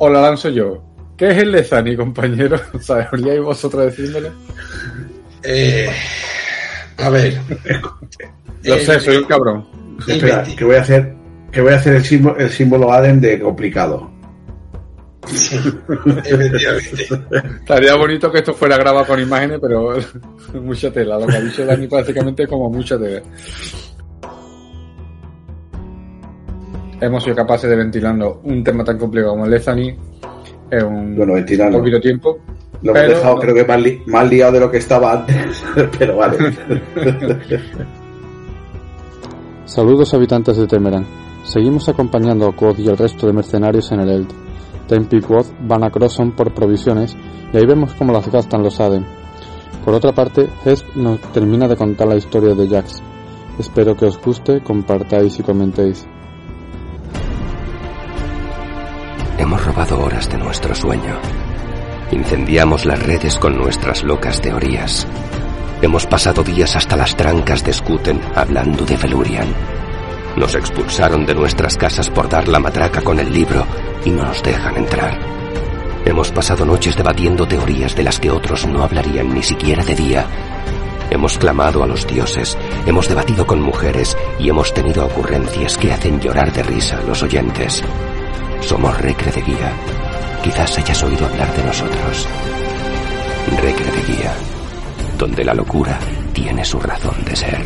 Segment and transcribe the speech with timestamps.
[0.00, 0.82] o la lanzo yo.
[1.16, 2.58] ¿Qué es el Lezani, compañero?
[2.80, 4.30] ¿Sabríais vosotros decírmelo?
[5.42, 5.90] Eh,
[6.96, 7.38] a ver.
[8.62, 9.66] Lo sé, soy un cabrón.
[10.06, 11.14] Espera, que voy a hacer,
[11.52, 14.10] que voy a hacer el símbolo, el símbolo Aden de complicado.
[15.28, 17.08] Efectivamente.
[17.60, 19.96] Estaría bonito que esto fuera grabado con imágenes, pero
[20.54, 21.18] mucha tela.
[21.18, 23.20] Lo que ha dicho Dani prácticamente es como mucha tela.
[27.00, 29.94] Hemos sido capaces de ventilando un tema tan complicado como el Lezani
[30.70, 31.78] en un Bueno, ventilando.
[31.78, 32.38] poquito tiempo.
[32.82, 35.64] Lo hemos dejado creo que más, li- más liado de lo que estaba antes,
[35.98, 36.38] pero vale.
[39.64, 41.06] Saludos habitantes de Temeran.
[41.44, 44.28] Seguimos acompañando a Quoth y el resto de mercenarios en el Eld.
[44.88, 47.16] Tempi y Quoth van a Crosson por provisiones
[47.52, 49.06] y ahí vemos cómo las gastan los Aden.
[49.84, 53.00] Por otra parte, Hesp nos termina de contar la historia de Jax.
[53.58, 56.06] Espero que os guste, compartáis y comentéis.
[59.40, 61.18] Hemos robado horas de nuestro sueño.
[62.12, 65.06] Incendiamos las redes con nuestras locas teorías.
[65.80, 69.48] Hemos pasado días hasta las trancas de Skuten hablando de Felurian.
[70.36, 73.66] Nos expulsaron de nuestras casas por dar la matraca con el libro
[74.04, 75.18] y no nos dejan entrar.
[76.04, 80.26] Hemos pasado noches debatiendo teorías de las que otros no hablarían ni siquiera de día.
[81.08, 86.20] Hemos clamado a los dioses, hemos debatido con mujeres y hemos tenido ocurrencias que hacen
[86.20, 87.82] llorar de risa a los oyentes.
[88.62, 89.72] Somos Recre de Guía.
[90.42, 92.28] Quizás hayas oído hablar de nosotros.
[93.60, 94.32] Recre de Guía,
[95.18, 95.98] donde la locura
[96.32, 97.58] tiene su razón de ser.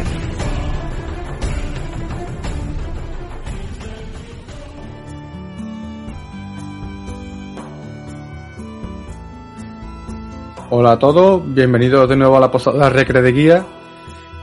[10.71, 13.67] Hola a todos, bienvenidos de nuevo a la posada Recre de Guía.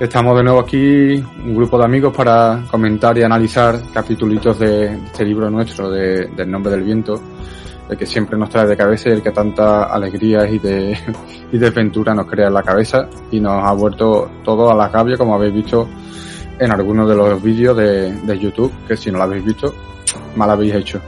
[0.02, 5.24] Estamos de nuevo aquí, un grupo de amigos para comentar y analizar capítulos de este
[5.24, 7.22] libro nuestro, de, del nombre del viento,
[7.88, 10.98] el que siempre nos trae de cabeza y el que tanta alegría y de
[11.52, 15.18] y desventura nos crea en la cabeza y nos ha vuelto todo a la cabia,
[15.18, 15.88] como habéis visto
[16.58, 19.72] en algunos de los vídeos de, de YouTube, que si no lo habéis visto,
[20.36, 21.00] mal habéis hecho.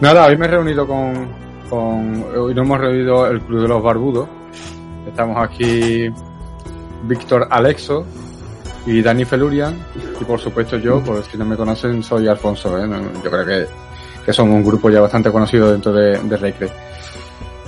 [0.00, 1.28] Nada, hoy me he reunido con,
[1.70, 4.28] con hoy nos hemos reunido el Club de los Barbudos.
[5.06, 6.10] Estamos aquí
[7.02, 8.04] Víctor Alexo
[8.86, 9.76] y Dani Felurian
[10.20, 12.78] y por supuesto yo, por si no me conocen, soy Alfonso.
[12.78, 12.88] ¿eh?
[13.22, 13.66] Yo creo que,
[14.24, 16.68] que somos un grupo ya bastante conocido dentro de, de Recre.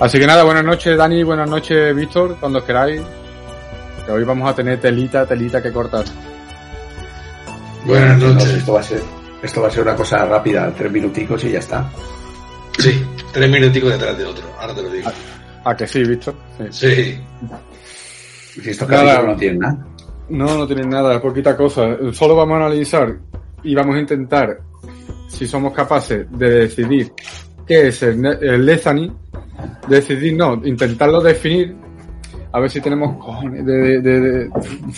[0.00, 3.00] Así que nada, buenas noches Dani, buenas noches Víctor, cuando os queráis.
[4.05, 6.05] Que hoy vamos a tener telita, telita que cortar.
[7.87, 8.49] Buenas No, noches.
[8.55, 9.00] esto va a ser,
[9.43, 11.89] esto va a ser una cosa rápida, tres minuticos y ya está.
[12.78, 15.11] Sí, tres minuticos detrás de otro, ahora te lo digo.
[15.65, 16.34] ¿A que sí, Víctor?
[16.59, 16.65] Sí.
[16.71, 17.21] Sí,
[18.62, 19.87] Si estos capítulos no tienen nada.
[20.28, 21.97] No, no tienen nada, poquita cosa.
[22.12, 23.15] Solo vamos a analizar
[23.62, 24.59] y vamos a intentar,
[25.28, 27.12] si somos capaces de decidir
[27.66, 28.64] qué es el, el
[29.88, 31.75] decidir, no, intentarlo definir,
[32.53, 34.50] a ver si tenemos cojones de, de- de-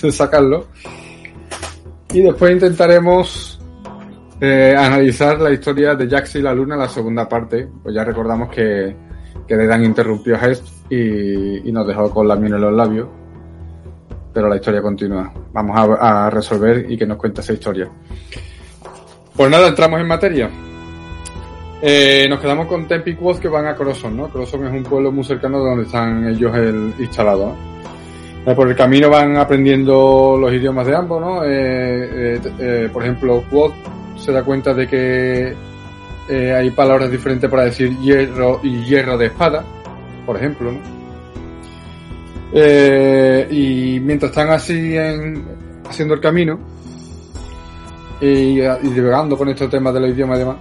[0.03, 0.67] de sacarlo.
[2.13, 3.61] Y después intentaremos
[4.41, 7.69] eh, analizar la historia de Jax y la Luna, la segunda parte.
[7.83, 8.95] Pues ya recordamos que,
[9.47, 13.09] que Dedan interrumpió a Hest y, y nos dejó con la miel en los labios
[14.37, 15.33] pero la historia continúa.
[15.51, 17.89] Vamos a, resolver y que nos cuente esa historia.
[19.35, 20.51] Pues nada, entramos en materia.
[21.81, 24.29] Eh, nos quedamos con Tempi y Quoth que van a Crosson, ¿no?
[24.29, 27.55] Crosson es un pueblo muy cercano de donde están ellos el, instalados.
[28.45, 31.41] Eh, por el camino van aprendiendo los idiomas de ambos, ¿no?
[31.43, 33.73] Eh, por ejemplo, Quoth
[34.19, 35.57] se da cuenta de que
[36.55, 39.65] hay palabras diferentes para decir hierro y hierro de espada,
[40.27, 41.06] por ejemplo, ¿no?
[42.53, 45.45] Eh, y mientras están así en,
[45.89, 46.59] haciendo el camino
[48.21, 50.57] y, y divagando con estos temas de los idiomas y demás,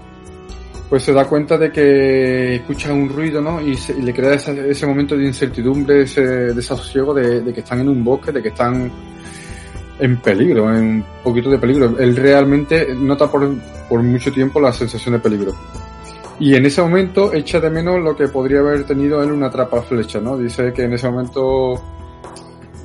[0.89, 3.61] pues se da cuenta de que escucha un ruido, ¿no?
[3.61, 6.21] Y, se- y le crea ese, ese momento de incertidumbre, ese
[6.53, 8.91] desasosiego de, que están en un bosque, de que están
[9.99, 11.97] en peligro, en un poquito de peligro.
[11.97, 15.53] Él realmente nota por mucho tiempo la sensación de peligro.
[16.39, 19.81] Y en ese momento echa de menos lo que podría haber tenido él una trapa
[19.81, 20.37] flecha, ¿no?
[20.37, 21.81] Dice que en ese momento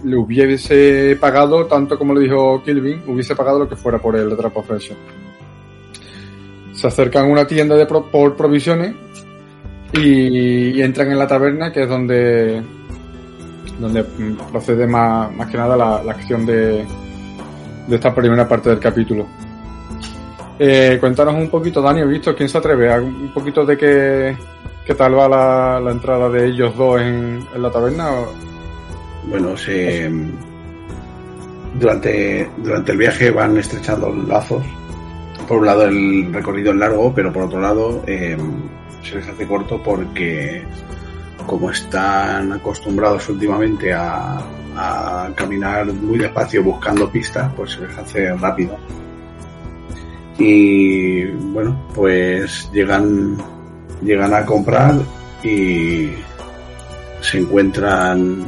[0.05, 4.37] le hubiese pagado, tanto como le dijo Kilvin, hubiese pagado lo que fuera por el
[4.37, 4.95] trapa flecha.
[6.73, 8.95] Se acercan a una tienda de pro- por provisiones
[9.93, 12.63] y, entran en la taberna, que es donde
[13.81, 14.05] donde
[14.53, 16.85] procede más, que nada la, la acción de
[17.91, 19.27] esta primera parte del capítulo.
[20.63, 22.93] Eh, cuéntanos un poquito, Dani, visto, ¿quién se atreve?
[22.93, 24.37] ¿A Un poquito de qué,
[24.85, 28.11] qué tal va la, la entrada de ellos dos en, la taberna.
[28.13, 28.35] o-
[29.27, 29.57] Bueno,
[31.79, 34.63] durante, durante el viaje van estrechando lazos
[35.49, 38.37] por un lado el recorrido es largo, pero por otro lado eh,
[39.03, 40.63] se les hace corto porque
[41.47, 44.39] como están acostumbrados últimamente a,
[44.77, 48.77] a caminar muy despacio buscando pistas, pues se les hace rápido.
[50.41, 53.37] Y bueno, pues llegan,
[54.03, 54.95] llegan a comprar
[55.45, 56.09] y
[57.21, 58.47] se encuentran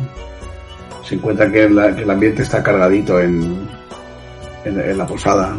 [1.04, 3.68] se encuentran que, el ambiente está cargadito en,
[4.64, 5.54] en, la posada.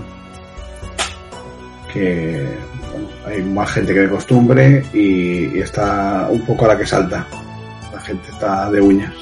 [1.91, 2.47] Que
[3.27, 7.27] hay más gente que de costumbre y está un poco a la que salta.
[7.93, 9.13] La gente está de uñas.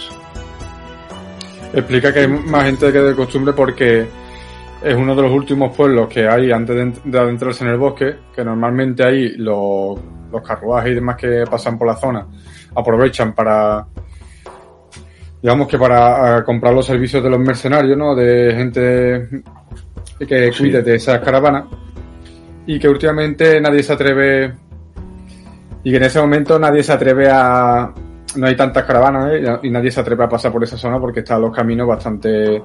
[1.73, 4.07] Explica que hay más gente que de costumbre porque
[4.83, 8.15] es uno de los últimos pueblos que hay antes de, de adentrarse en el bosque,
[8.35, 9.99] que normalmente ahí los,
[10.31, 12.25] los carruajes y demás que pasan por la zona
[12.75, 13.85] aprovechan para,
[15.41, 18.15] digamos que para eh, comprar los servicios de los mercenarios, ¿no?
[18.15, 19.27] De gente
[20.19, 20.59] que Sí.
[20.63, 21.65] cuide de esas caravanas
[22.65, 24.53] y que últimamente nadie se atreve
[25.83, 27.91] y que en ese momento nadie se atreve a
[28.37, 29.59] no hay tantas caravanas ¿eh?
[29.63, 32.61] y nadie se atreve a pasar por esa zona porque están los caminos bastante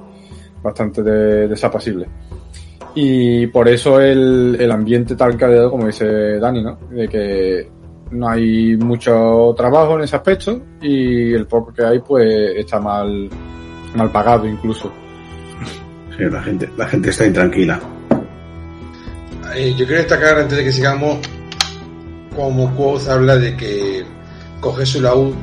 [0.63, 2.09] bastante de- desapacibles
[2.95, 6.79] y por eso el, el ambiente tal caldeado como dice Dani ¿no?
[6.91, 7.69] de que
[8.11, 13.29] no hay mucho trabajo en ese aspecto y el poco que hay pues está mal
[13.95, 14.91] mal pagado incluso.
[16.17, 17.81] Sí, la gente la gente está intranquila.
[19.55, 21.19] Eh, yo quiero destacar antes de que sigamos
[22.35, 24.05] como Quoth habla de que
[24.61, 25.35] coge su laúd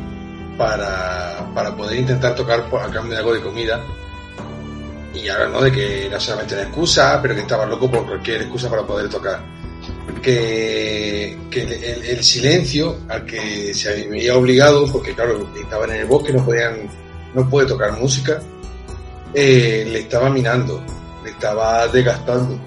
[0.58, 3.82] para, para poder intentar tocar por- a cambio de algo de comida
[5.14, 5.62] y habla ¿no?
[5.62, 9.10] de que era solamente una excusa pero que estaba loco por cualquier excusa para poder
[9.10, 9.42] tocar
[10.22, 11.62] que, que
[12.12, 16.90] el, silencio al que se veía obligado porque claro estaban en el bosque no podían
[17.34, 18.42] no puede tocar música
[19.34, 20.84] eh, le estaba minando
[21.24, 22.58] le estaba desgastando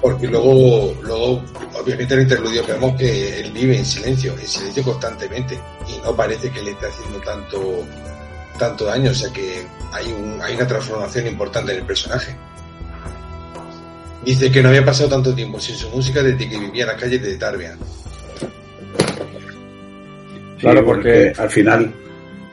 [0.00, 1.42] porque luego, luego
[1.78, 6.16] obviamente en el interludio vemos que él vive en silencio, en silencio constantemente, y no
[6.16, 7.84] parece que le esté haciendo tanto,
[8.60, 9.62] tanto daño, o sea que
[9.92, 12.36] hay, un, hay una transformación importante en el personaje.
[14.24, 17.00] Dice que no había pasado tanto tiempo sin su música desde que vivía en las
[17.00, 17.74] calles de Tarbia.
[20.58, 21.90] Claro, porque- al final,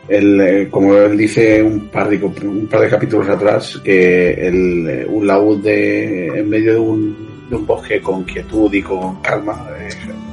[0.08, 4.88] el, eh, como él dice un par de, un par de capítulos atrás, que el,
[4.90, 9.22] eh, un laúd de, en medio de un, de un bosque con quietud y con
[9.22, 9.68] calma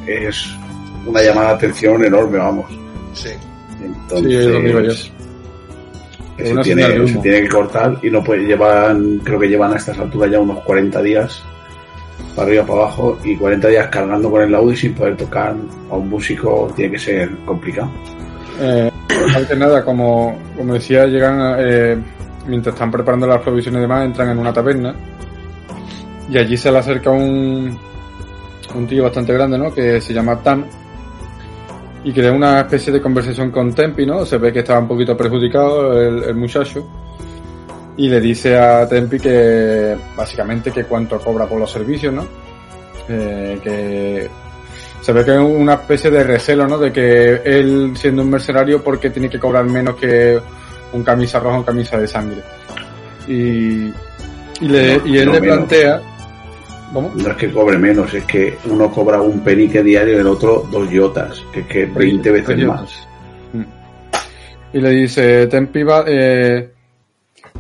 [0.07, 0.47] eh, es
[1.05, 2.67] una llamada de atención enorme, vamos.
[3.13, 3.31] Sí.
[3.85, 4.45] Entonces,
[4.97, 5.13] Sí,
[6.37, 9.99] que se, tiene, se que cortar y no puede llevan, creo que llevan a estas
[9.99, 11.43] alturas ya unos 40 días
[12.35, 15.55] para arriba para abajo y 40 días cargando con el y sin poder tocar
[15.91, 17.91] a un músico tiene que ser complicado.
[18.61, 18.91] Eh,
[19.35, 21.97] antes nada, como, como decía, llegan, a- eh,
[22.47, 24.95] mientras están preparando las provisiones y demás, entran en una taberna
[26.31, 27.79] y allí se le acerca un,
[28.75, 29.73] un tío bastante grande, ¿no?
[29.73, 30.65] Que se llama Tam
[32.05, 34.25] y crea una especie de conversación con Tempi, ¿no?
[34.25, 36.87] Se ve que estaba un poquito perjudicado el, el muchacho
[37.97, 42.27] y le dice a Tempi que básicamente que cuánto cobra por los servicios, ¿no?
[43.09, 44.29] Eh, que
[45.01, 46.79] se ve que es una especie de recelo, ¿no?
[46.79, 50.41] De que él, siendo un mercenario, porque tiene que cobrar menos que
[50.93, 52.43] un camisa roja o un camisa de sangre.
[53.29, 53.93] Y,
[54.61, 55.69] y, le, No, y él no le menos.
[56.93, 57.11] ¿Cómo?
[57.17, 60.67] No es que cobre menos, es que uno cobra un penique diario y el otro
[60.71, 63.09] dos yotas, que es que 20 veces más.
[63.53, 63.63] Mm.
[64.75, 66.71] Y le dice, Tempi va, eh,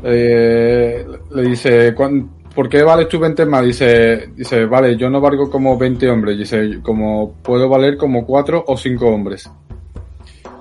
[0.03, 3.65] eh, le dice, "¿Cuán- ¿por qué vales tú 20 más?
[3.65, 6.39] Dice, dice, vale, yo no valgo como 20 hombres.
[6.39, 9.51] Dice, como puedo valer como 4 o 5 hombres.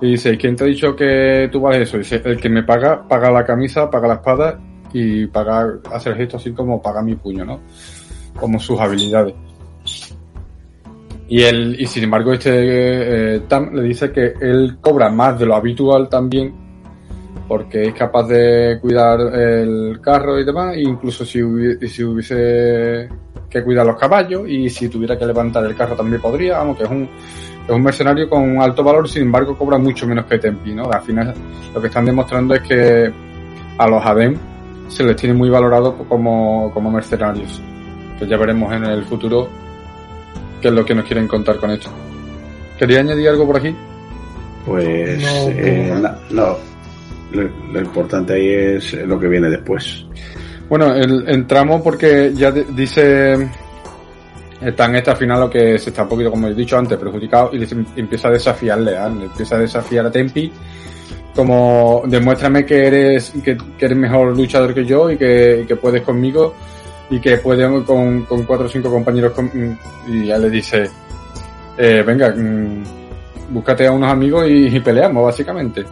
[0.00, 1.98] Y dice, ¿quién te ha dicho que tú vales eso?
[1.98, 4.58] Dice, el que me paga, paga la camisa, paga la espada
[4.92, 7.60] y paga, hace el gesto así como paga mi puño, ¿no?
[8.34, 9.34] Como sus habilidades.
[11.28, 15.46] Y él, y sin embargo, este eh, Tam le dice que él cobra más de
[15.46, 16.52] lo habitual también,
[17.48, 22.04] porque es capaz de cuidar el carro y demás, e incluso si, hubi- y si
[22.04, 23.08] hubiese
[23.48, 26.84] que cuidar los caballos, y si tuviera que levantar el carro también podría, vamos, que
[26.84, 27.08] es un,
[27.66, 30.90] es un mercenario con un alto valor, sin embargo cobra mucho menos que Tempi, ¿no?
[30.90, 31.32] Al final
[31.74, 33.10] lo que están demostrando es que
[33.78, 34.36] a los Adem
[34.88, 37.62] se les tiene muy valorado como, como mercenarios.
[38.18, 39.48] Que ya veremos en el futuro
[40.60, 41.90] qué es lo que nos quieren contar con esto.
[42.78, 43.74] ¿Quería añadir algo por aquí?
[44.66, 45.92] Pues No, eh,
[46.30, 46.56] no.
[47.32, 50.04] Lo, lo importante ahí es lo que viene después.
[50.68, 53.48] Bueno, el- entramos porque ya de- dice
[54.60, 57.50] está en esta final lo que se está un poquito, como he dicho antes, perjudicado
[57.52, 58.92] y le em- empieza a desafiarle.
[58.92, 60.50] Le empieza a desafiar a Tempi
[61.34, 66.02] como demuéstrame que eres que, que eres mejor luchador que yo y que, que puedes
[66.02, 66.54] conmigo
[67.10, 70.90] y que puede con, con cuatro o cinco compañeros con- y ya le dice,
[71.76, 72.84] eh, venga, mm,
[73.50, 75.84] búscate a unos amigos y, peleamos, básicamente.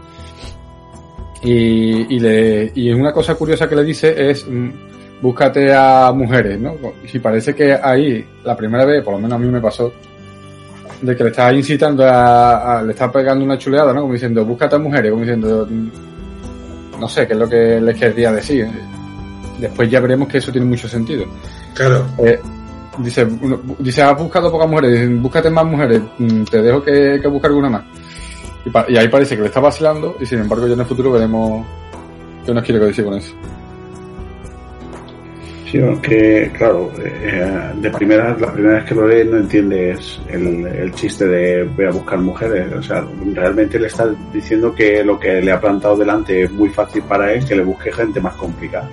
[1.43, 4.71] Y, y, le, y una cosa curiosa que le dice es, mm,
[5.21, 6.75] búscate a mujeres, ¿no?
[7.13, 9.93] Y parece que ahí, la primera vez, por lo menos a mí me pasó,
[11.01, 14.03] de que le estaba incitando a, le estaba pegando una chuleada, ¿no?
[14.03, 17.99] Como diciendo, búscate a mujeres, como diciendo, mm, no sé qué es lo que les
[17.99, 18.69] querría decir.
[19.59, 21.25] Después ya veremos que eso tiene mucho sentido.
[21.75, 22.39] Claro, Eh,
[22.99, 27.29] dice, uno- dice, has buscado pocas mujeres, búscate más mujeres, mm, te dejo que, que
[27.29, 27.85] busque alguna más.
[28.65, 30.87] Y, pa- y ahí parece que le está vacilando y sin embargo ya en el
[30.87, 31.67] futuro veremos
[32.47, 33.35] qué nos quiere decir con eso.
[35.71, 40.67] Sí, que claro, eh, de primera, la primera vez que lo lees no entiendes el,
[40.67, 42.71] el chiste de voy a buscar mujeres.
[42.75, 46.69] O sea, realmente le está diciendo que lo que le ha plantado delante es muy
[46.69, 48.87] fácil para él, que le busque gente más complicada.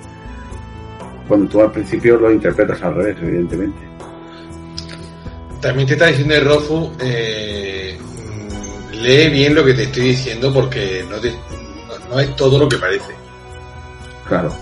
[1.29, 3.77] Cuando tú al principio lo interpretas al revés, evidentemente.
[5.62, 10.53] también te está diciendo el Rofu, eh, mm, lee bien lo que te estoy diciendo
[10.53, 13.13] porque no, te- no, no es todo lo que parece.
[14.27, 14.53] Claro.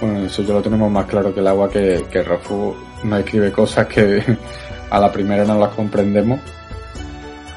[0.00, 3.52] Bueno, eso ya lo tenemos más claro que el agua que, que Rofu nos escribe
[3.52, 4.22] cosas que
[4.90, 6.40] a la primera no las comprendemos.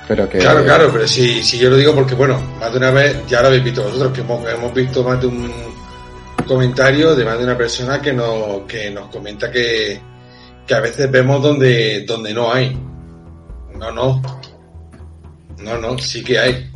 [0.07, 2.91] Pero que Claro, claro, pero si, si yo lo digo porque, bueno, más de una
[2.91, 5.51] vez ya lo habéis visto vosotros, que hemos, hemos visto más de un
[6.47, 9.99] comentario de más de una persona que nos, que nos comenta que,
[10.65, 12.77] que a veces vemos donde, donde no hay.
[13.77, 14.21] No, no.
[15.59, 16.71] No, no, sí que hay.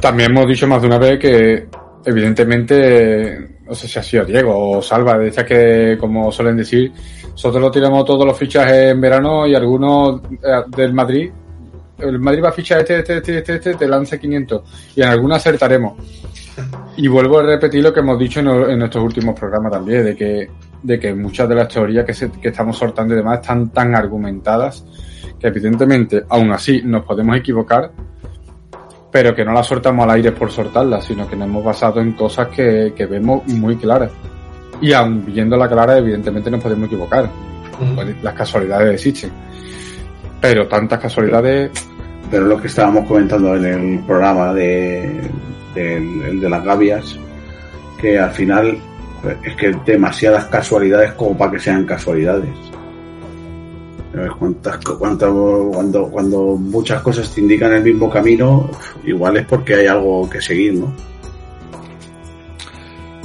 [0.00, 1.68] También hemos dicho más de una vez que,
[2.04, 6.92] evidentemente, no sé si ha sido Diego o Salva, de esas que, como suelen decir,
[7.30, 11.30] nosotros lo tiramos todos los fichajes en verano y algunos eh, del Madrid,
[11.98, 14.62] el Madrid va a fichar este, este, este, este, este, te lanza 500
[14.96, 15.94] y en algunos acertaremos.
[16.96, 20.16] Y vuelvo a repetir lo que hemos dicho en, en nuestros últimos programas también, de
[20.16, 20.50] que,
[20.82, 23.94] de que muchas de las teorías que, se- que estamos soltando y demás están tan
[23.94, 24.84] argumentadas
[25.38, 27.90] que evidentemente, aún así, nos podemos equivocar,
[29.10, 32.12] pero que no las soltamos al aire por soltarlas, sino que nos hemos basado en
[32.12, 34.10] cosas que, que vemos muy claras.
[34.80, 37.28] Y aun viéndola clara, evidentemente nos podemos equivocar.
[37.94, 39.30] Pues las casualidades existen.
[40.40, 41.70] Pero tantas casualidades,
[42.30, 45.20] Pero lo que estábamos comentando en el programa de,
[45.76, 47.16] de, el de las gavias,
[48.00, 48.76] que al final
[49.44, 52.50] es que demasiadas casualidades como para que sean casualidades.
[54.38, 58.70] Cuántas, cuánto- cuando, cuando muchas cosas te indican el mismo camino,
[59.04, 60.92] igual es porque hay algo que seguir, ¿no?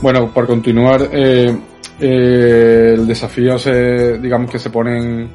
[0.01, 1.55] bueno, por continuar, eh,
[2.00, 5.29] eh, el desafío se, digamos que se pone en,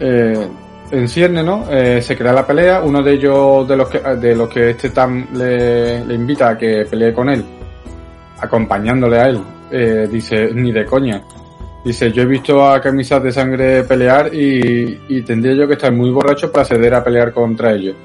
[0.00, 0.48] eh,
[0.90, 1.66] en cierne, ¿no?
[1.70, 4.90] Eh, se crea la pelea, uno de ellos, de los que, de los que este
[4.90, 7.44] Tam le, le invita a que pelee con él,
[8.40, 9.40] acompañándole a él,
[9.70, 11.22] eh, dice, ni de coña.
[11.84, 15.92] Dice, yo he visto a camisas de sangre pelear y, y tendría yo que estar
[15.92, 17.96] muy borracho para acceder a pelear contra ellos.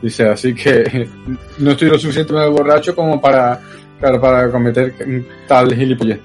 [0.00, 1.08] Dice, así que
[1.58, 3.60] no estoy lo suficientemente borracho como para,
[3.98, 4.94] claro, para cometer
[5.46, 6.20] tal gilipollez.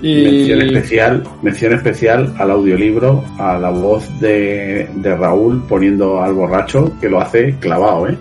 [0.00, 6.34] Mención Y, especial, mención especial al audiolibro, a la voz de, de Raúl poniendo al
[6.34, 8.18] borracho, que lo hace clavado, ¿eh?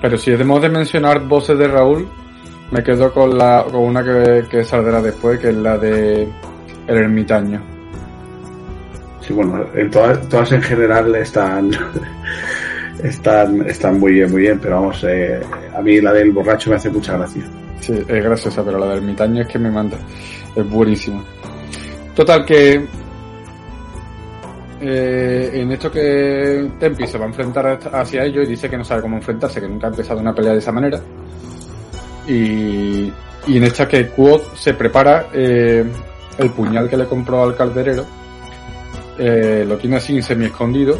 [0.00, 2.06] pero si hemos de mencionar voces de Raúl,
[2.70, 6.28] me quedo con la, con una que, que saldrá después, que es la de
[6.86, 7.60] El Ermitaño.
[9.20, 11.70] Sí, bueno, en todas, todas en general están,
[13.02, 15.40] están, están muy bien, muy bien, pero vamos, eh,
[15.76, 17.42] a mí la del borracho me hace mucha gracia.
[17.86, 19.96] Sí, es graciosa, pero la del ermitaño es que me manda.
[20.56, 21.22] Es buenísima.
[22.16, 22.84] Total, que
[24.80, 28.82] eh, en esto que Tempi se va a enfrentar hacia ellos y dice que no
[28.82, 31.00] sabe cómo enfrentarse, que nunca ha empezado una pelea de esa manera.
[32.26, 33.12] Y,
[33.46, 35.84] y en esta que Quod se prepara eh,
[36.38, 38.04] el puñal que le compró al calderero,
[39.16, 40.98] eh, lo tiene así semi escondido,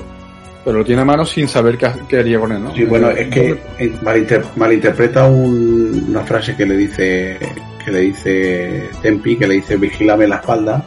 [0.67, 2.75] pero lo tiene a mano sin saber qué, qué haría con él, ¿no?
[2.75, 7.39] Sí, bueno, es que eh, malinter- malinterpreta un- una frase que le dice
[7.85, 10.85] que le dice Tempi, que le dice vigílame la espalda,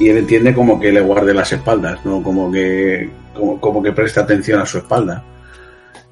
[0.00, 3.92] y él entiende como que le guarde las espaldas, no como que como, como que
[3.92, 5.22] preste atención a su espalda.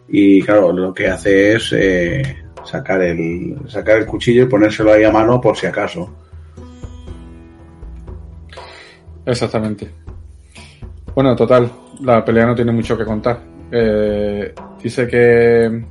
[0.06, 5.02] Y claro, lo que hace es eh, sacar el sacar el cuchillo y ponérselo ahí
[5.04, 6.14] a mano por si acaso.
[9.24, 10.03] Exactamente.
[11.14, 11.70] Bueno, total,
[12.02, 13.38] la pelea no tiene mucho que contar.
[13.70, 14.52] Eh,
[14.82, 15.84] dice que,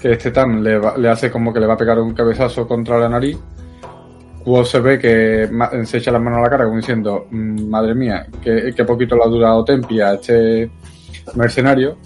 [0.00, 2.66] que este Tan le, va- le hace como que le va a pegar un cabezazo
[2.66, 3.38] contra la nariz.
[4.42, 5.48] Kuo se ve que
[5.84, 9.14] se echa las manos a la cara como diciendo, "Mm, madre mía, que, que poquito
[9.16, 10.70] le ha durado Tempi a este
[11.36, 11.96] mercenario.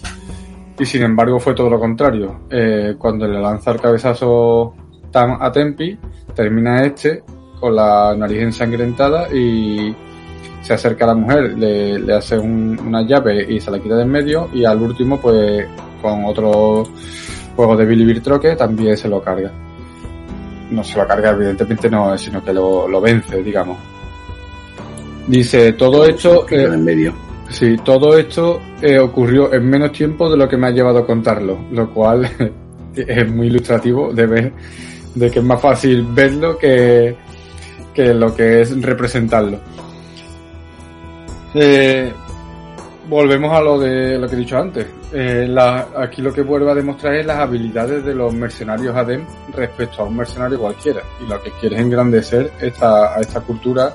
[0.77, 2.41] Y sin embargo fue todo lo contrario.
[2.49, 4.73] Eh, cuando le lanza el cabezazo
[5.05, 5.97] matan a Tempi,
[6.35, 7.23] termina este
[7.61, 9.95] con la nariz ensangrentada y
[10.65, 13.95] se acerca a la mujer, le, le hace un- una llave y se la quita
[13.97, 15.63] de en medio y al último pues
[16.01, 16.83] con otro
[17.55, 19.51] juego de Billy Birtroque también se lo carga.
[20.71, 23.77] No se lo carga evidentemente no, sino que lo, lo vence, digamos.
[25.27, 26.47] Dice, todo esto...
[26.49, 27.13] Eh, en medio.
[27.49, 31.05] Sí, todo esto eh, ocurrió en menos tiempo de lo que me ha llevado a
[31.05, 32.27] contarlo, lo cual
[32.95, 34.53] es muy ilustrativo de ver
[35.13, 37.15] de que es más fácil verlo que,
[37.93, 39.59] que lo que es representarlo.
[41.55, 42.11] Eh,
[43.07, 44.87] volvemos a lo de lo que he dicho antes.
[45.13, 45.55] Eh,
[45.97, 50.05] aquí lo que vuelve a demostrar es las habilidades de los mercenarios Adem respecto a
[50.05, 51.01] un mercenario cualquiera.
[51.23, 53.93] Y lo que quiere es engrandecer esta, a esta cultura,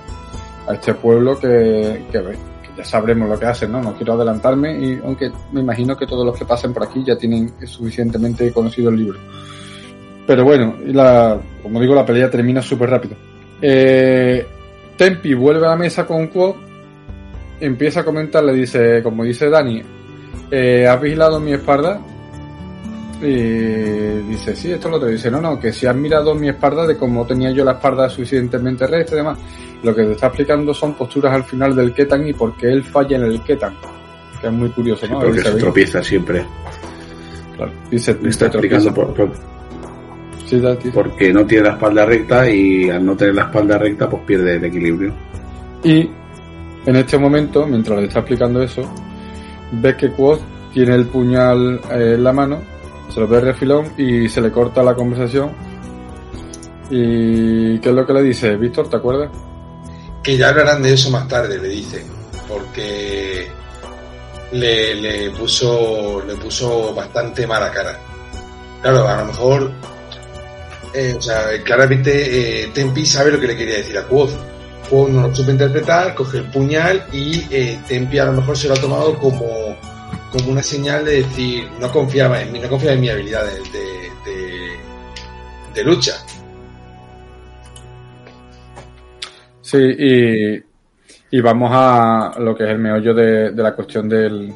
[0.67, 3.83] a este pueblo que ya sabremos lo que hacen, ¿no?
[3.83, 7.17] No quiero adelantarme, y aunque me imagino que todos los que pasen por aquí ya
[7.17, 9.19] tienen suficientemente conocido el libro.
[10.27, 13.17] Pero bueno, y la, como digo, la pelea termina súper rápido.
[13.61, 14.47] Eh,
[14.97, 16.57] Tempi vuelve a la mesa con Quo,
[17.61, 19.83] empieza a comentar, le dice, como dice Dani,
[20.51, 22.01] eh, ¿has vigilado mi espalda?
[23.23, 23.27] Y
[24.29, 25.09] dice, sí, esto lo otro.
[25.09, 28.09] Dice, no, no, que si has mirado mi espalda de cómo tenía yo la espalda
[28.09, 29.39] suficientemente recta y demás,
[29.83, 32.83] lo que te está explicando son posturas al final del Ketan y por qué él
[32.83, 33.75] falla en el Ketan.
[34.41, 35.21] Que es muy curioso, ¿no?
[35.21, 36.43] porque se tropieza siempre.
[37.57, 37.73] Claro.
[37.91, 39.33] Dice, Me está explicando por, por-
[40.47, 40.91] Sí, da- dice.
[40.93, 44.57] porque no tiene la espalda recta y al no tener la espalda recta pues pierde
[44.57, 45.13] el equilibrio.
[45.85, 46.09] Y
[46.91, 48.83] en este momento, mientras le está explicando eso,
[49.71, 50.41] ves que Quoth
[50.75, 52.63] tiene el puñal eh, en la mano,
[53.15, 55.53] se lo ve refilón y se le corta la conversación.
[56.91, 58.57] ¿Y qué es lo que le dice?
[58.57, 59.31] Víctor, ¿te acuerdas?
[60.21, 62.05] Que ya hablarán de eso más tarde, le dice.
[62.49, 63.47] Porque
[64.51, 67.97] le, le puso le puso bastante mala cara.
[68.83, 69.71] Claro, a lo mejor,
[70.93, 74.51] eh, o sea, claramente eh, Tempi sabe lo que le quería decir a Quoth.
[74.91, 78.67] Quoth no lo supo interpretar, coge el puñal y eh, Tempi a lo mejor se
[78.67, 79.47] lo ha tomado como,
[80.33, 83.53] como una señal de decir, no confiaba en mí, no confiaba en mi habilidad de,
[85.75, 86.15] de, lucha.
[89.63, 90.63] Sí, y,
[91.31, 94.53] y vamos a lo que es el meollo de, de la cuestión del,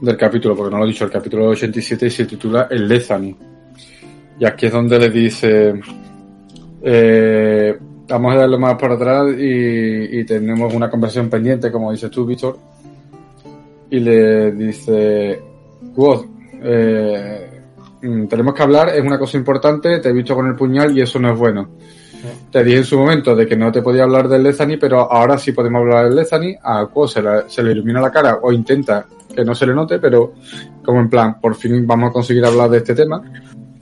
[0.00, 3.36] del capítulo, porque no lo he dicho, el capítulo 87 y se titula El Lezani.
[4.40, 5.74] Y aquí es donde le dice,
[6.82, 7.78] eh,
[8.12, 12.24] vamos a darle más para atrás y, y tenemos una conversación pendiente, como dices tú,
[12.26, 12.56] Víctor.
[13.90, 15.40] Y le dice,
[15.96, 16.24] Woz,
[16.62, 17.50] eh,
[18.02, 21.02] mm, tenemos que hablar, es una cosa importante, te he visto con el puñal y
[21.02, 21.68] eso no es bueno.
[22.52, 25.36] Te dije en su momento de que no te podía hablar del Lezani, pero ahora
[25.38, 26.54] sí podemos hablar del Lezani.
[26.62, 29.74] A Quo se, la- se le ilumina la cara o intenta que no se le
[29.74, 30.34] note, pero
[30.84, 33.20] como en plan, por fin vamos a conseguir hablar de este tema.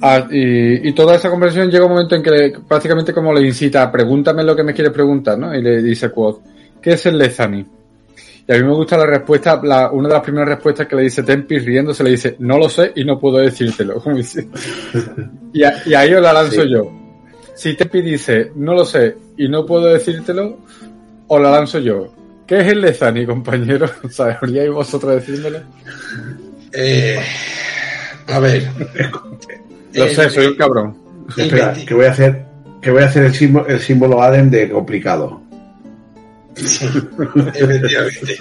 [0.03, 3.91] Ah, y, y toda esa conversación llega un momento en que prácticamente como le incita,
[3.93, 5.55] pregúntame lo que me quieres preguntar, ¿no?
[5.55, 6.41] Y le dice Quoth,
[6.81, 7.67] ¿qué es el Lezani?
[8.49, 11.03] Y a mí me gusta la respuesta, la, una de las primeras respuestas que le
[11.03, 14.03] dice Tempi riéndose, le dice, no lo sé y no puedo decírtelo.
[15.53, 16.71] Y, a- y ahí os la lanzo Sí.
[16.71, 16.91] yo.
[17.55, 20.59] Si Tempi dice, no lo sé y no puedo decírtelo,
[21.29, 22.13] os la lanzo yo.
[22.47, 23.87] ¿Qué es el Lezani, compañero?
[24.11, 25.59] ¿Sabríais vosotros decírmelo?
[26.73, 27.21] Eh,
[28.29, 28.69] a ver.
[29.95, 30.97] Lo Eh, sé, soy un cabrón.
[31.37, 32.45] Espera, que voy a hacer,
[32.81, 35.41] que voy a hacer el símbolo, el símbolo Adem de complicado.
[37.55, 38.37] Efectivamente.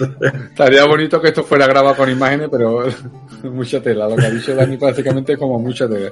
[0.50, 2.84] Estaría bonito que esto fuera grabado con imágenes, pero
[3.44, 4.08] mucha tela.
[4.08, 6.10] Lo que ha dicho Dani prácticamente es como mucha tela.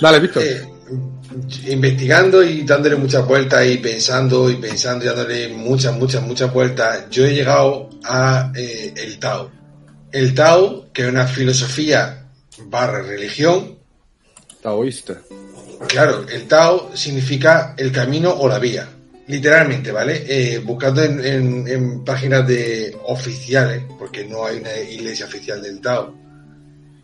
[0.00, 0.42] Dale, Víctor.
[0.42, 0.62] Eh,
[1.68, 7.08] investigando y dándole muchas vueltas y pensando y pensando y dándole muchas, muchas, muchas vueltas,
[7.10, 9.50] yo he llegado a eh, el Tao.
[10.12, 12.28] El Tao, que es una filosofía
[12.66, 13.75] barra religión,
[14.66, 15.22] Taoísta.
[15.86, 18.88] Claro, el Tao significa el camino o la vía,
[19.28, 20.24] literalmente, ¿vale?
[20.26, 26.12] Eh, buscando en, páginas de oficiales, porque no hay una iglesia oficial del Tao.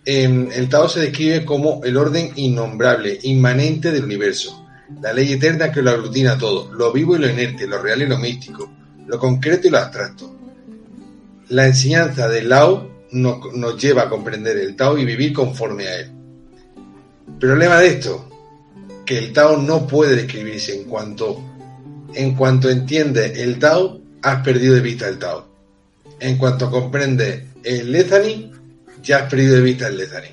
[0.05, 4.66] em, el Tao se describe como el orden innombrable, inmanente del universo,
[5.01, 8.07] la ley eterna que lo aglutina todo, lo vivo y lo inerte, lo real y
[8.07, 8.68] lo místico,
[9.07, 10.37] lo concreto y lo abstracto.
[11.51, 16.12] La enseñanza del nos, nos lleva a comprender el Tao y vivir conforme a él.
[17.41, 18.29] Problema de esto,
[19.05, 21.43] que el Tao no puede describirse en cuanto
[22.15, 25.47] en cuanto entiende el Tao, has perdido de vista el Tao.
[26.21, 28.53] En cuanto comprende el Lezani,
[29.03, 30.29] ya has perdido de vista el Lezani.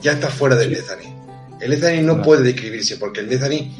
[0.00, 1.12] Ya estás fuera del Lezani.
[1.60, 3.74] El Lezani no puede describirse porque el Lezani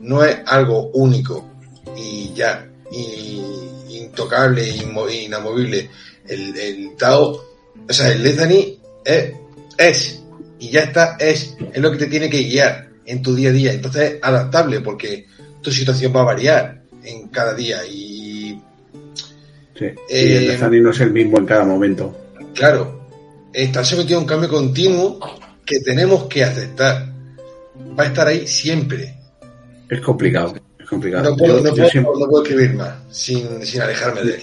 [0.00, 1.50] no es algo único
[1.96, 3.42] y ya, y
[3.88, 5.90] intocable, inamovible.
[6.26, 7.44] El, el Tao,
[7.88, 9.32] o sea, el Lezani es,
[9.76, 10.19] es,
[10.60, 13.52] y ya está, es, es lo que te tiene que guiar en tu día a
[13.52, 13.72] día.
[13.72, 15.26] Entonces es adaptable porque
[15.62, 18.60] tu situación va a variar en cada día y...
[19.78, 22.14] Sí, y el Eh, Lezani no es el mismo en cada momento.
[22.54, 23.08] Claro,
[23.52, 25.18] está sometido a un cambio continuo
[25.64, 27.08] que tenemos que aceptar.
[27.98, 29.14] Va a estar ahí siempre.
[29.88, 30.54] Es complicado.
[30.78, 31.30] Es complicado.
[31.30, 34.42] No puedo, Yo- no puedo- siempre- no puedo escribir más sin, sin alejarme de él.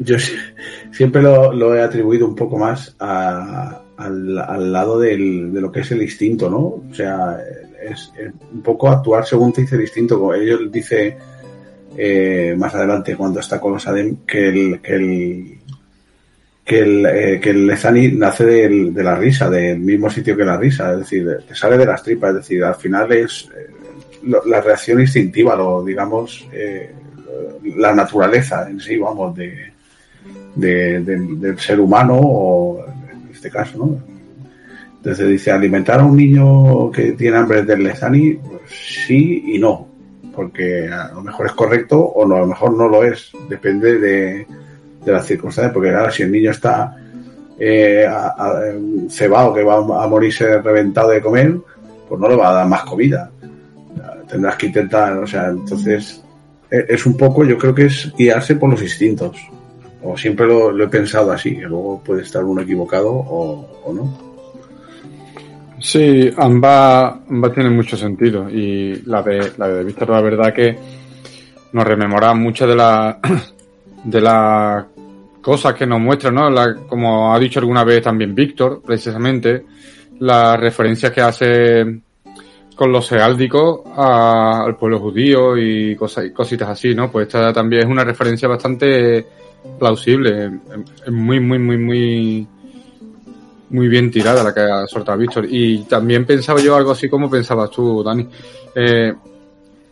[0.00, 0.34] Yo si-
[0.92, 5.70] siempre lo, lo he atribuido un poco más a- al, al lado del- de lo
[5.72, 6.58] que es el instinto, ¿no?
[6.58, 7.38] O sea,
[7.82, 8.12] es,
[8.52, 10.18] un poco actuar según te dice el instinto.
[10.18, 11.16] Como ellos dice
[11.96, 15.58] eh, más adelante cuando está con los Adem que el que el
[16.64, 20.56] que el, eh, que el Lezani nace de la risa, del mismo sitio que la
[20.56, 23.68] risa, es decir, que sale de las tripas, es decir, al final es eh,
[24.24, 26.90] lo- la reacción instintiva, lo digamos, eh,
[27.76, 29.54] la naturaleza en sí, vamos, de,
[30.56, 32.84] de- de- del ser humano o
[33.36, 33.98] este caso, ¿no?
[34.96, 38.62] Entonces dice, alimentar a un niño que tiene hambre del Lezani, pues
[39.06, 39.86] sí y no,
[40.34, 43.98] porque a lo mejor es correcto o no, a lo mejor no lo es, depende
[43.98, 44.46] de,
[45.04, 46.96] de las circunstancias, porque claro, si el niño está
[47.58, 48.08] eh,
[49.08, 51.56] cebado, que va a morirse reventado de comer,
[52.08, 53.30] pues no le va a dar más comida.
[54.28, 56.20] Tendrás que intentar, o sea, entonces
[56.70, 59.36] e- es un poco, yo creo que es guiarse por los instintos.
[60.08, 64.26] O siempre lo, he pensado así, que luego puede estar uno equivocado o, o no.
[65.80, 70.76] Sí, ambas, ambas tienen mucho sentido y la de, la de Víctor, la verdad que
[71.72, 73.16] nos rememora muchas de las
[74.04, 74.84] de las
[75.42, 76.48] cosas que nos muestra, ¿no?
[76.48, 79.64] La- como ha dicho alguna vez también Víctor, precisamente,
[80.20, 82.00] las referencias que hace
[82.74, 87.10] con los seáldicos a- al pueblo judío y cosas, y cositas así, ¿no?
[87.10, 89.26] Pues esta también es una referencia bastante
[89.78, 90.52] plausible, es-
[91.06, 92.46] es muy, muy, muy, muy
[93.68, 95.44] muy bien tirada la que ha soltado Víctor.
[95.50, 98.26] Y también pensaba yo algo así como pensabas tú, Dani.
[98.74, 99.12] Eh,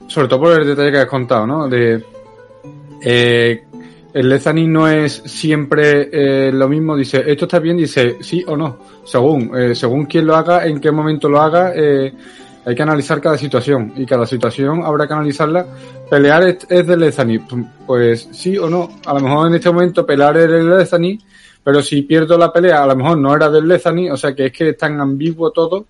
[0.07, 1.69] sobre todo por el detalle que has contado, ¿no?
[1.69, 2.01] De
[3.03, 3.65] eh,
[4.13, 8.57] el Lezani no es siempre eh, lo mismo, dice, esto está bien, dice sí o
[8.57, 12.13] no, según, eh, según quién lo haga, en qué momento lo haga, eh,
[12.65, 15.67] hay que analizar cada situación y cada situación habrá que analizarla.
[16.09, 17.39] Pelear es, es del Lezani,
[17.87, 21.19] pues sí o no, a lo mejor en este momento pelear es del Lezani,
[21.63, 24.47] pero si pierdo la pelea, a lo mejor no era del Lezani, o sea que
[24.47, 25.87] es que es tan ambiguo todo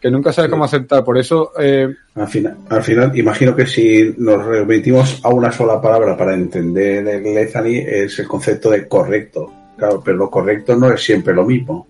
[0.00, 1.02] que nunca sabes cómo aceptar.
[1.04, 5.80] Por eso, eh, Al final, al final, imagino que si nos remitimos a una sola
[5.80, 9.52] palabra para entender el Lezani es el concepto de correcto.
[9.76, 11.88] Claro, pero lo correcto no es siempre lo mismo.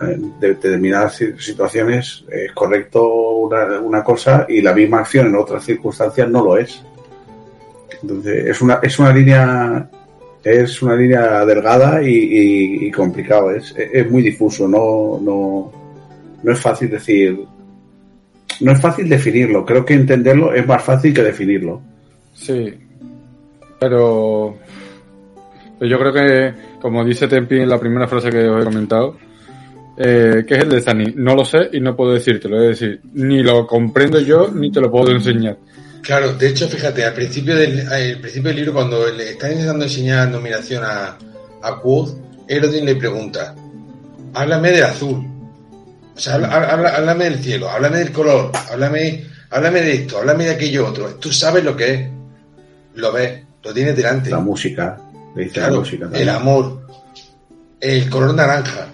[0.00, 5.64] En determinadas si- situaciones es correcto una, una cosa y la misma acción en otras
[5.64, 6.82] circunstancias no lo es.
[8.02, 9.90] Entonces, es una, es una línea
[10.44, 13.50] es una línea delgada y, y, y complicado.
[13.50, 14.68] Es, es muy difuso.
[14.68, 15.72] No, no,
[16.42, 17.38] no es fácil decir
[18.60, 19.64] no es fácil definirlo.
[19.64, 21.80] Creo que entenderlo es más fácil que definirlo.
[22.34, 22.74] sí.
[23.80, 24.56] Pero
[25.80, 29.16] yo creo que, como dice Tempi en la primera frase que os he comentado,
[29.98, 31.12] eh, ¿qué es el Lezani?
[31.16, 32.62] No lo sé y no puedo decírtelo.
[32.62, 35.56] Es decir, ni lo comprendo yo ni te lo puedo enseñar.
[36.02, 39.84] Claro, de hecho, fíjate, al principio del, al principio del libro, cuando le están intentando
[39.84, 41.18] enseñar nominación a,
[41.62, 42.16] a Quoth,
[42.48, 43.54] Erodin le pregunta,
[44.34, 45.26] háblame del azul.
[46.16, 50.44] O sea, habla- habla- háblame del cielo, háblame del color, háblame, háblame de esto, háblame
[50.44, 51.14] de aquello otro.
[51.16, 52.08] Tú sabes lo que es,
[52.94, 54.30] lo ves, lo tienes delante.
[54.30, 54.96] La música,
[55.36, 56.86] le dice la Claro, música el amor,
[57.80, 58.88] el color naranja.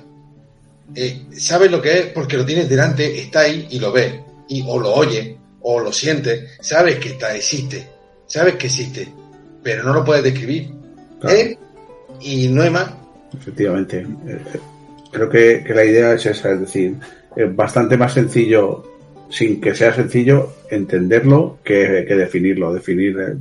[0.95, 4.15] Eh, sabes lo que es porque lo tienes delante, está ahí y lo ves,
[4.49, 7.87] y, o lo oyes, o lo sientes, sabes que está, existe,
[8.27, 9.09] sabes que existe,
[9.63, 10.71] pero no lo puedes describir.
[11.21, 11.37] Claro.
[11.37, 11.59] ¿Eh?
[12.21, 12.91] Y no hay más.
[13.37, 14.07] Efectivamente.
[14.27, 14.39] Eh,
[15.15, 16.97] Creo que, que la idea es esa, es decir,
[17.37, 18.83] es bastante más sencillo,
[19.31, 22.75] sin que sea sencillo, entenderlo que, que definirlo.
[22.75, 23.37] Definir eh,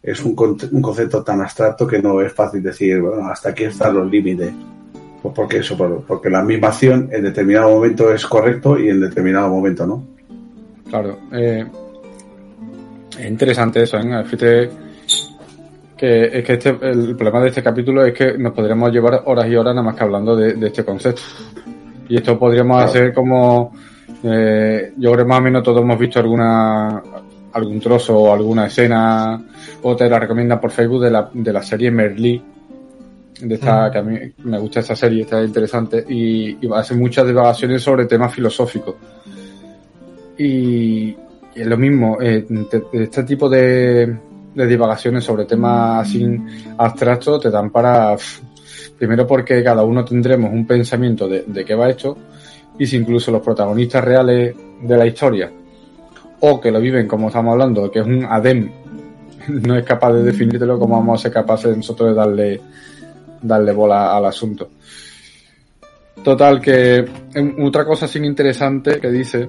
[0.00, 0.36] es un,
[0.70, 4.52] un concepto tan abstracto que no es fácil decir, bueno, hasta aquí están los límites.
[5.26, 9.00] Pues porque eso, por- porque la misma acción en determinado momento es correcto y en
[9.00, 10.04] determinado momento no.
[10.88, 11.18] Claro.
[11.32, 11.64] Eh,
[13.18, 14.24] es interesante eso, ¿eh?
[14.24, 14.70] Fíjate
[15.96, 19.48] que es que este, el problema de este capítulo es que nos podríamos llevar horas
[19.48, 21.22] y horas nada más que hablando de, de este concepto.
[22.08, 22.90] Y esto podríamos Claro.
[22.90, 23.72] hacer como,
[24.22, 27.02] eh, yo creo más o menos todos hemos visto alguna
[27.52, 29.42] algún trozo o alguna escena
[29.82, 32.42] o te la recomiendan por Facebook de la, de la serie Merlí
[33.40, 37.26] de esta, que a mí me gusta esta serie, está interesante y, y hace muchas
[37.26, 38.94] divagaciones sobre temas filosóficos.
[40.38, 40.44] Y,
[41.08, 41.16] y
[41.54, 44.16] es lo mismo, eh, te- este tipo de,
[44.54, 46.38] de divagaciones sobre temas así
[46.76, 48.16] abstractos te dan para,
[48.98, 52.16] primero porque cada uno tendremos un pensamiento de, de qué va esto
[52.78, 55.50] y si incluso los protagonistas reales de la historia,
[56.40, 58.70] o que lo viven como estamos hablando, que es un ADEM,
[59.48, 62.60] no es capaz de definírtelo como vamos a ser capaces nosotros de darle,
[63.42, 64.70] darle bola al asunto.
[66.22, 67.04] Total, que
[67.62, 69.48] otra cosa sin interesante que dice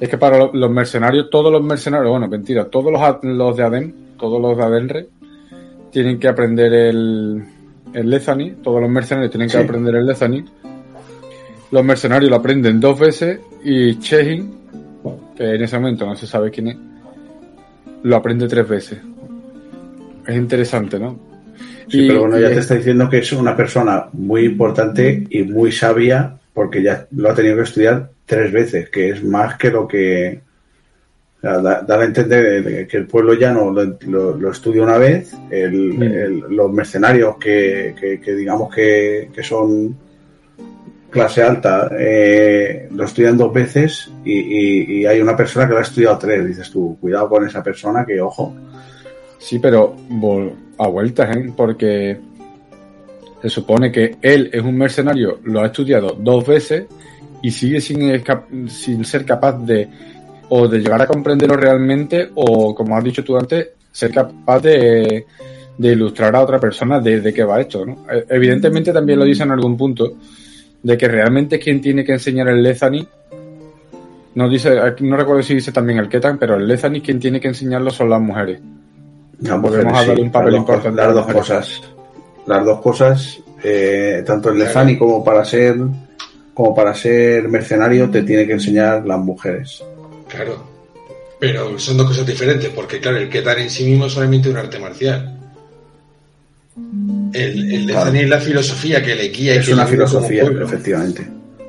[0.00, 3.92] es que para los mercenarios, todos los mercenarios, bueno, mentira, todos los, los de ADEM,
[4.16, 5.08] todos los de Adenre,
[5.90, 7.44] tienen que aprender el,
[7.92, 10.44] el Lezani, todos los mercenarios tienen que aprender el Lezani.
[11.70, 14.50] Los mercenarios lo aprenden dos veces y Chehin,
[15.36, 16.76] que en ese momento no se sabe quién es,
[18.02, 18.98] lo aprende tres veces.
[20.26, 21.29] Es interesante, ¿no?
[21.90, 25.72] Sí, pero bueno, ya te está diciendo que es una persona muy importante y muy
[25.72, 29.88] sabia porque ya lo ha tenido que estudiar tres veces, que es más que lo
[29.88, 30.40] que
[31.42, 36.52] da, a entender que el pueblo llano lo, lo, estudia una vez, mm.
[36.52, 39.96] los mercenarios que, digamos que, son
[41.08, 46.18] clase alta eh, lo estudian dos veces y, hay una persona que lo ha estudiado
[46.18, 46.46] tres.
[46.46, 48.54] Dices tú, cuidado con esa persona que, ojo.
[49.40, 49.96] Sí, pero
[50.78, 51.52] a vueltas, ¿eh?
[51.56, 52.20] porque
[53.42, 56.84] se supone que él es un mercenario, lo ha estudiado dos veces
[57.42, 58.22] y sigue sin,
[58.68, 59.88] sin ser capaz de
[60.50, 65.24] o de llegar a comprenderlo realmente o, como has dicho tú antes, ser capaz de,
[65.78, 67.86] ilustrar a otra persona de, qué va esto.
[67.86, 68.04] ¿no?
[68.12, 70.16] E, evidentemente también lo dice en algún punto
[70.82, 73.06] de que realmente quien tiene que enseñar el Lezani
[74.34, 77.48] no dice, no recuerdo si dice también el Ketan, pero el Lezani quien tiene que
[77.48, 78.60] enseñarlo son las mujeres.
[79.40, 81.02] Las Volvemos a darle un papel importante.
[81.02, 81.80] Las dos cosas.
[82.46, 85.76] Las dos cosas, eh, tanto el Lezani como para ser
[86.54, 89.82] como para ser mercenario te tiene que enseñar las mujeres.
[90.28, 90.62] Claro.
[91.38, 94.58] Pero son dos cosas diferentes, porque claro, el Ketan en sí mismo es solamente un
[94.58, 95.38] arte marcial.
[97.32, 99.54] El, el es la filosofía que le guía.
[99.54, 101.26] Es una filosofía, efectivamente.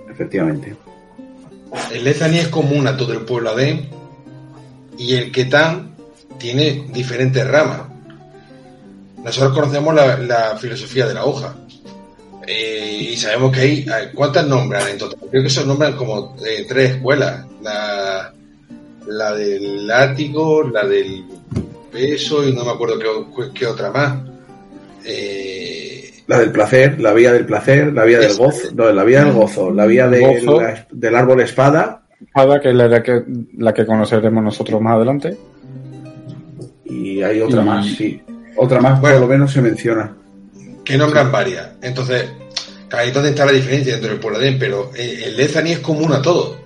[0.10, 0.76] Efectivamente.
[1.94, 3.86] El Lezani es común a todo el pueblo de
[4.98, 5.91] y el Ketan
[6.42, 7.82] tiene diferentes ramas.
[9.24, 11.56] Nosotros conocemos la, filosofía de la hoja.
[12.48, 13.86] Eh, y sabemos que hay.
[14.16, 15.20] ¿Cuántas nombran en total?
[15.30, 17.46] Creo que son nombran como eh, tres escuelas.
[17.62, 18.34] La,
[19.08, 21.24] la del látigo, la del
[21.92, 22.98] peso y no me acuerdo
[23.54, 24.18] qué, otra más.
[25.06, 29.24] Eh, la del placer, la vía del placer, la vía del gozo, no, la vía
[29.24, 32.02] del gozo, la vía del árbol espada.
[32.20, 33.24] Espada, que es la que,
[33.58, 35.38] la que conoceremos nosotros más adelante.
[37.22, 38.20] Y hay otra más, sí.
[38.58, 40.12] Otra más, por lo menos se menciona.
[40.84, 41.68] Que nombran varias.
[41.84, 42.26] Entonces,
[42.92, 46.12] ahí donde está la diferencia dentro del pueblo de pero eh, el Lezani es común
[46.14, 46.58] a todos.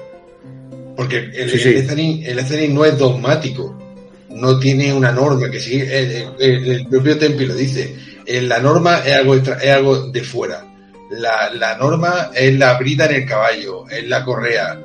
[0.95, 3.77] Porque el, el, no es dogmático,
[4.29, 6.29] no tiene una norma que sigue.
[6.39, 7.93] El, propio Tempi lo dice.
[8.25, 10.65] La norma es algo, es algo de fuera.
[11.09, 14.79] La, norma es la brida en el caballo, es la correa.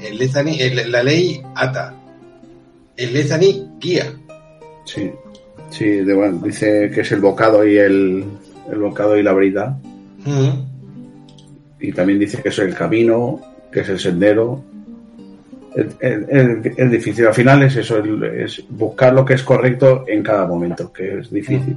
[0.00, 1.96] El Lezani, la ley ata.
[2.96, 4.12] El Lezani guía.
[4.86, 5.12] Sí,
[5.68, 6.00] sí,
[6.42, 8.24] dice que es el bocado y el,
[8.72, 9.78] el bocado y la brida.
[11.78, 14.64] Y también dice que es el camino, que es el sendero,
[16.00, 17.26] es, difícil.
[17.26, 21.30] Al final es eso, es buscar lo que es correcto en cada momento, que es
[21.30, 21.76] difícil.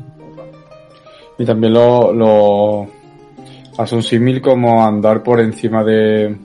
[1.37, 2.87] Y también lo, lo
[3.77, 6.35] hace un símil como andar por encima de,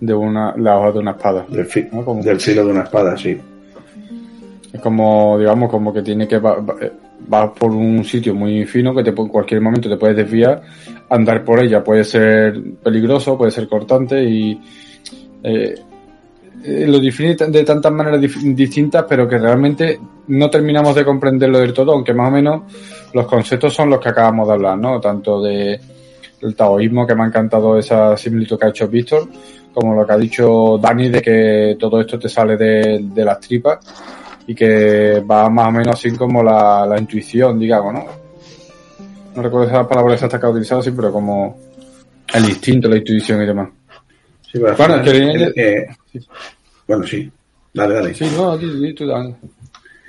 [0.00, 1.46] de una, la hoja de una espada.
[1.48, 1.68] Del,
[2.22, 3.38] del filo de una espada, sí.
[4.72, 6.58] Es como, digamos, como que tiene que va,
[7.32, 10.62] va, por un sitio muy fino que te, en cualquier momento te puedes desviar.
[11.08, 14.60] Andar por ella puede ser peligroso, puede ser cortante y
[15.42, 15.74] eh,
[16.64, 21.72] eh, lo define de tantas maneras distintas, pero que realmente no terminamos de comprenderlo del
[21.72, 22.62] todo, aunque más o menos
[23.14, 25.00] los conceptos son los que acabamos de hablar, ¿no?
[25.00, 25.80] Tanto de
[26.40, 29.28] el taoísmo, que me ha encantado esa similitud que ha hecho Víctor,
[29.72, 33.78] como lo que ha dicho Dani de que todo esto te sale de, las tripas
[34.48, 38.06] y que va más o menos así como la, intuición, digamos, ¿no?
[39.36, 41.58] No recuerdo esa palabra exacta que ha utilizado, sí, pero como
[42.32, 43.68] el instinto, la intuición y demás.
[44.50, 45.86] Sí, bueno, que,
[46.86, 47.30] bueno, sí.
[47.74, 48.14] Dale, dale.
[48.14, 49.34] Sí, no, aquí, tú dale.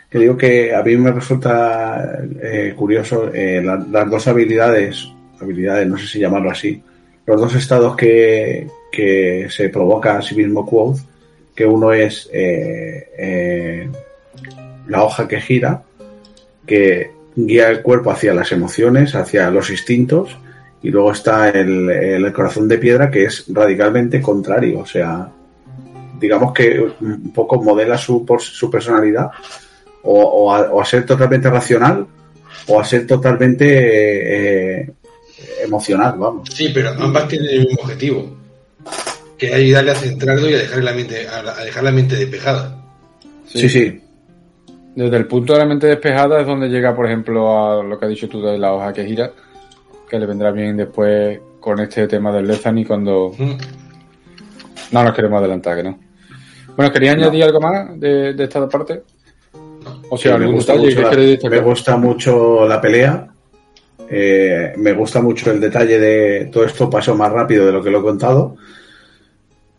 [0.10, 5.06] Que digo que a mí me resulta eh, curioso eh, las dos habilidades,
[5.42, 6.82] habilidades, no sé si llamarlo así,
[7.26, 11.00] los dos estados que, que se provoca a sí mismo Quoth,
[11.54, 13.90] que uno es eh,
[14.90, 15.84] la hoja que gira,
[16.66, 20.38] que guía el cuerpo hacia las emociones, hacia los instintos,
[20.82, 25.30] y luego está el, el corazón de piedra, que es radicalmente contrario, o sea,
[26.20, 29.30] digamos que un poco modela su, su personalidad
[30.04, 32.06] o, a, ser totalmente racional
[32.68, 34.92] o a ser totalmente eh,
[35.64, 36.50] emocional, vamos.
[36.54, 38.38] Sí, pero ambas tienen el mismo objetivo.
[39.38, 42.76] que ayudarle a centrarlo y a dejar la mente, a dejar la mente despejada.
[43.48, 44.02] Sí, sí.
[44.96, 48.06] Desde el punto de la mente despejada es donde llega, por ejemplo, a lo que
[48.06, 49.32] has dicho tú de la hoja que gira,
[50.10, 53.32] que le vendrá bien después con este tema del Lezani cuando...
[53.38, 53.58] Mm.
[54.92, 56.00] No nos queremos adelantar, que no.
[56.76, 59.04] Bueno, ¿quería añadir algo más de, de esta parte?
[60.10, 63.28] O sea, me, algún gusta detalle mucho que la, me gusta mucho la pelea.
[64.10, 67.92] Eh, me gusta mucho el detalle de todo esto pasó más rápido de lo que
[67.92, 68.56] lo he contado.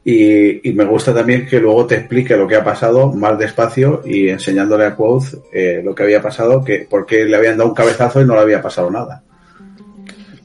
[0.02, 4.28] Y, me gusta también que luego te explique lo que ha pasado más despacio y
[4.28, 7.74] enseñándole a Quoth eh, lo que había pasado, que por qué le habían dado un
[7.74, 9.22] cabezazo y no le había pasado nada.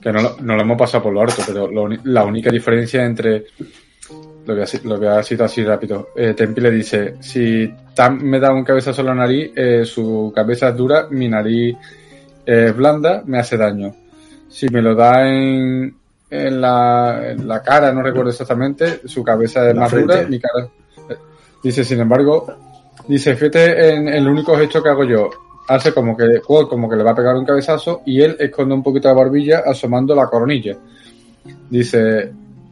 [0.02, 1.70] Que no, lo- no lo hemos pasado por lo harto, pero
[2.04, 3.46] la única diferencia entre
[4.46, 6.10] lo voy a, lo así rápido.
[6.16, 10.32] Eh, Tempi le dice, si Tam me da un cabezazo en la nariz, eh, su
[10.36, 11.76] cabeza es dura, mi nariz
[12.46, 13.96] es blanda, me hace daño.
[14.50, 15.96] Si me lo da en,
[16.30, 20.16] en, la, en la cara, no recuerdo exactamente, su cabeza es La más frente.
[20.16, 20.68] dura, mi cara...
[21.10, 21.16] eh,
[21.64, 22.46] Dice, sin embargo,
[23.08, 25.30] dice, fíjate en el único gesto que hago yo.
[25.68, 28.84] Hace como que, como que le va a pegar un cabezazo y él esconde un
[28.84, 30.78] poquito la barbilla asomando la coronilla.
[31.70, 32.32] Dice,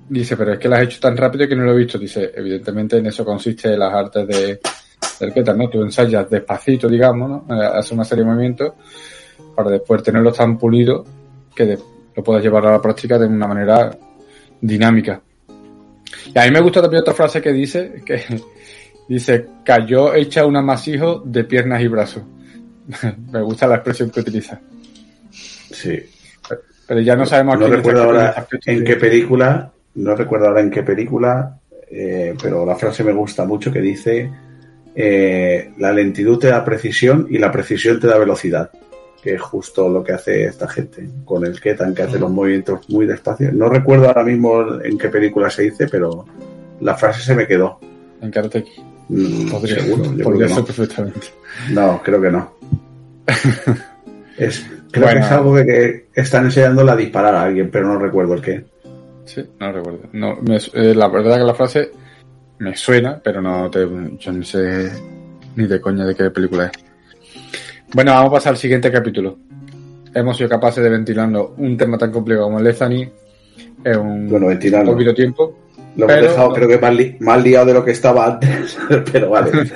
[0.09, 1.97] dice, pero es que lo has hecho tan rápido que no lo he visto.
[1.97, 4.59] Dice, evidentemente en eso consiste las artes de,
[5.33, 5.69] Keter, ¿no?
[5.69, 7.55] Tú ensayas despacito, digamos, ¿no?
[7.55, 8.73] Eh, Haces una serie de movimientos
[9.55, 11.07] para después tenerlos tan pulidos
[11.55, 11.79] que de-
[12.15, 13.97] lo puedas llevar a la práctica de una manera
[14.59, 15.21] dinámica.
[16.33, 18.21] Y a mí me gusta también otra frase que dice, que
[19.07, 22.23] dice, cayó hecha un amasijo de piernas y brazos.
[23.31, 24.59] me gusta la expresión que utiliza.
[25.31, 25.99] Sí.
[26.87, 30.61] Pero ya no sabemos a No quién recuerdo ahora en qué película, no recuerdo ahora
[30.61, 34.29] en qué película, eh, pero la frase me gusta mucho que dice
[34.95, 38.69] eh, la lentitud te da precisión y la precisión te da velocidad,
[39.23, 42.87] que es justo lo que hace esta gente con el Ketan, que hace los movimientos
[42.89, 43.51] muy despacio.
[43.53, 46.25] No recuerdo ahora mismo en qué película se dice, pero
[46.81, 47.79] la frase se me quedó.
[48.21, 48.65] En Karate.
[49.09, 50.65] Mm, Podría, seguro, yo creo podría que no.
[50.65, 51.19] perfectamente.
[51.71, 52.53] No, creo que no.
[54.37, 55.19] Es, creo Bueno.
[55.19, 58.41] que es algo de que están enseñándola a disparar a alguien, pero no recuerdo el
[58.41, 58.65] qué.
[59.25, 59.99] Sí, no recuerdo.
[60.11, 61.91] No, me eh, la verdad que la frase
[62.59, 63.81] me suena, pero no te,
[64.19, 64.91] yo no sé
[65.55, 66.71] ni de coña de qué película es.
[67.93, 69.37] Bueno, vamos a pasar al siguiente capítulo.
[70.13, 73.07] Hemos sido capaces de ventilarnos un tema tan complicado como el Lezani
[73.83, 74.91] en un Bueno, ventilarlo.
[74.93, 75.59] poquito tiempo.
[75.95, 78.77] Lo hemos dejado, creo que más, li- más liado de lo que estaba antes,
[79.11, 79.51] pero vale.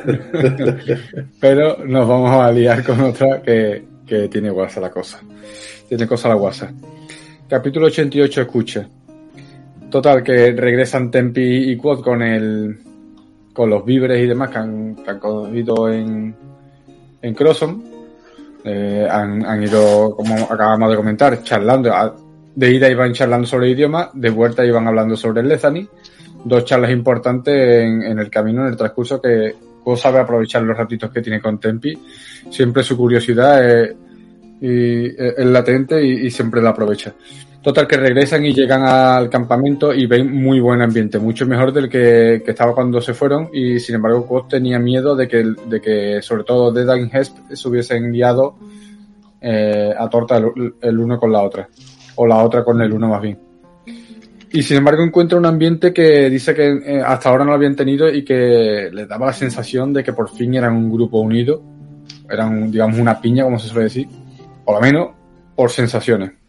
[1.40, 5.20] Pero nos vamos a liar con otra que, que tiene guasa la cosa.
[5.88, 6.72] Tiene cosa la guasa.
[7.48, 8.88] Capítulo 88, escucha.
[9.92, 12.80] Total, que regresan Tempi y Quad con el
[13.54, 16.36] con los víveres y demás que han, que han cogido en,
[17.22, 17.84] en Crosson.
[18.64, 21.94] Eh, han, han ido, como acabamos de comentar, charlando.
[21.94, 22.16] A-
[22.56, 25.88] De ida iban charlando sobre el idioma, de vuelta iban hablando sobre el Lezani.
[26.44, 30.76] Dos charlas importantes en, en el camino, en el transcurso, que Quad sabe aprovechar los
[30.78, 31.98] ratitos que tiene con Tempi.
[32.50, 33.96] Siempre su curiosidad es,
[34.60, 37.14] y, es latente y, y siempre la aprovecha.
[37.68, 41.90] Total, que regresan y llegan al campamento y ven muy buen ambiente, mucho mejor del
[41.90, 45.82] que, que estaba cuando se fueron y sin embargo Quoth tenía miedo de que, de
[45.82, 48.56] que sobre todo Dedan y Hesp se hubiesen liado
[49.42, 51.68] eh, a torta el, el uno con la otra,
[52.16, 53.38] o la otra con el uno más bien.
[54.54, 57.76] Y sin embargo encuentra un ambiente que dice que eh, hasta ahora no lo habían
[57.76, 61.62] tenido y que les daba la sensación de que por fin eran un grupo unido,
[62.30, 64.08] eran digamos una piña como se suele decir,
[64.64, 65.10] por lo menos
[65.54, 66.47] por sensaciones.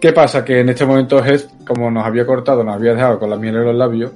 [0.00, 0.44] ¿Qué pasa?
[0.44, 3.56] Que en este momento Hess, como nos había cortado, nos había dejado con la miel
[3.56, 4.12] en los labios,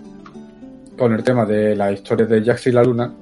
[0.97, 3.13] con el tema de la historia de Jax y la luna,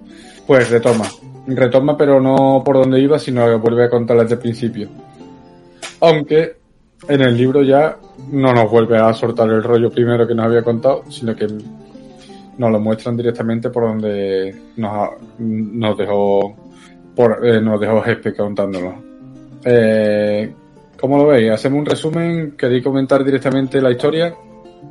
[0.46, 1.06] pues retoma.
[1.46, 4.88] Retoma, pero no por donde iba, sino que vuelve a contar desde el principio.
[6.00, 6.56] Aunque
[7.08, 7.96] en el libro ya
[8.30, 11.46] no nos vuelve a soltar el rollo primero que nos había contado, sino que
[12.58, 16.54] nos lo muestran directamente por donde nos, dejó
[17.16, 18.94] por, eh, nos dejó Hespe contándolo.
[19.64, 20.52] Eh,
[21.00, 21.50] ¿Cómo lo veis?
[21.50, 22.54] ¿Hacemos un resumen?
[22.58, 24.34] ¿Queréis comentar directamente la historia?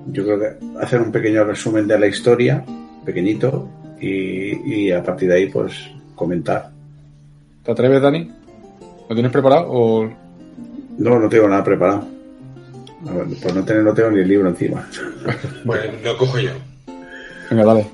[0.08, 2.66] Yo creo que hacer un pequeño resumen de la historia,
[3.06, 3.70] pequeñito,
[4.02, 6.72] y, y a partir de ahí, pues, comentar.
[7.64, 8.32] ¿Te atreves, Dani?
[9.08, 9.66] ¿Lo tienes preparado?
[9.70, 10.10] O...
[10.98, 12.08] No, no tengo nada preparado.
[13.08, 14.88] A ver, por no tener, no tengo ni el libro encima.
[15.64, 16.52] Bueno, lo cojo yo.
[17.50, 17.88] Venga, dale.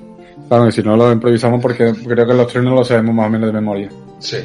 [0.47, 3.27] Claro, que si no lo improvisamos porque creo que los tres no lo sabemos más
[3.27, 3.89] o menos de memoria.
[4.19, 4.37] Sí.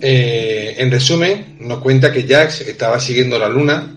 [0.00, 3.94] Eh, en resumen, nos cuenta que Jax estaba siguiendo la luna,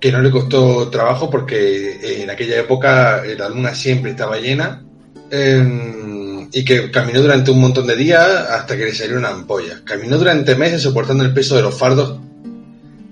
[0.00, 4.38] que no le costó trabajo porque eh, en aquella época eh, la luna siempre estaba
[4.38, 4.84] llena,
[5.30, 9.80] eh, y que caminó durante un montón de días hasta que le salió una ampolla.
[9.84, 12.20] Caminó durante meses soportando el peso de los fardos.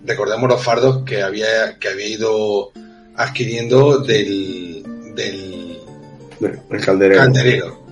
[0.06, 2.72] Recordemos los fardos que había, que había ido
[3.16, 4.84] adquiriendo del,
[5.14, 5.78] del,
[6.70, 7.20] El calderero.
[7.20, 7.82] Calderero.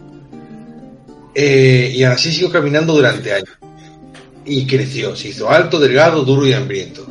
[1.34, 3.50] Eh, y así siguió caminando durante años.
[4.44, 7.06] Y creció, se hizo alto, delgado, duro y hambriento.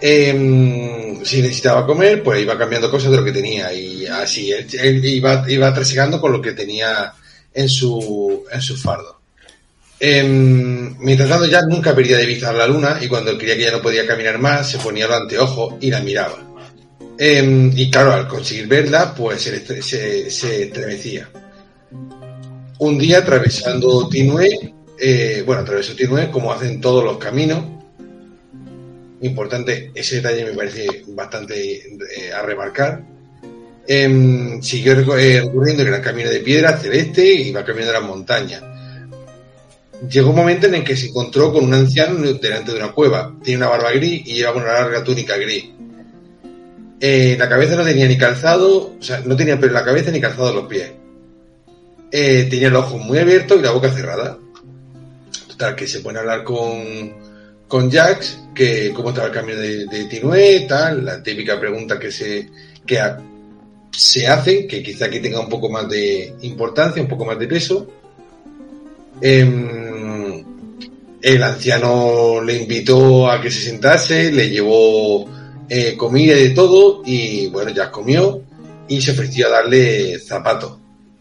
[0.00, 3.72] Em, si necesitaba comer, pues iba cambiando cosas de lo que tenía.
[3.72, 7.12] Y así, él, iba, iba trasigando con lo que tenía
[7.54, 9.20] en su, en su fardo.
[10.00, 13.62] Em, mientras tanto, ya nunca perdía de vista a la luna y cuando creía que
[13.62, 16.38] ya no podía caminar más, se ponía los anteojos y la miraba.
[17.16, 21.28] Em, y claro, al conseguir verla, pues se, se, se estremecía.
[22.78, 24.74] Un día atravesando Tinue,
[25.04, 27.64] eh, bueno, atravesó Tinue como hacen todos los caminos.
[29.20, 33.02] Importante, ese detalle me parece bastante eh, a remarcar.
[33.84, 38.62] Em, siguió eh, recorriendo el gran camino de piedra celeste y iba caminando las montañas.
[40.08, 43.34] Llegó un momento en el que se encontró con un anciano delante de una cueva.
[43.42, 45.64] Tiene una barba gris y llevaba una larga túnica gris.
[47.00, 50.20] Eh, la cabeza no tenía ni calzado, o sea, no tenía pelo la cabeza ni
[50.20, 50.92] calzado los pies.
[52.12, 54.38] Eh, tenía los ojos muy abiertos y la boca cerrada.
[55.52, 57.12] Total, que se pone a hablar con,
[57.68, 62.10] con Jax, que cómo estaba el camino de, de Tinue, tal, la típica pregunta que
[62.10, 62.48] se,
[62.86, 62.98] que
[63.90, 67.46] se hacen, que quizá aquí tenga un poco más de importancia, un poco más de
[67.46, 67.86] peso.
[69.20, 70.44] Em,
[71.20, 75.28] el anciano le invitó a que se sentase, le llevó
[75.68, 78.42] eh, comida y de todo, y bueno, ya comió
[78.88, 80.78] y se ofreció a darle zapatos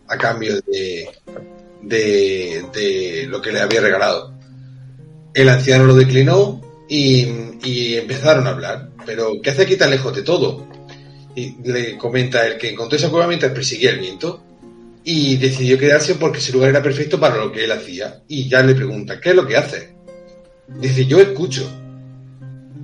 [0.08, 1.10] a cambio de,
[1.82, 4.34] de, de, lo que le había regalado.
[5.34, 7.28] El anciano lo declinó y,
[7.64, 8.90] y empezaron a hablar.
[9.06, 10.68] Pero, ¿qué hace aquí tan lejos de todo?
[11.36, 14.44] Y le comenta el que encontró esa cueva mientras perseguía el viento
[15.04, 18.22] y decidió quedarse porque ese lugar era perfecto para lo que él hacía.
[18.28, 19.96] Y ya le pregunta, ¿qué es lo que hace?
[20.80, 21.70] Dice, yo escucho.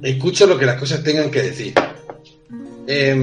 [0.01, 1.73] Escucho lo que las cosas tengan que decir.
[2.89, 3.13] Eh,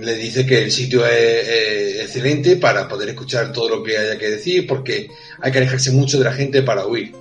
[0.00, 4.30] le dice que el sitio es, excelente para poder escuchar todo lo que haya que
[4.30, 5.08] decir porque
[5.40, 7.12] hay que alejarse mucho de la gente para huir.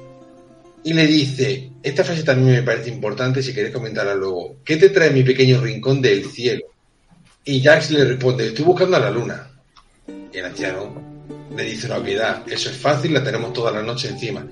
[0.83, 4.57] Y le dice, esta frase también me parece importante si quieres comentarla luego.
[4.63, 6.65] ¿Qué te trae mi pequeño rincón del cielo?
[7.45, 9.51] Y Jax le responde, estoy buscando a la luna.
[10.31, 11.11] Y el anciano
[11.55, 14.47] le dice una obviedad, eso es fácil, la tenemos toda la noche encima.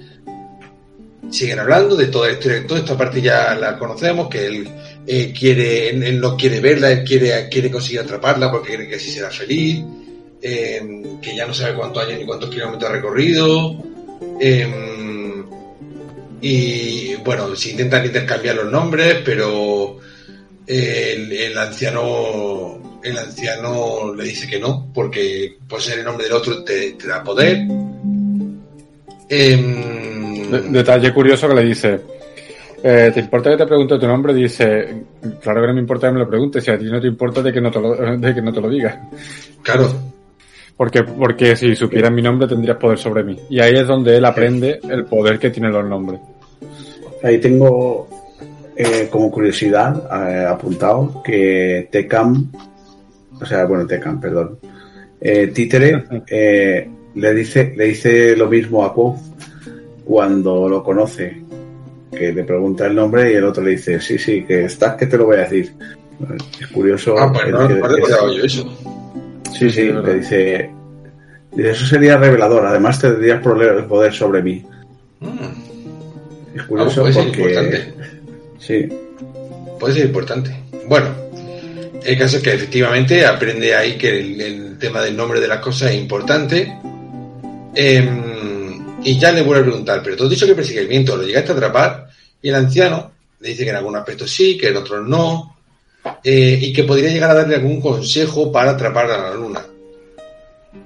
[1.30, 4.70] Siguen hablando de toda esta, toda esta parte ya la conocemos, que él
[5.12, 9.10] eh, quiere, él, no quiere verla, él quiere, quiere conseguir atraparla porque cree que así
[9.10, 9.84] será feliz,
[10.40, 13.76] eh, que ya no sabe cuántos años ni cuántos kilómetros ha recorrido.
[14.40, 15.44] Eh,
[16.42, 19.98] y bueno, se intentan intercambiar los nombres, pero
[20.68, 26.34] el, el, anciano el anciano le dice que no, porque por ser el nombre del
[26.34, 27.66] otro te, te da poder.
[29.28, 32.00] Eh, Detalle curioso que le dice,
[32.84, 34.34] eh, ¿te importa que te pregunte tu nombre?
[34.34, 35.04] Dice,
[35.42, 37.42] claro que no me importa que me lo preguntes, si a ti no te importa
[37.42, 39.10] de que no te lo, de que no te lo diga.
[39.62, 39.88] Claro.
[40.78, 43.38] Porque, porque si supieras mi nombre tendrías poder sobre mí.
[43.50, 46.22] Y ahí es donde él aprende el poder que tienen los nombres.
[47.22, 48.08] Ahí tengo
[48.82, 52.50] eh, como curiosidad eh, apuntado que Tecam,
[53.42, 54.58] o sea, bueno, Tecam, perdón,
[55.20, 56.06] eh, Títere
[57.16, 59.18] le dice le dice lo mismo a Quoth
[60.06, 61.42] cuando lo conoce,
[62.12, 65.06] que le pregunta el nombre y el otro le dice, sí, sí, que estás que
[65.06, 65.74] te lo voy a decir.
[66.60, 67.18] Es curioso.
[67.18, 68.78] Ah, pues no, no recordaba yo eso.
[69.58, 70.70] Sí, sí, le dice,
[71.56, 74.66] dice, eso sería revelador, además tendrías poder sobre mí.
[75.20, 76.58] Mm.
[76.58, 77.42] Es curioso Ah, pues porque...
[77.42, 77.94] importante.
[78.60, 78.90] Sí,
[79.80, 80.54] Puede ser importante.
[80.88, 81.08] Bueno,
[82.04, 85.60] el caso es que efectivamente aprende ahí que el, el tema del nombre de las
[85.60, 86.74] cosas es importante.
[87.74, 88.59] Em,
[89.04, 91.24] y ya le vuelve a preguntar, pero tú has dicho que persigue el viento, ¿lo
[91.24, 92.10] llegaste a atrapar?
[92.42, 95.58] Y el anciano le dice que en algún aspecto sí, que en otros no,
[96.24, 99.66] eh, y que podría llegar a darle algún consejo para atrapar a la luna.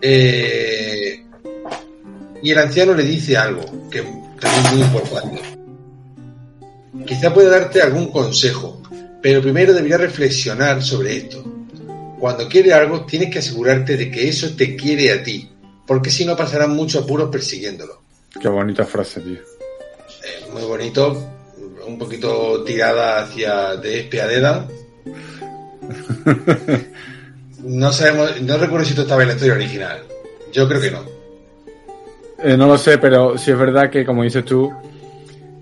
[0.02, 1.24] Eh,
[2.42, 4.02] y el anciano le dice algo que
[4.40, 5.42] también es muy importante.
[7.06, 8.82] Quizá pueda darte algún consejo,
[9.22, 11.44] pero primero deberías reflexionar sobre esto.
[12.20, 15.50] Cuando quiere algo, tienes que asegurarte de que eso te quiere a ti,
[15.86, 18.03] porque si no pasarán muchos apuros persiguiéndolo.
[18.40, 19.40] Qué bonita frase, tío.
[19.40, 21.16] Eh, muy bonito,
[21.86, 24.68] un poquito tirada hacia de espiadeda.
[27.64, 30.00] No sabemos, no recuerdo si esto estaba en la historia original.
[30.52, 31.00] Yo creo que no.
[32.44, 34.70] Eh, no lo sé, pero sí es verdad que, como dices tú,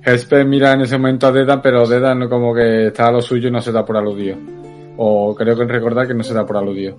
[0.03, 3.21] Hesper mira en ese momento a Dedan, pero Dedan no como que está a lo
[3.21, 4.35] suyo y no se da por aludido.
[4.97, 6.97] O creo que recordar que no se da por aludido.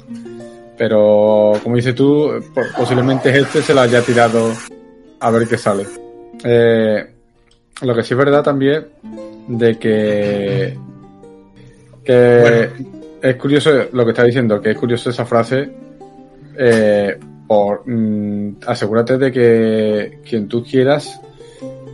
[0.79, 2.33] Pero, como dices tú,
[2.77, 4.53] posiblemente este se lo haya tirado
[5.23, 5.87] a ver qué sale.
[6.45, 7.07] Eh,
[7.83, 8.87] lo que sí es verdad también
[9.49, 10.77] de que,
[12.05, 12.91] que Bueno.
[13.23, 15.71] es curioso lo que está diciendo, que es curioso esa frase
[16.59, 21.21] eh, por mm, asegúrate de que quien tú quieras,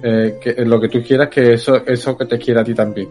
[0.02, 3.08] eh, que lo que tú quieras, que eso, eso que te quiera a ti también.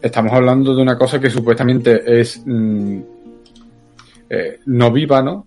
[0.00, 3.00] Estamos hablando de una cosa que supuestamente es mm,
[4.30, 5.46] eh, no viva, ¿no?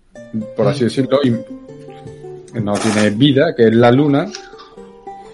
[0.56, 1.30] Por así decirlo, y
[2.54, 4.26] no tiene vida, que es la luna,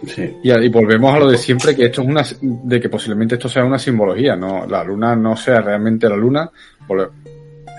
[0.06, 0.36] Sí.
[0.44, 3.48] y, y volvemos a lo de siempre, que esto es una, de que posiblemente esto
[3.48, 6.48] sea una simbología, no, la luna no sea realmente la luna,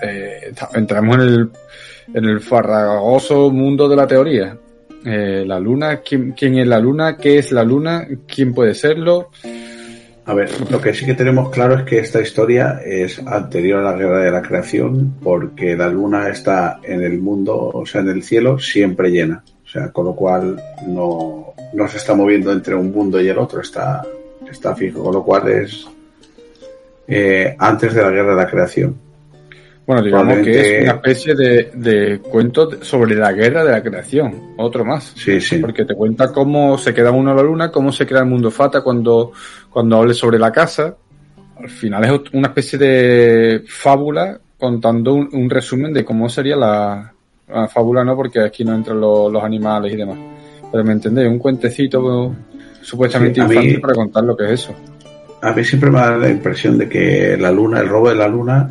[0.02, 1.50] eh, entramos en el,
[2.14, 4.56] en el farragoso mundo de la teoría.
[5.04, 7.16] Eh, la luna, ¿quién, quién es la luna?
[7.16, 8.06] ¿Qué es la luna?
[8.26, 9.30] ¿Quién puede serlo?
[10.30, 13.90] A ver, lo que sí que tenemos claro es que esta historia es anterior a
[13.90, 18.10] la guerra de la creación, porque la luna está en el mundo, o sea, en
[18.10, 19.42] el cielo, siempre llena.
[19.64, 23.38] O sea, con lo cual no, no se está moviendo entre un mundo y el
[23.38, 24.02] otro, está,
[24.48, 25.88] está fijo, con lo cual es
[27.08, 29.10] eh, antes de la guerra de la creación.
[29.84, 34.54] Bueno, digamos que es una especie de, de cuento sobre la guerra de la creación,
[34.56, 35.12] otro más.
[35.16, 35.58] Sí, sí.
[35.58, 38.52] Porque te cuenta cómo se queda uno a la luna, cómo se crea el mundo
[38.52, 39.32] fata cuando,
[39.70, 40.94] cuando hable sobre la casa.
[41.58, 47.12] Al final es una especie de fábula contando un, un resumen de cómo sería la,
[47.48, 50.18] la fábula, no, porque aquí no entran los, los animales y demás.
[50.70, 52.34] Pero me entendéis, un cuentecito
[52.82, 54.74] supuestamente Sí, a mí- infantil para contar lo que es eso.
[55.42, 58.28] A mí siempre me da la impresión de que la luna, el robo de la
[58.28, 58.70] luna,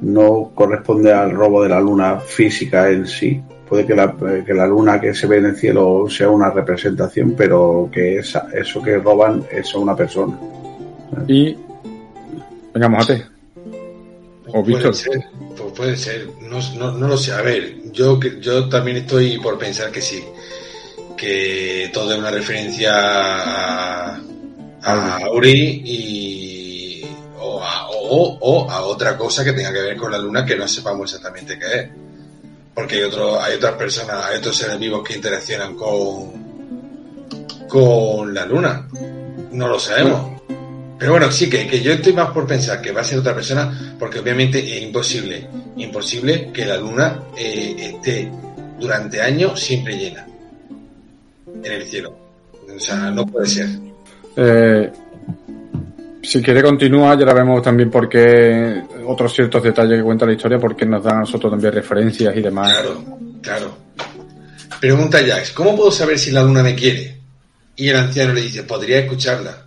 [0.00, 3.40] no corresponde al robo de la luna física en sí.
[3.68, 4.14] Puede que la,
[4.46, 8.48] que la luna que se ve en el cielo sea una representación, pero que esa-
[8.54, 10.38] eso que roban es una persona.
[11.26, 11.54] Y,
[12.72, 13.26] venga, mojate.
[14.46, 14.94] O Puede Víctor.
[15.56, 17.32] pues puede ser, no, no, no lo sé.
[17.32, 20.24] A ver, yo, que- yo también estoy por pensar que sí,
[21.16, 24.20] que todo es una referencia a,
[24.82, 27.02] a Auri y,
[27.38, 30.56] o, a, o- o a otra cosa que tenga que ver con la luna que
[30.56, 31.88] no sepamos exactamente qué es.
[32.78, 36.30] Porque hay, otras personas, hay otros seres vivos que interaccionan con,
[37.66, 38.86] con la luna.
[39.50, 40.40] No lo sabemos.
[40.96, 43.34] Pero bueno, sí, que, que yo estoy más por pensar que va a ser otra
[43.34, 48.30] persona, porque obviamente es imposible, imposible que la luna eh, esté
[48.78, 50.24] durante años siempre llena
[51.64, 52.16] en el cielo.
[52.72, 53.70] O sea, no puede ser.
[54.36, 54.92] Eh,
[56.22, 60.58] si quiere continúa, ya la vemos también porque otros ciertos detalles que cuenta la historia,
[60.58, 62.72] porque nos dan a nosotros también referencias y demás.
[62.72, 63.04] Claro,
[63.42, 63.76] claro.
[64.80, 67.18] Pregunta Jax, ¿cómo puedo saber si la luna me quiere?
[67.74, 69.66] Y el anciano le dice, podría escucharla.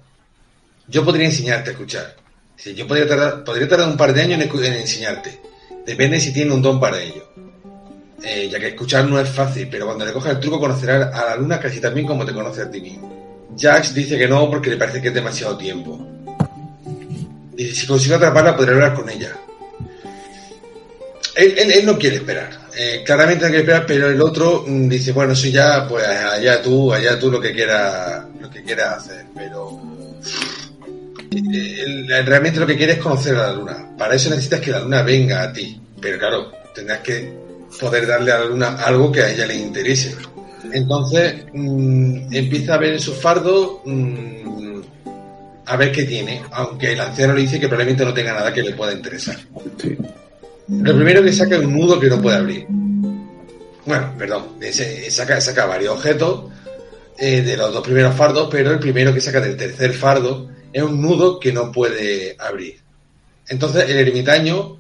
[0.87, 2.15] Yo podría enseñarte a escuchar.
[2.55, 5.39] Dice, yo podría tardar, podría tardar un par de años en, enseñarte.
[5.85, 7.27] Depende si tiene un don para ello.
[8.23, 11.25] Eh, ya que escuchar no es fácil, pero cuando le cojas el truco conocerás a
[11.25, 13.49] la luna casi tan bien como te conoce a ti mismo.
[13.57, 16.20] Jax dice que no porque le parece que es demasiado tiempo.
[17.57, 19.35] Si consigo atraparla podré hablar con ella.
[21.35, 22.49] Él, él- no quiere esperar.
[22.77, 26.61] Eh, claramente no quiere esperar, pero el otro mm, dice, bueno, eso ya, pues allá
[26.61, 29.25] tú, allá tú lo que quieras, lo que quieras hacer.
[29.35, 29.79] Pero
[31.31, 33.89] eh, él realmente lo que quiere es conocer a la luna.
[33.97, 35.79] Para eso necesitas que la luna venga a ti.
[36.01, 37.31] Pero claro, tendrás que
[37.79, 40.15] poder darle a la luna algo que a ella le interese.
[40.73, 44.70] Entonces mm, empieza a ver en su fardo mm,
[45.71, 48.61] a ver qué tiene, aunque el anciano le dice que probablemente no tenga nada que
[48.61, 49.37] le pueda interesar.
[49.81, 49.97] Sí.
[50.67, 52.65] Lo primero que saca es un nudo que no puede abrir.
[53.85, 54.57] Bueno, perdón,
[55.09, 56.51] saca, saca varios objetos
[57.17, 60.83] eh, de los dos primeros fardos, pero el primero que saca del tercer fardo es
[60.83, 62.75] un nudo que no puede abrir.
[63.47, 64.77] Entonces el ermitaño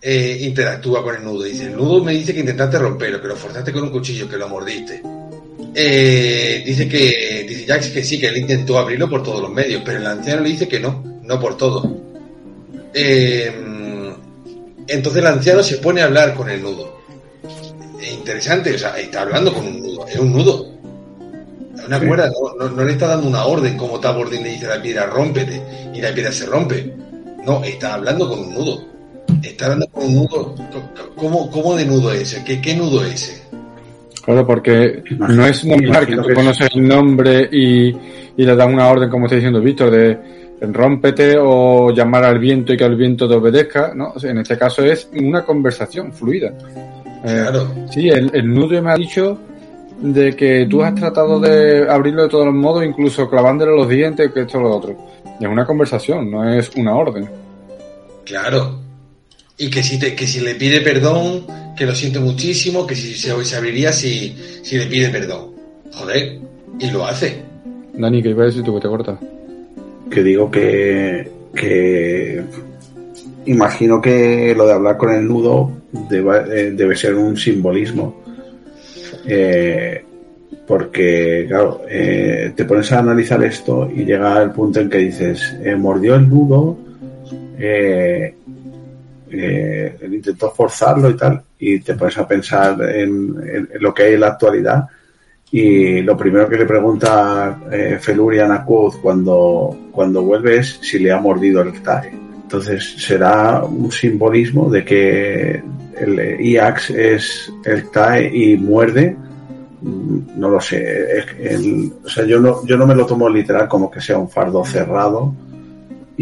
[0.00, 1.44] eh, interactúa con el nudo.
[1.44, 4.36] Dice, el nudo me dice que intentaste romperlo, que lo forzaste con un cuchillo, que
[4.36, 5.02] lo mordiste.
[5.74, 9.82] Eh, dice que dice Jax que sí, que él intentó abrirlo por todos los medios,
[9.84, 11.96] pero el anciano le dice que no, no por todo.
[12.94, 13.50] Eh,
[14.88, 17.00] entonces el anciano se pone a hablar con el nudo.
[18.00, 20.72] Es interesante, o sea, está hablando con un nudo, es un nudo.
[21.86, 22.06] Una Sí.
[22.06, 24.82] cuerda, no, no- no le está dando una orden como Tabordín le dice a la
[24.82, 25.60] piedra, rómpete,
[25.94, 26.92] y la piedra se rompe.
[27.44, 28.84] No, está hablando con un nudo.
[29.42, 30.54] Está hablando con un nudo.
[31.16, 32.44] ¿Cómo, cómo de nudo es ese?
[32.44, 33.41] ¿Qué, qué nudo es ese?
[34.24, 38.88] Claro, porque no es normal que tú conoces el nombre y, y le das una
[38.88, 40.18] orden, como está diciendo Víctor, de
[40.60, 44.12] rómpete o llamar al viento y que el viento te obedezca, ¿no?
[44.14, 46.52] O sea, en este caso es una conversación fluida.
[47.24, 47.68] Eh, Claro.
[47.90, 49.38] Sí, el, el nudo me ha dicho
[50.00, 54.30] de que tú has tratado de abrirlo de todos los modos, incluso clavándole los dientes,
[54.32, 54.96] que esto lo otro.
[55.40, 57.28] Es una conversación, no es una orden.
[58.24, 58.78] Claro.
[59.58, 61.46] Y que si, te, que si le pide perdón,
[61.76, 65.52] que lo siente muchísimo, que si se, se abriría si, si le pide perdón.
[65.92, 66.38] Joder,
[66.80, 67.42] y lo hace.
[67.94, 69.18] Dani, que iba a decir tú que te cortas.
[70.10, 72.42] que digo que, que
[73.46, 75.70] imagino que lo de hablar con el nudo
[76.08, 78.22] debe, eh, debe ser un simbolismo.
[79.26, 80.02] Eh,
[80.66, 85.56] porque, claro, eh, te pones a analizar esto y llega el punto en que dices,
[85.62, 86.78] eh, mordió el nudo,
[87.58, 88.34] eh,
[89.32, 94.20] eh, intentó forzarlo y tal, y te pones a pensar en, lo que hay en
[94.20, 94.84] la actualidad.
[95.50, 100.98] Y lo primero que le pregunta eh, Felurian a Quoth cuando, cuando vuelve es si
[100.98, 102.10] le ha mordido el TAE.
[102.42, 105.62] Entonces será un simbolismo de que
[106.00, 109.14] el IAX es el TAE y muerde.
[109.82, 111.22] Mm, No lo sé.
[112.02, 114.64] o sea, yo no, yo no me lo tomo literal como que sea un fardo
[114.64, 115.34] cerrado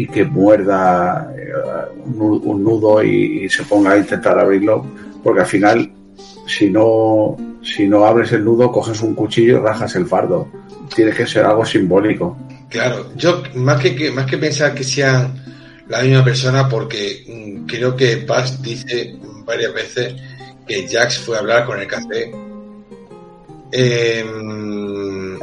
[0.07, 1.51] que muerda eh,
[2.05, 4.85] un, nu- un nudo y, se ponga a intentar abrirlo,
[5.23, 5.91] porque al final,
[6.47, 10.47] si no, si no abres el nudo, coges un cuchillo y rajas el fardo.
[10.95, 12.37] Tiene que ser algo simbólico.
[12.69, 15.43] Claro, yo más que, que- más que pensar que sean
[15.87, 20.15] la misma persona, porque mm, creo que Paz dice varias veces
[20.67, 22.31] que Jax fue a hablar con el café.
[23.73, 25.37] Em,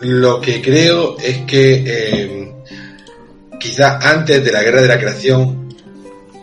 [0.00, 1.82] lo que creo es que
[2.22, 2.52] em,
[3.58, 5.74] quizás antes de la guerra de la creación,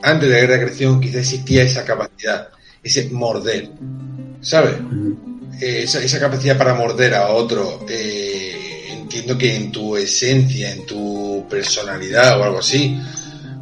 [0.01, 2.49] antes de la guerra de la creación, quizás existía esa capacidad,
[2.83, 3.69] ese morder,
[4.41, 4.75] ¿sabes?
[5.61, 10.85] eh, esa, esa capacidad para morder a otro, eh, entiendo que en tu esencia, en
[10.85, 12.99] tu personalidad o algo así,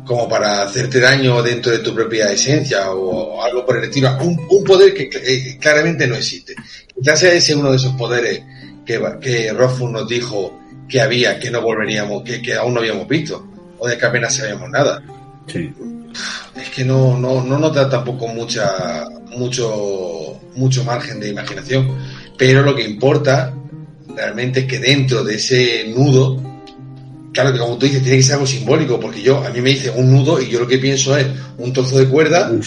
[0.06, 4.18] como para hacerte daño dentro de tu propia esencia o, o algo por el estilo,
[4.22, 6.56] un, un poder que eh, claramente no existe.
[6.96, 8.42] Quizás sea ese uno de esos poderes
[8.86, 10.61] que, que Rothfuss nos dijo
[10.92, 13.48] que había, que no volveríamos, que, que aún no habíamos visto,
[13.80, 15.02] o de que apenas sabíamos nada
[15.48, 15.74] Sí.
[16.62, 21.90] es que no, no, no nos da tampoco mucha, mucho, mucho margen de imaginación.
[22.38, 23.54] Pero lo que importa
[24.16, 26.40] realmente es que dentro de ese nudo,
[27.34, 29.70] claro que como tú dices, tiene que ser algo simbólico, porque yo, a mí me
[29.72, 31.28] dice un nudo y yo lo que pienso es
[31.58, 32.62] un trozo de cuerda, Un,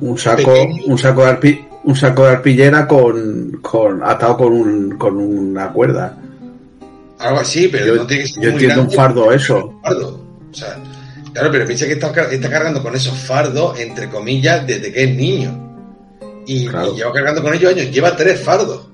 [0.00, 0.84] un saco, Pequeño.
[0.86, 5.72] un saco de arpi- un saco de arpillera con, con atado con un, con una
[5.72, 6.16] cuerda.
[7.24, 9.78] Algo así, pero Yo, no tiene que ser yo muy entiendo un fardo eso.
[9.82, 10.20] fardo.
[10.50, 10.76] O sea,
[11.32, 15.16] claro, pero piensa que está, está cargando con esos fardos, entre comillas, desde que es
[15.16, 15.60] niño.
[16.46, 16.92] Y, Claro.
[16.92, 18.88] y lleva cargando con ellos años, lleva tres fardos.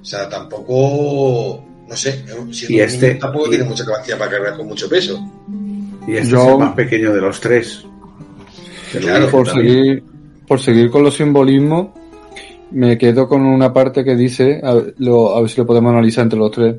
[0.00, 4.18] O sea, tampoco, no sé, siendo Y un este- niño tampoco y- tiene mucha capacidad
[4.18, 5.20] para cargar con mucho peso.
[6.06, 7.84] Y este Yo- es el más pequeño de los tres.
[9.00, 10.02] Claro, por seguir,
[10.46, 11.88] por seguir con los simbolismos,
[12.72, 15.92] me quedo con una parte que dice, a, ver- lo- a ver si lo podemos
[15.92, 16.76] analizar entre los tres.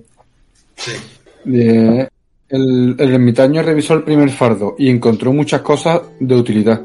[1.46, 2.10] De-
[2.50, 6.82] el, ermitaño revisó el primer fardo y encontró muchas cosas de utilidad.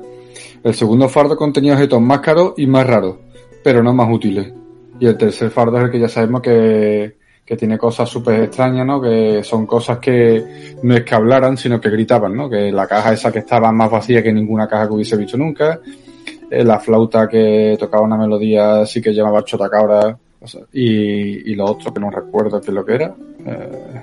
[0.62, 3.16] El segundo fardo contenía objetos más caros y más raros,
[3.62, 4.52] pero no más útiles.
[4.98, 8.86] Y el tercer fardo es el que ya sabemos que, que tiene cosas súper extrañas,
[8.86, 9.00] ¿no?
[9.00, 12.48] Que son cosas que no es que hablaran, sino que gritaban, ¿no?
[12.48, 15.80] Que la caja esa que estaba más vacía que ninguna caja que hubiese visto nunca.
[16.50, 20.18] eh, la flauta que tocaba una melodía así que llamaba chotacabra.
[20.40, 23.14] o y, y lo otro que no recuerdo qué es lo que era.
[23.46, 24.02] Eh,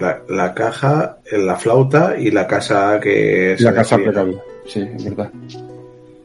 [0.00, 4.38] La, la caja, la flauta y la casa que la se casa precaria.
[4.66, 5.30] Sí, es verdad.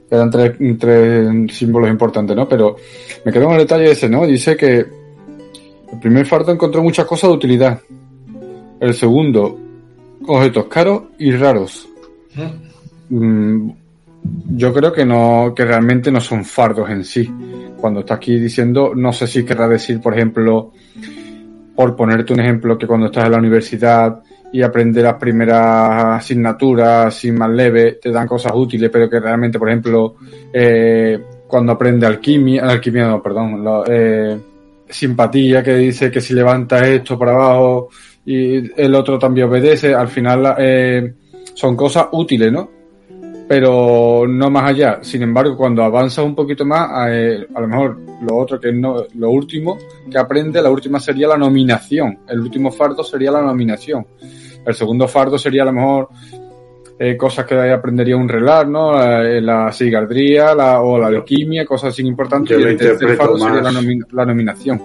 [0.10, 2.48] Eran tres, tres símbolos importantes, ¿no?
[2.48, 2.78] Pero
[3.26, 4.26] me quedo con el detalle ese, ¿no?
[4.26, 7.82] Dice que el primer fardo encontró muchas cosas de utilidad.
[8.80, 9.60] El segundo,
[10.26, 11.90] objetos caros y raros.
[13.10, 13.70] Mm,
[14.56, 17.30] yo creo que no, que realmente no son fardos en sí.
[17.76, 20.72] Cuando está aquí diciendo, no sé si querrá decir, por ejemplo,
[21.78, 27.06] por ponerte un ejemplo, que cuando estás en la universidad y aprendes las primeras asignaturas
[27.06, 30.16] así más leves, te dan cosas útiles, pero que realmente, por ejemplo,
[30.52, 34.40] eh, cuando aprende alquimia, alquimia no, perdón, eh,
[34.90, 37.90] simpatía, que dice que si levantas esto para abajo
[38.26, 41.14] y el otro también obedece, al final eh,
[41.54, 42.72] son cosas útiles, ¿no?
[43.48, 44.98] Pero no más allá.
[45.04, 49.30] Sin embargo, cuando avanzas un poquito más, a lo mejor lo otro que no, lo
[49.30, 49.78] último
[50.10, 52.20] que aprende, la última sería la nominación.
[52.28, 54.06] El último fardo sería la nominación.
[54.66, 56.10] El segundo fardo sería a lo mejor
[57.00, 58.94] eh, cosas que aprendería un relar, ¿no?
[58.94, 62.58] La, la sigardría la, o la alquimia, cosas así importantes.
[62.58, 64.82] Yo y el tercer fardo sería la, nomi- la nominación.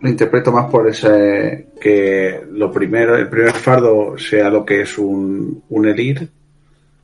[0.00, 4.98] Lo interpreto más por ese que lo primero, el primer fardo sea lo que es
[4.98, 6.28] un, un elir,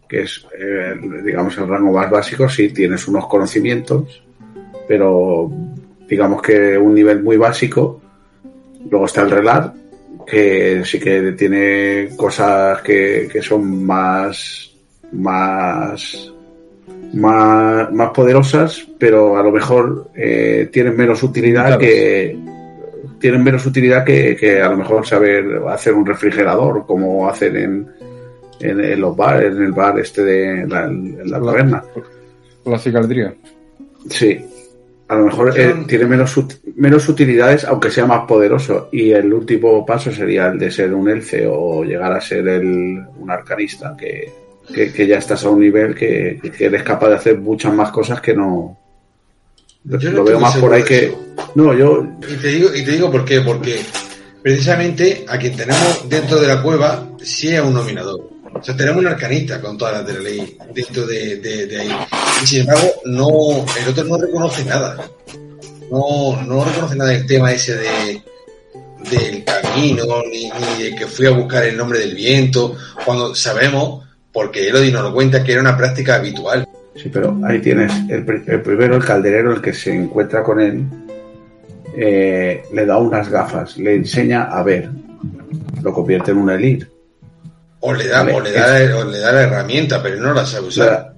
[0.06, 4.22] que es, eh, digamos, el rango más básico, sí, tienes unos conocimientos,
[4.90, 5.48] pero
[6.08, 8.00] digamos que un nivel muy básico.
[8.90, 9.72] Luego está el relar,
[10.26, 14.68] que sí que tiene cosas que, que son más,
[15.12, 16.32] más,
[17.12, 22.36] más, más poderosas, pero a lo mejor eh, tienen menos utilidad que
[23.20, 27.88] tienen menos utilidad que, que a lo mejor saber hacer un refrigerador como hacen en,
[28.58, 31.84] en, los bares, en el bar este de la, en la taberna.
[32.64, 33.32] La cicaldría.
[34.08, 34.49] Sí.
[35.10, 36.40] A lo mejor eh, tiene menos,
[36.76, 38.90] menos utilidades, aunque sea más poderoso.
[38.92, 43.04] Y el último paso sería el de ser un elce o llegar a ser el,
[43.18, 44.32] un arcanista, que,
[44.72, 48.20] que, ya estás a un nivel que, que, eres capaz de hacer muchas más cosas
[48.20, 48.78] que no.
[49.82, 51.12] Yo lo veo más por ahí que.
[51.56, 52.06] No, yo.
[52.28, 53.40] Y te, digo, y te digo por qué.
[53.40, 53.80] Porque
[54.44, 58.30] precisamente a quien tenemos dentro de la cueva sí es un nominador.
[58.60, 61.90] O sea, tenemos un arcanista con todas las de la ley dentro de, de, ahí.
[62.42, 64.98] Y sin embargo, no, el otro no reconoce nada.
[65.90, 68.22] No, no reconoce nada del tema ese de
[69.10, 70.50] del camino, ni,
[70.82, 75.14] de que fui a buscar el nombre del viento, cuando sabemos, porque Elodie nos lo
[75.14, 76.68] cuenta, que era una práctica habitual.
[76.94, 80.84] Sí, pero ahí tienes el, primero, el calderero, el que se encuentra con él,
[81.96, 84.90] eh, le da unas gafas, le enseña a ver,
[85.82, 86.99] lo convierte en un elir
[87.80, 91.14] o le da, o le da, le da la herramienta, pero no la sabe usar.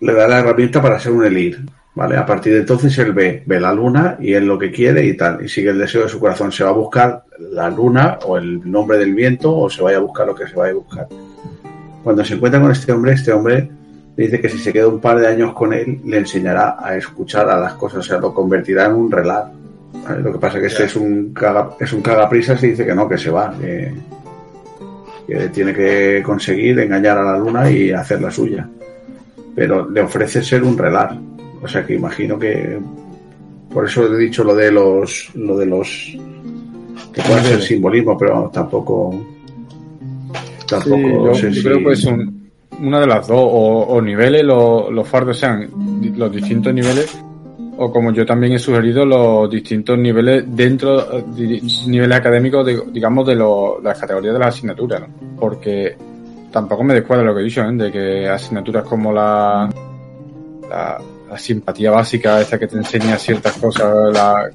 [0.00, 1.60] Le da, la herramienta para ser un elir.
[1.92, 2.16] ¿Vale?
[2.16, 5.16] A partir de entonces él ve, ve la luna y es lo que quiere y
[5.16, 5.44] tal.
[5.44, 6.52] Y sigue el deseo de su corazón.
[6.52, 10.00] Se va a buscar la luna o el nombre del viento o se vaya a
[10.00, 11.08] buscar lo que se vaya a buscar.
[12.02, 13.70] Cuando se encuentra con este hombre, este hombre
[14.16, 17.50] dice que si se queda un par de años con él, le enseñará a escuchar
[17.50, 19.50] a las cosas, o sea, lo convertirá en un relato.
[20.22, 22.94] Lo que pasa es que este es un, caga, es un cagaprisas y dice que
[22.94, 23.92] no, que se va, que,
[25.30, 28.68] que tiene que conseguir engañar a la luna y hacer la suya.
[29.54, 31.16] Pero le ofrece ser un relar.
[31.62, 32.78] O sea que imagino que
[33.72, 36.18] por eso he dicho lo de los lo de los
[37.12, 39.24] que puede ser simbolismo, pero tampoco
[40.68, 42.08] tampoco yo, creo que es
[42.80, 45.68] una de las dos o, niveles los, los fardos sean
[46.16, 47.16] los distintos niveles
[47.82, 51.24] o como yo también he sugerido, los distintos niveles dentro,
[51.86, 55.02] niveles académicos, digamos, de, las categorías de las asignaturas,
[55.38, 55.96] Porque
[56.52, 57.72] tampoco me descuadra lo que he dicho, ¿eh?
[57.72, 59.70] de que asignaturas como la,
[60.68, 64.50] la, simpatía básica, esa que te enseña ciertas cosas, la,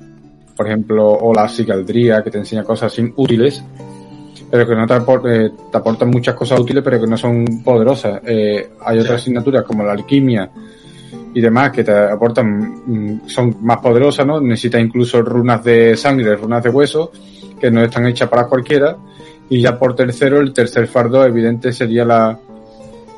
[0.56, 3.64] por ejemplo, o la psicaldría, que te enseña cosas útiles,
[4.52, 4.94] pero que no te,
[5.34, 8.22] eh, te, aportan muchas cosas útiles, pero que no son poderosas.
[8.24, 10.52] Eh, hay otras asignaturas como la alquimia,
[11.36, 14.40] y demás que te aportan, mm, son más poderosas, ¿no?
[14.40, 17.12] Necesitas incluso runas de sangre, runas de hueso,
[17.60, 18.96] que no están hechas para cualquiera.
[19.50, 22.40] Y ya por tercero, el tercer fardo evidente sería la,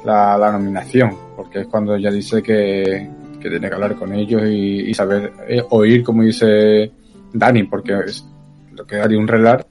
[0.03, 3.07] la, nominación, porque es cuando ya dice que,
[3.39, 6.91] que tiene que hablar con ellos y, saber eh, oír, como dice
[7.31, 8.25] Dani, porque es
[8.73, 9.63] lo que haría un relar,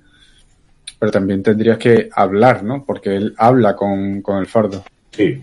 [1.01, 2.85] pero también tendrías que hablar, ¿no?
[2.85, 4.85] Porque él habla con, con el fardo.
[5.11, 5.43] Sí,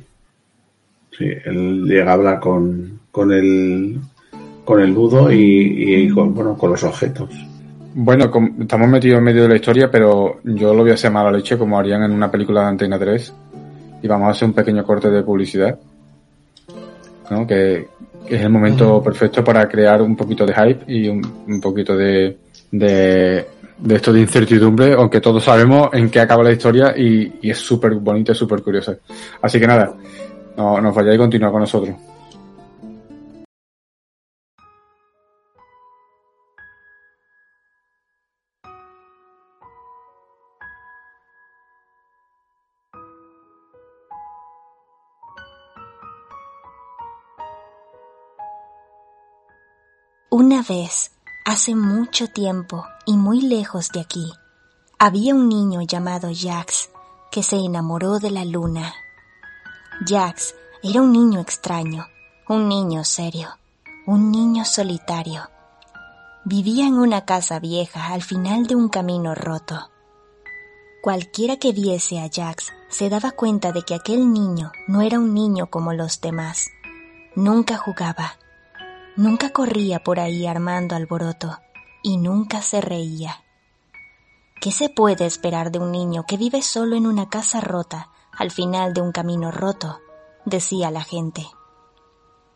[1.18, 4.00] Sí, él llega a hablar con, con el
[4.66, 7.30] con el nudo y, con, bueno, con los objetos.
[7.96, 11.32] Bueno, estamos metidos en medio de la historia, pero yo lo voy a hacer mala
[11.32, 13.34] leche como harían en una película de Antena 3
[14.02, 15.78] y vamos a hacer un pequeño corte de publicidad,
[17.30, 17.46] ¿no?
[17.46, 17.88] que,
[18.26, 22.38] es el momento perfecto para crear un poquito de hype y un, poquito de,
[22.72, 23.46] de,
[23.78, 27.58] de, esto de incertidumbre, aunque todos sabemos en qué acaba la historia y, y es
[27.58, 28.96] súper bonito y súper curioso.
[29.42, 29.94] Así que nada,
[30.58, 31.96] no, no vayáis y continúa con nosotros.
[50.30, 51.12] Una vez,
[51.46, 54.32] hace mucho tiempo y muy lejos de aquí,
[54.98, 56.90] había un niño llamado Jax
[57.32, 58.94] que se enamoró de la luna
[60.02, 62.08] Jax era un niño extraño,
[62.50, 63.50] un niño serio,
[64.08, 65.50] un niño solitario.
[66.46, 69.92] Vivía en una casa vieja al final de un camino roto.
[71.04, 75.34] Cualquiera que viese a Jax se daba cuenta de que aquel niño no era un
[75.34, 76.70] niño como los demás.
[77.36, 78.38] Nunca jugaba,
[79.16, 81.60] nunca corría por ahí armando alboroto
[82.02, 83.44] y nunca se reía.
[84.60, 88.52] ¿Qué se puede esperar de un niño que vive solo en una casa rota al
[88.52, 90.00] final de un camino roto,
[90.46, 91.46] decía la gente.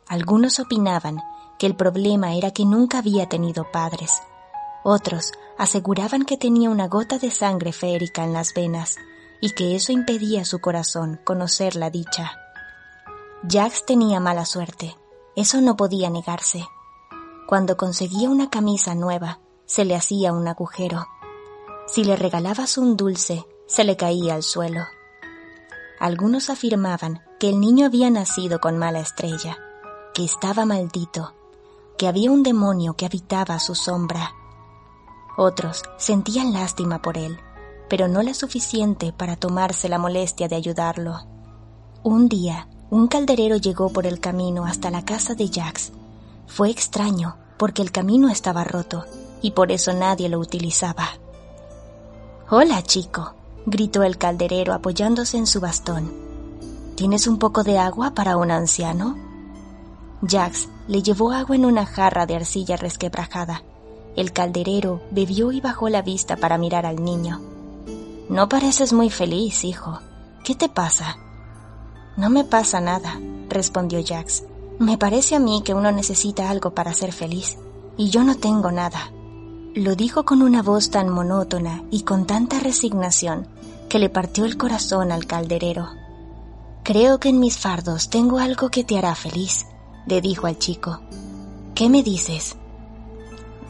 [0.08, 1.22] Algunos opinaban
[1.60, 4.22] que el problema era que nunca había tenido padres.
[4.84, 8.98] Otros aseguraban que tenía una gota de sangre férica en las venas
[9.42, 12.32] y que eso impedía a su corazón conocer la dicha.
[13.48, 14.96] Jax tenía mala suerte,
[15.36, 16.66] eso no podía negarse.
[17.48, 21.06] Cuando conseguía una camisa nueva, se le hacía un agujero.
[21.88, 24.86] Si le regalabas un dulce, se le caía al suelo.
[26.00, 29.58] Algunos afirmaban que el niño había nacido con mala estrella,
[30.14, 31.34] que estaba maldito,
[31.98, 34.34] que había un demonio que habitaba su sombra.
[35.38, 37.40] Otros sentían lástima por él,
[37.90, 41.26] pero no la suficiente para tomarse la molestia de ayudarlo.
[42.04, 45.92] Un día, un calderero llegó por el camino hasta la casa de Jax.
[46.46, 49.06] Fue extraño, porque el camino estaba roto,
[49.42, 51.10] y por eso nadie lo utilizaba.
[52.50, 53.34] Hola, chico,
[53.68, 56.10] gritó el calderero apoyándose en su bastón.
[56.96, 59.18] ¿Tienes un poco de agua para un anciano?
[60.26, 63.64] Jax le llevó agua en una jarra de arcilla resquebrajada.
[64.16, 67.42] El calderero bebió y bajó la vista para mirar al niño.
[68.30, 70.00] No pareces muy feliz, hijo.
[70.46, 71.18] ¿Qué te pasa?
[72.16, 74.44] No me pasa nada, respondió Jax.
[74.80, 77.58] Me parece a mí que uno necesita algo para ser feliz,
[77.98, 79.12] y yo no tengo nada.
[79.76, 83.48] Lo dijo con una voz tan monótona y con tanta resignación
[83.90, 85.90] que le partió el corazón al calderero.
[86.84, 89.66] Creo que en mis fardos tengo algo que te hará feliz,
[90.06, 91.02] le dijo al chico.
[91.76, 92.56] ¿Qué me dices?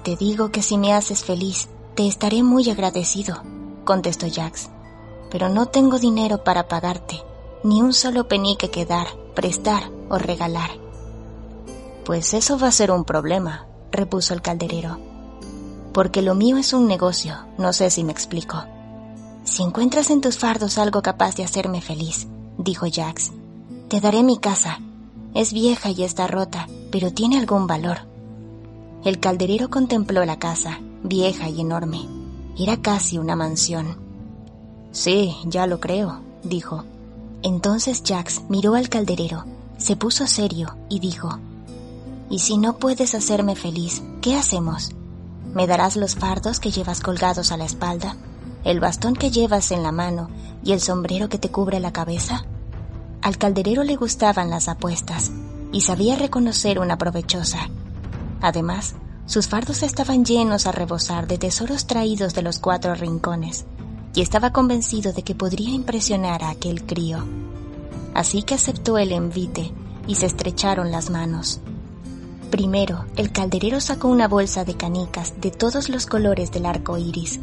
[0.03, 3.41] Te digo que si me haces feliz, te estaré muy agradecido,
[3.85, 4.69] contestó Jax.
[5.29, 7.21] Pero no tengo dinero para pagarte,
[7.63, 10.69] ni un solo penique que dar, prestar o regalar.
[12.05, 14.99] Pues eso va a ser un problema, repuso el calderero.
[15.91, 18.63] Porque lo mío es un negocio, no sé si me explico.
[19.47, 22.27] Si encuentras en tus fardos algo capaz de hacerme feliz,
[22.57, 23.31] dijo Jax,
[23.87, 24.81] te daré mi casa.
[25.33, 27.99] Es vieja y está rota, pero tiene algún valor.
[29.05, 32.01] El calderero contempló la casa, vieja y enorme.
[32.59, 33.97] Era casi una mansión.
[34.91, 36.83] Sí, ya lo creo, dijo.
[37.41, 39.45] Entonces Jax miró al calderero,
[39.77, 41.39] se puso serio y dijo,
[42.29, 44.91] ¿Y si no puedes hacerme feliz, qué hacemos?
[45.53, 48.17] ¿Me darás los fardos que llevas colgados a la espalda,
[48.67, 50.29] el bastón que llevas en la mano
[50.61, 52.43] y el sombrero que te cubre la cabeza?
[53.21, 55.31] Al calderero le gustaban las apuestas
[55.71, 57.69] y sabía reconocer una provechosa.
[58.41, 58.95] Además,
[59.25, 63.65] sus fardos estaban llenos a rebosar de tesoros traídos de los cuatro rincones,
[64.13, 67.23] y estaba convencido de que podría impresionar a aquel crío.
[68.13, 69.71] Así que aceptó el envite
[70.07, 71.61] y se estrecharon las manos.
[72.51, 77.39] Primero, el calderero sacó una bolsa de canicas de todos los colores del arco iris,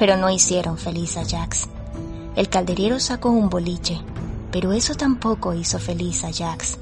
[0.00, 1.68] pero no hicieron feliz a Jax.
[2.34, 4.00] El calderero sacó un boliche,
[4.50, 6.78] pero eso tampoco hizo feliz a Jax.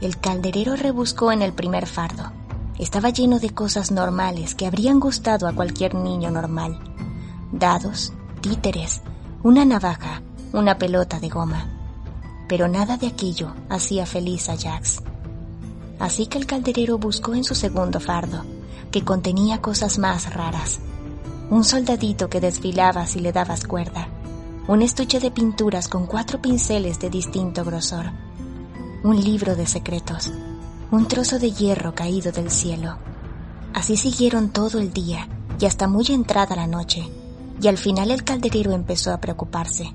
[0.00, 2.30] El calderero rebuscó en el primer fardo.
[2.78, 6.78] Estaba lleno de cosas normales que habrían gustado a cualquier niño normal.
[7.50, 9.00] Dados, títeres,
[9.42, 10.22] una navaja,
[10.52, 11.66] una pelota de goma.
[12.48, 15.02] Pero nada de aquello hacía feliz a Jax.
[15.98, 18.44] Así que el calderero buscó en su segundo fardo,
[18.92, 20.78] que contenía cosas más raras.
[21.50, 24.08] Un soldadito que desfilaba si le dabas cuerda.
[24.68, 28.12] Un estuche de pinturas con cuatro pinceles de distinto grosor
[29.02, 30.30] un libro de secretos,
[30.90, 32.98] un trozo de hierro caído del cielo.
[33.72, 35.26] Así siguieron todo el día
[35.58, 37.08] y hasta muy entrada la noche,
[37.62, 39.94] y al final el calderero empezó a preocuparse.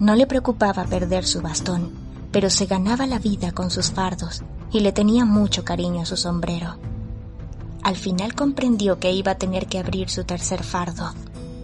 [0.00, 1.92] No le preocupaba perder su bastón,
[2.32, 6.16] pero se ganaba la vida con sus fardos y le tenía mucho cariño a su
[6.16, 6.76] sombrero.
[7.84, 11.12] Al final comprendió que iba a tener que abrir su tercer fardo.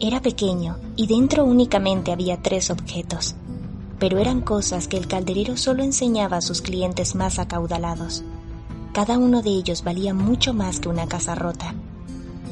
[0.01, 3.35] Era pequeño y dentro únicamente había tres objetos,
[3.99, 8.23] pero eran cosas que el calderero solo enseñaba a sus clientes más acaudalados.
[8.93, 11.75] Cada uno de ellos valía mucho más que una casa rota.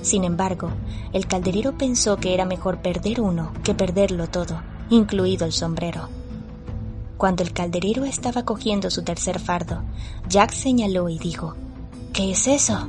[0.01, 0.71] Sin embargo,
[1.12, 6.09] el calderero pensó que era mejor perder uno que perderlo todo, incluido el sombrero.
[7.19, 9.83] Cuando el calderero estaba cogiendo su tercer fardo,
[10.27, 11.55] Jack señaló y dijo,
[12.14, 12.89] ¿Qué es eso?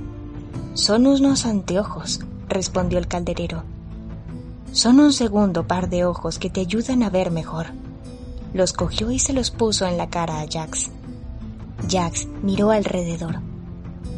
[0.73, 3.63] Son unos anteojos, respondió el calderero.
[4.71, 7.67] Son un segundo par de ojos que te ayudan a ver mejor
[8.53, 10.89] los cogió y se los puso en la cara a Jax.
[11.89, 13.39] Jax miró alrededor.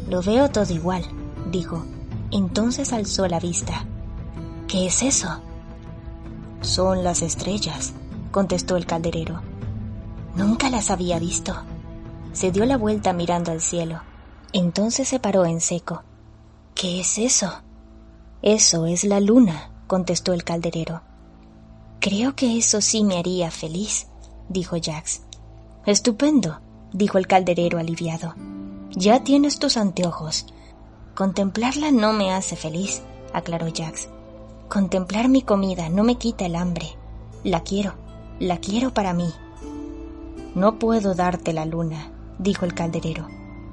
[0.08, 1.04] Lo veo todo igual,
[1.50, 1.84] dijo.
[2.30, 3.84] Entonces alzó la vista.
[4.68, 5.40] ¿Qué es eso?
[6.62, 7.92] Son las estrellas,
[8.30, 9.42] contestó el calderero.
[10.34, 11.54] Nunca las había visto.
[12.32, 14.00] Se dio la vuelta mirando al cielo.
[14.54, 16.02] Entonces se paró en seco.
[16.74, 17.62] ¿Qué es eso?
[18.42, 21.02] Eso es la luna, contestó el calderero.
[22.00, 24.06] Creo que eso sí me haría feliz
[24.52, 25.22] dijo Jax.
[25.86, 26.60] Estupendo,
[26.92, 28.34] dijo el calderero aliviado.
[28.90, 30.46] Ya tienes tus anteojos.
[31.14, 33.02] Contemplarla no me hace feliz,
[33.32, 34.08] aclaró Jax.
[34.68, 36.86] Contemplar mi comida no me quita el hambre.
[37.44, 37.94] La quiero,
[38.38, 39.32] la quiero para mí.
[40.54, 43.28] No puedo darte la luna, dijo el calderero.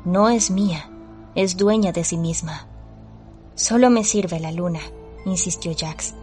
[0.06, 0.90] No es mía,
[1.36, 2.68] es dueña de sí misma.
[3.60, 4.80] Solo me sirve la luna,
[5.26, 6.14] insistió Jax.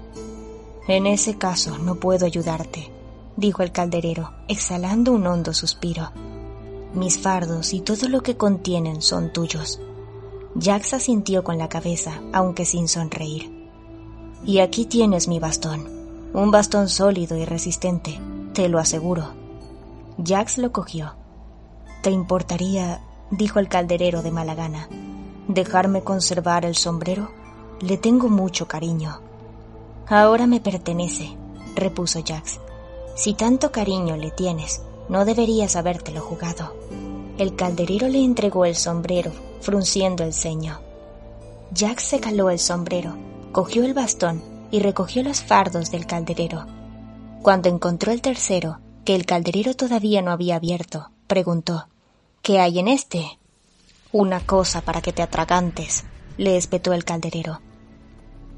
[0.89, 2.91] En ese caso no puedo ayudarte,
[3.37, 6.13] dijo el calderero, exhalando un hondo suspiro.
[6.95, 9.79] Mis fardos y todo lo que contienen son tuyos.
[10.59, 13.69] Jax asintió con la cabeza, aunque sin sonreír.
[14.47, 15.95] Y aquí tienes mi bastón,
[16.33, 18.19] Un bastón sólido y resistente,
[18.55, 19.35] te lo aseguro.
[20.25, 21.17] Jax lo cogió.
[22.03, 24.89] ¿Te importaría, dijo el calderero de mala gana,
[25.49, 27.31] dejarme conservar el sombrero?
[27.81, 29.21] Le tengo mucho cariño.
[30.09, 31.37] Ahora me pertenece,
[31.75, 32.61] repuso Jax.
[33.17, 36.75] Si tanto cariño le tienes, no deberías habértelo jugado.
[37.39, 40.81] El calderero le entregó el sombrero, frunciendo el ceño.
[41.73, 43.17] Jack se caló el sombrero,
[43.53, 46.67] cogió el bastón y recogió los fardos del calderero.
[47.43, 51.87] Cuando encontró el tercero, que el calderero todavía no había abierto, preguntó
[52.43, 53.39] ¿Qué hay en este?
[54.19, 56.05] Una cosa para que te atragantes,
[56.39, 57.61] le espetó el calderero.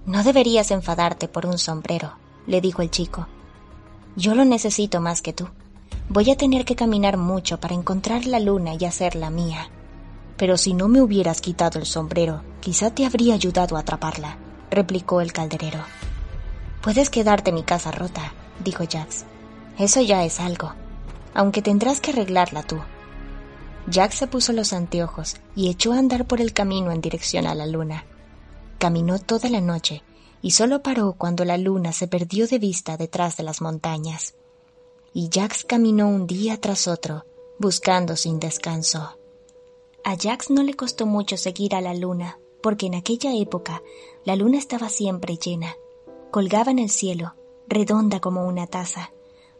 [0.06, 2.12] No deberías enfadarte por un sombrero,
[2.46, 3.26] le dijo el chico.
[4.14, 5.48] Yo lo necesito más que tú.
[6.08, 9.68] Voy a tener que caminar mucho para encontrar la luna y hacerla mía.
[10.36, 14.38] Pero si no me hubieras quitado el sombrero, quizá te habría ayudado a atraparla,
[14.70, 15.80] replicó el calderero.
[16.82, 18.32] Puedes quedarte en mi casa rota,
[18.62, 19.24] dijo Jax.
[19.76, 20.74] Eso ya es algo,
[21.34, 22.78] aunque tendrás que arreglarla tú.
[23.90, 27.54] Jack se puso los anteojos y echó a andar por el camino en dirección a
[27.54, 28.04] la luna.
[28.78, 30.02] Caminó toda la noche
[30.42, 34.34] y solo paró cuando la luna se perdió de vista detrás de las montañas
[35.12, 37.24] y Jax caminó un día tras otro,
[37.58, 39.18] buscando sin descanso.
[40.04, 43.82] A Jax no le costó mucho seguir a la luna, porque en aquella época
[44.24, 45.74] la luna estaba siempre llena.
[46.30, 47.34] Colgaba en el cielo,
[47.66, 49.12] redonda como una taza,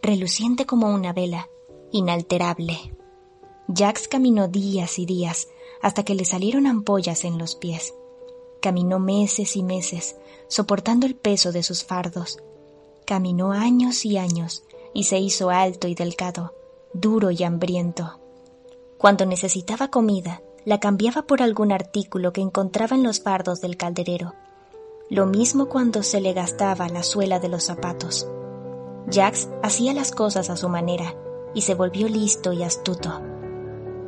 [0.02, 1.48] reluciente como una vela,
[1.90, 2.94] inalterable.
[3.74, 5.48] Jax caminó días y días
[5.82, 7.94] hasta que le salieron ampollas en los pies.
[8.60, 10.16] Caminó meses y meses,
[10.48, 12.38] soportando el peso de sus fardos.
[13.04, 14.64] Caminó años y años
[14.94, 16.54] y se hizo alto y delgado,
[16.94, 18.18] duro y hambriento.
[18.96, 24.34] Cuando necesitaba comida, la cambiaba por algún artículo que encontraba en los fardos del calderero.
[25.10, 28.28] Lo mismo cuando se le gastaba la suela de los zapatos.
[29.10, 31.14] Jax hacía las cosas a su manera
[31.54, 33.22] y se volvió listo y astuto.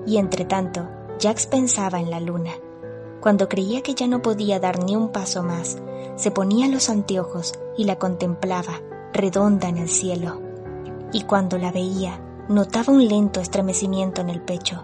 [0.07, 0.89] Y entre tanto,
[1.21, 2.53] Jax pensaba en la luna.
[3.21, 5.79] Cuando creía que ya no podía dar ni un paso más,
[6.17, 8.81] se ponía los anteojos y la contemplaba,
[9.13, 10.51] redonda en el cielo
[11.13, 14.83] y cuando la veía notaba un lento estremecimiento en el pecho,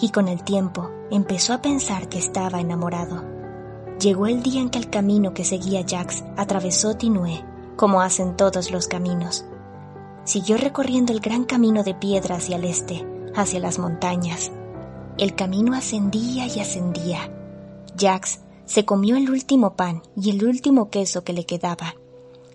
[0.00, 3.24] y con el tiempo empezó a pensar que estaba enamorado.
[4.00, 7.44] Llegó el día en que el camino que seguía Jax atravesó Tinué,
[7.76, 9.44] como hacen todos los caminos.
[10.24, 14.50] Siguió recorriendo el gran camino de piedra hacia el este, hacia las montañas.
[15.18, 17.32] El camino ascendía y ascendía.
[17.98, 21.94] Jax se comió el último pan y el último queso que le quedaba.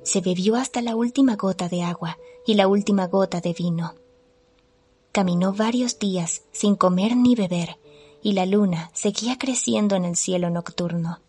[0.04, 3.94] Se bebió hasta la última gota de agua y la última gota de vino.
[5.12, 7.78] Caminó varios días sin comer ni beber,
[8.22, 11.20] y la luna seguía creciendo en el cielo nocturno.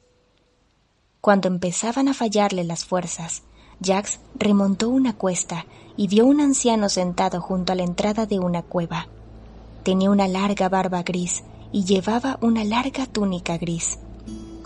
[1.20, 3.42] Cuando empezaban a fallarle las fuerzas,
[3.82, 8.62] Jax remontó una cuesta y vio un anciano sentado junto a la entrada de una
[8.62, 9.08] cueva.
[9.88, 13.98] Tenía una larga barba gris y llevaba una larga túnica gris.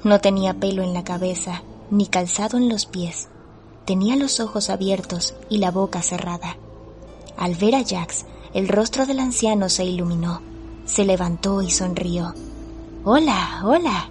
[0.02, 1.62] No tenía pelo en la cabeza
[1.92, 3.28] ni calzado en los pies.
[3.84, 6.56] Tenía los ojos abiertos y la boca cerrada.
[7.36, 10.42] Al ver a Jax, el rostro del anciano se iluminó.
[10.86, 12.34] Se levantó y sonrió.
[13.04, 14.10] Hola, hola.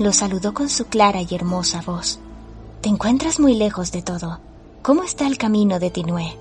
[0.00, 2.18] Lo saludó con su clara y hermosa voz.
[2.80, 4.40] Te encuentras muy lejos de todo.
[4.82, 6.36] ¿Cómo está el camino de Tinué?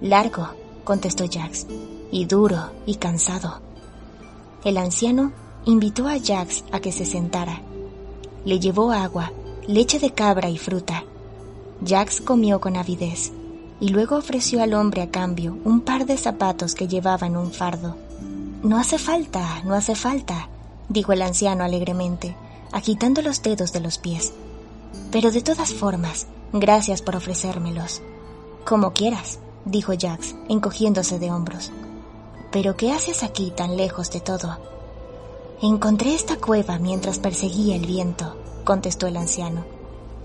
[0.00, 0.48] Largo,
[0.82, 1.68] contestó Jax,
[2.10, 3.60] y duro y cansado.
[4.64, 5.32] El anciano
[5.64, 7.62] invitó a Jax a que se sentara.
[8.44, 9.32] Le llevó agua,
[9.66, 11.04] leche de cabra y fruta.
[11.86, 13.32] Jax comió con avidez
[13.80, 17.52] y luego ofreció al hombre a cambio un par de zapatos que llevaba en un
[17.52, 17.96] fardo.
[18.62, 20.48] No hace falta, no hace falta,
[20.88, 22.36] dijo el anciano alegremente,
[22.72, 24.32] agitando los dedos de los pies.
[25.10, 28.02] Pero de todas formas, gracias por ofrecérmelos.
[28.66, 31.72] Como quieras, dijo Jax, encogiéndose de hombros.
[32.50, 34.58] Pero ¿qué haces aquí tan lejos de todo?
[35.62, 39.64] Encontré esta cueva mientras perseguía el viento, contestó el anciano.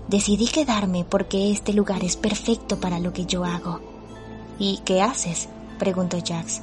[0.08, 3.80] Decidí quedarme porque este lugar es perfecto para lo que yo hago.
[4.58, 5.48] ¿Y qué haces?
[5.78, 6.62] preguntó Jax.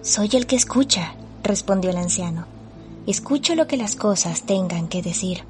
[0.00, 2.46] Soy el que escucha, respondió el anciano.
[3.06, 5.44] Escucho lo que las cosas tengan que decir.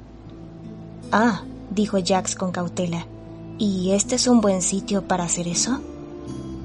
[1.11, 3.05] Ah, dijo Jax con cautela.
[3.57, 5.79] ¿Y este es un buen sitio para hacer eso?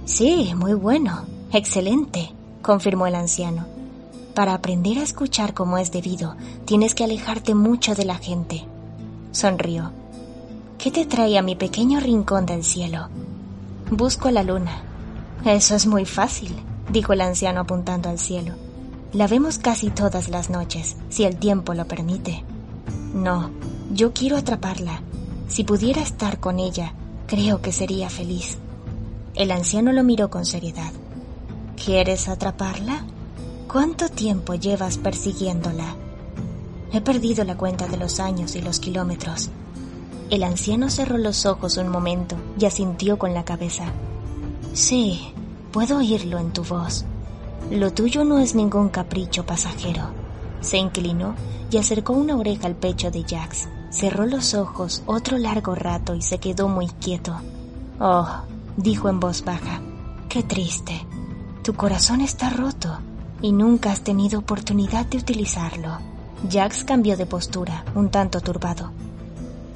[0.06, 1.26] Sí, muy bueno.
[1.52, 2.32] Excelente,
[2.62, 3.66] confirmó el anciano.
[4.34, 8.64] Para aprender a escuchar como es debido, tienes que alejarte mucho de la gente.
[9.32, 9.90] Sonrió.
[10.78, 13.08] ¿Qué te trae a mi pequeño rincón del cielo?
[13.90, 14.82] Busco la luna.
[15.44, 16.54] Eso es muy fácil,
[16.92, 18.54] dijo el anciano apuntando al cielo.
[19.12, 22.44] La vemos casi todas las noches, si el tiempo lo permite.
[23.14, 23.50] No,
[23.92, 25.02] yo quiero atraparla.
[25.48, 26.92] Si pudiera estar con ella,
[27.28, 28.56] Creo que sería feliz.
[29.34, 30.92] El anciano lo miró con seriedad.
[31.84, 33.04] ¿Quieres atraparla?
[33.70, 35.94] ¿Cuánto tiempo llevas persiguiéndola?
[36.92, 39.48] He perdido la cuenta de los años y los kilómetros.
[40.28, 43.84] El anciano cerró los ojos un momento y asintió con la cabeza.
[44.74, 45.32] Sí,
[45.72, 47.04] puedo oírlo en tu voz.
[47.70, 50.10] Lo tuyo no es ningún capricho pasajero.
[50.60, 51.34] Se inclinó
[51.70, 53.68] y acercó una oreja al pecho de Jax.
[53.90, 57.34] Cerró los ojos otro largo rato y se quedó muy quieto.
[58.00, 58.28] Oh,
[58.76, 59.80] dijo en voz baja,
[60.28, 61.06] qué triste.
[61.68, 62.98] Tu corazón está roto
[63.42, 65.98] y nunca has tenido oportunidad de utilizarlo.
[66.50, 68.90] Jax cambió de postura, un tanto turbado.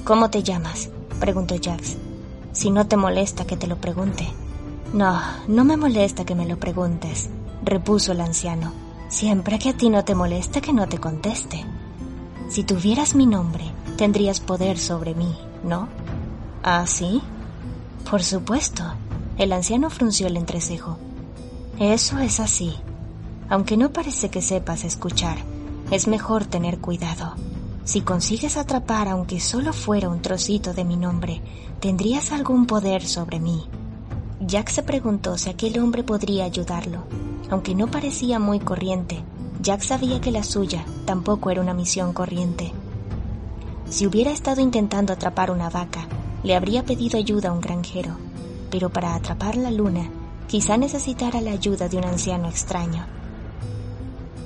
[0.03, 0.89] ¿Cómo te llamas?
[1.21, 1.99] preguntó Jax.
[2.53, 4.27] Si no te molesta que te lo pregunte.
[4.95, 7.29] No, no me molesta que me lo preguntes,
[7.63, 8.73] repuso el anciano.
[9.11, 11.63] Siempre que a ti no te molesta que no te conteste.
[12.49, 15.89] Si tuvieras mi nombre, tendrías poder sobre mí, ¿no?
[16.63, 17.21] ¿Ah, sí?
[18.11, 18.83] Por supuesto.
[19.37, 20.97] El anciano frunció el entrecejo.
[21.83, 22.77] Eso es así.
[23.49, 25.39] Aunque no parece que sepas escuchar,
[25.91, 27.35] es mejor tener cuidado.
[27.83, 31.43] Si consigues atrapar aunque solo fuera un trocito de mi nombre,
[31.81, 33.67] tendrías algún poder sobre mí.
[34.39, 37.03] Jack se preguntó si aquel hombre podría ayudarlo.
[37.51, 39.25] Aunque no parecía muy corriente,
[39.61, 42.71] Jack sabía que la suya tampoco era una misión corriente.
[43.91, 46.07] Si hubiera estado intentando atrapar una vaca,
[46.45, 48.19] le habría pedido ayuda a un granjero,
[48.71, 50.09] pero para atrapar la luna,
[50.53, 53.07] quizá necesitara la ayuda de un anciano extraño.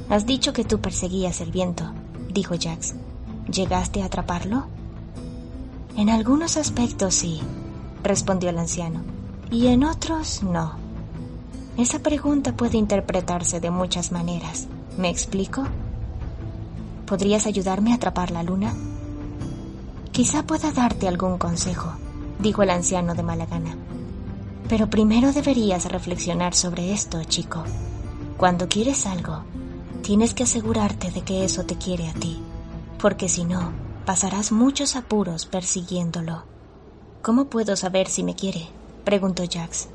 [0.09, 1.83] Has dicho que tú perseguías el viento,
[2.33, 2.95] dijo Jax.
[3.51, 4.69] ¿Llegaste a atraparlo?
[5.97, 7.41] En algunos aspectos sí,
[8.05, 9.01] respondió el anciano,
[9.51, 10.77] y en otros no.
[11.77, 14.69] Esa pregunta puede interpretarse de muchas maneras.
[14.97, 15.65] ¿Me explico?
[17.05, 18.73] ¿Podrías ayudarme a atrapar la luna?
[20.13, 21.95] Quizá pueda darte algún consejo,
[22.39, 23.77] dijo el anciano de mala gana.
[24.69, 27.65] Pero primero deberías reflexionar sobre esto, chico.
[28.37, 29.45] Cuando quieres algo,
[30.07, 32.41] Tienes que asegurarte de que eso te quiere a ti,
[33.03, 33.73] porque si no,
[34.05, 36.45] pasarás muchos apuros persiguiéndolo.
[37.23, 38.69] ¿Cómo puedo saber si me quiere?
[39.05, 39.89] preguntó Jax.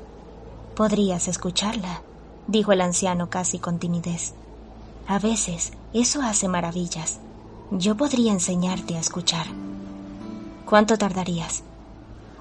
[0.76, 2.02] Podrías escucharla,
[2.46, 4.34] dijo el anciano casi con timidez.
[5.08, 7.18] A veces eso hace maravillas.
[7.70, 9.46] Yo podría enseñarte a escuchar.
[10.66, 11.62] ¿Cuánto tardarías?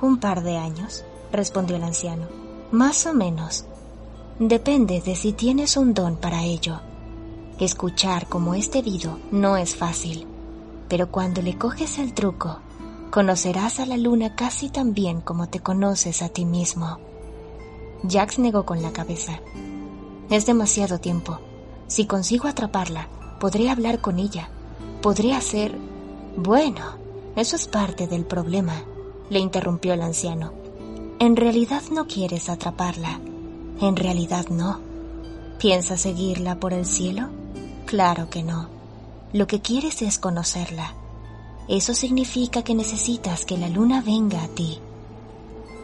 [0.01, 2.27] Un par de años, respondió el anciano.
[2.71, 3.65] Más o menos.
[4.39, 6.79] Depende de si tienes un don para ello.
[7.59, 10.25] Escuchar como es debido no es fácil,
[10.87, 12.59] pero cuando le coges el truco,
[13.11, 16.97] conocerás a la luna casi tan bien como te conoces a ti mismo.
[18.09, 19.41] Jax negó con la cabeza.
[20.29, 21.39] Es demasiado tiempo.
[21.87, 23.09] Si consigo atraparla,
[23.39, 24.49] podré hablar con ella.
[25.01, 25.77] Podré hacer...
[26.37, 26.81] Bueno,
[27.35, 28.83] eso es parte del problema,
[29.29, 30.60] le interrumpió el anciano.
[31.21, 33.19] En realidad no quieres atraparla.
[33.79, 34.79] En realidad no.
[35.59, 37.29] ¿Piensas seguirla por el cielo?
[37.85, 38.69] Claro que no.
[39.31, 40.95] Lo que quieres es conocerla.
[41.67, 44.79] Eso significa que necesitas que la luna venga a ti.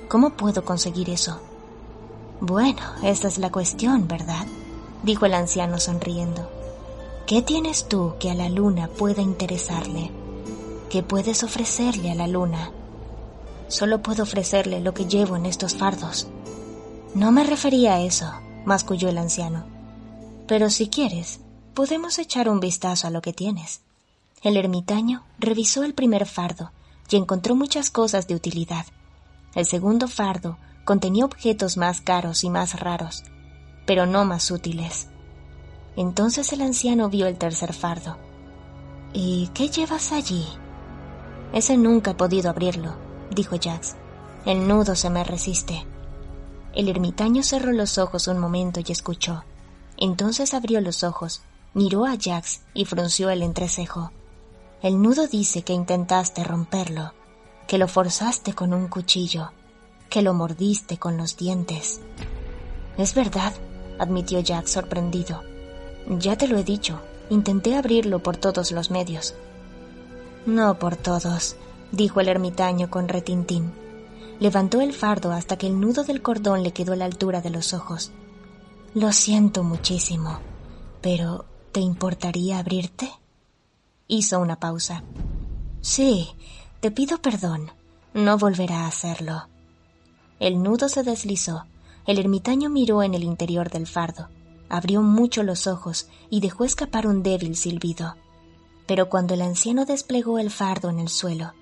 [0.07, 1.39] ¿Cómo puedo conseguir eso?
[2.41, 4.47] Bueno, esa es la cuestión, ¿verdad?
[5.03, 6.49] dijo el anciano sonriendo.
[7.27, 10.09] ¿Qué tienes tú que a la luna pueda interesarle?
[10.89, 12.71] ¿Qué puedes ofrecerle a la luna?
[13.67, 16.27] Solo puedo ofrecerle lo que llevo en estos fardos.
[17.13, 18.31] No me refería a eso,
[18.65, 19.65] masculló el anciano.
[20.47, 21.41] Pero si quieres,
[21.73, 23.81] podemos echar un vistazo a lo que tienes.
[24.41, 26.71] El ermitaño revisó el primer fardo
[27.09, 28.85] y encontró muchas cosas de utilidad.
[29.55, 33.23] El segundo fardo contenía objetos más caros y más raros,
[33.85, 35.07] pero no más útiles.
[35.95, 38.17] Entonces el anciano vio el tercer fardo.
[39.13, 40.45] ¿Y qué llevas allí?
[41.53, 43.95] Ese nunca he podido abrirlo, dijo Jax.
[44.45, 45.85] El nudo se me resiste.
[46.73, 49.43] El ermitaño cerró los ojos un momento y escuchó.
[49.97, 51.41] Entonces abrió los ojos
[51.77, 54.11] Miró a Jax y frunció el entrecejo.
[54.81, 57.13] El nudo dice que intentaste romperlo,
[57.67, 59.51] que lo forzaste con un cuchillo,
[60.09, 62.01] que lo mordiste con los dientes.
[62.97, 63.53] Es verdad,
[63.99, 65.43] admitió Jack sorprendido.
[66.09, 66.99] Ya te lo he dicho,
[67.29, 69.35] intenté abrirlo por todos los medios.
[70.47, 71.57] No por todos,
[71.91, 73.71] dijo el ermitaño con retintín.
[74.39, 77.49] Levantó el fardo hasta que el nudo del cordón le quedó a la altura de
[77.49, 78.11] los ojos.
[78.93, 80.39] Lo siento muchísimo,
[81.01, 81.45] pero
[81.77, 83.07] ¿Te importaría abrirte?
[84.07, 85.03] Hizo una pausa.
[85.81, 86.29] Sí,
[86.79, 87.71] te pido perdón.
[88.15, 89.47] No volverá a hacerlo.
[90.39, 91.65] El nudo se deslizó.
[92.07, 94.29] El ermitaño miró en el interior del fardo,
[94.69, 98.15] abrió mucho los ojos y dejó escapar un débil silbido.
[98.87, 101.53] Pero cuando el anciano desplegó el fardo en el suelo,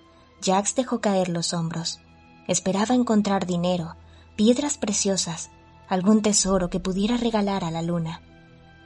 [0.45, 1.99] Jax dejó caer los hombros.
[2.47, 3.95] Esperaba encontrar dinero,
[4.35, 5.49] piedras preciosas,
[5.89, 8.21] algún tesoro que pudiera regalar a la luna.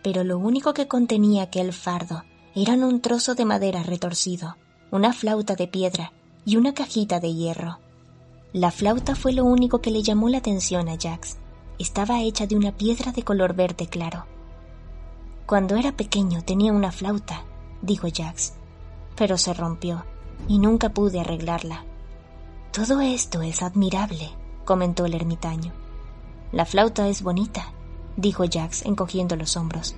[0.02, 2.24] Pero lo único que contenía aquel fardo
[2.56, 4.56] eran un trozo de madera retorcido,
[4.90, 6.14] una flauta de piedra
[6.46, 7.80] y una cajita de hierro.
[8.54, 11.38] La flauta fue lo único que le llamó la atención a Jax.
[11.78, 14.26] Estaba hecha de una piedra de color verde claro.
[15.46, 17.44] Cuando era pequeño tenía una flauta,
[17.82, 18.54] dijo Jax,
[19.16, 20.06] pero se rompió
[20.48, 21.84] y nunca pude arreglarla.
[22.72, 24.30] Todo esto es admirable,
[24.66, 25.74] comentó el ermitaño.
[26.52, 27.72] La flauta es bonita,
[28.18, 29.96] dijo Jax encogiendo los hombros.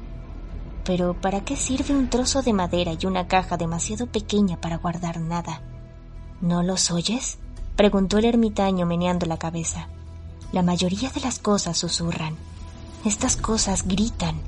[0.84, 5.20] Pero ¿para qué sirve un trozo de madera y una caja demasiado pequeña para guardar
[5.20, 5.62] nada?
[6.42, 7.38] ¿No los oyes?
[7.76, 9.88] preguntó el ermitaño meneando la cabeza.
[10.52, 12.36] La mayoría de las cosas susurran.
[13.06, 14.40] Estas cosas gritan,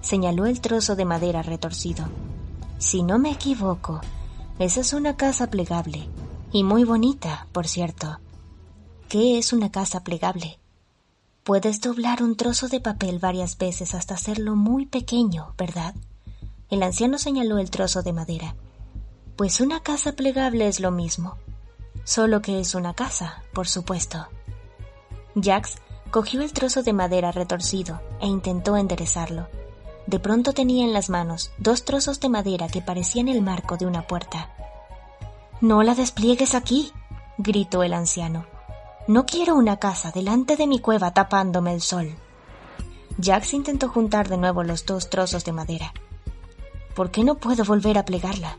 [0.00, 2.06] señaló el trozo de madera retorcido.
[2.78, 4.00] Si no me equivoco,
[4.58, 6.08] esa es una casa plegable,
[6.52, 8.20] y muy bonita, por cierto.
[9.08, 10.58] ¿Qué es una casa plegable?
[11.42, 15.94] Puedes doblar un trozo de papel varias veces hasta hacerlo muy pequeño, ¿verdad?
[16.70, 18.54] El anciano señaló el trozo de madera.
[19.36, 21.36] Pues una casa plegable es lo mismo,
[22.04, 24.28] solo que es una casa, por supuesto.
[25.34, 25.78] Jax
[26.10, 29.48] cogió el trozo de madera retorcido e intentó enderezarlo.
[30.06, 33.86] De pronto tenía en las manos dos trozos de madera que parecían el marco de
[33.86, 34.50] una puerta.
[35.60, 36.92] No la despliegues aquí,
[37.38, 38.46] gritó el anciano.
[39.06, 42.14] No quiero una casa delante de mi cueva tapándome el sol.
[43.22, 45.92] Jax intentó juntar de nuevo los dos trozos de madera.
[46.94, 48.58] ¿Por qué no puedo volver a plegarla?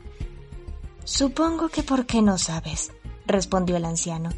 [1.03, 2.91] Supongo que porque no sabes,
[3.27, 4.29] respondió el anciano.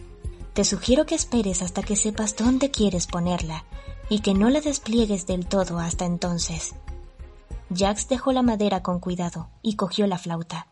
[0.54, 3.64] Te sugiero que esperes hasta que sepas dónde quieres ponerla
[4.10, 6.76] y que no la despliegues del todo hasta entonces.
[7.76, 10.68] Jax dejó la madera con cuidado y cogió la flauta.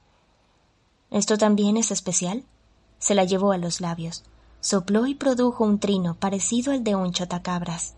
[1.12, 2.46] ¿Esto también es especial?
[3.00, 4.24] Se la llevó a los labios,
[4.62, 7.96] sopló y produjo un trino parecido al de un chotacabras.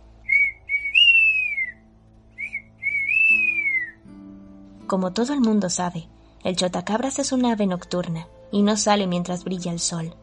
[4.87, 6.07] Como todo el mundo sabe,
[6.43, 10.15] el chotacabras es un ave nocturna y no sale mientras brilla el sol.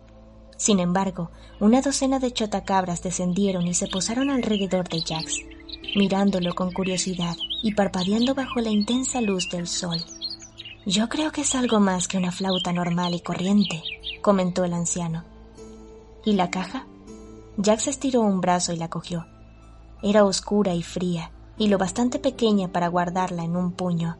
[0.56, 1.30] Sin embargo,
[1.60, 5.40] una docena de chotacabras descendieron y se posaron alrededor de Jax,
[5.97, 9.99] mirándolo con curiosidad y parpadeando bajo la intensa luz del sol.
[10.86, 13.82] Yo creo que es algo más que una flauta normal y corriente,
[14.20, 15.24] comentó el anciano.
[16.24, 16.86] ¿Y la caja?
[17.62, 19.27] Jax estiró un brazo y la cogió.
[20.03, 24.19] Era oscura y fría, y lo bastante pequeña para guardarla en un puño.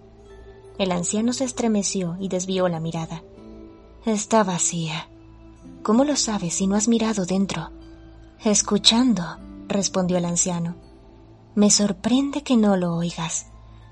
[0.79, 3.23] El anciano se estremeció y desvió la mirada.
[4.07, 5.09] Está vacía.
[5.83, 7.71] ¿Cómo lo sabes si no has mirado dentro?
[8.43, 9.39] Escuchando,
[9.69, 10.77] respondió el anciano.
[11.57, 13.47] Me sorprende que no lo oigas.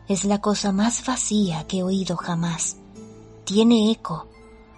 [0.09, 2.77] Es la cosa más vacía que he oído jamás.
[3.45, 4.27] Tiene eco.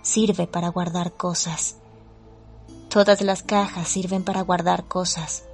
[0.02, 1.77] Sirve para guardar cosas.
[2.90, 5.44] Todas las cajas sirven para guardar cosas.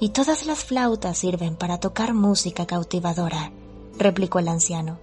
[0.00, 3.52] Y todas las flautas sirven para tocar música cautivadora,
[3.98, 4.98] replicó el anciano.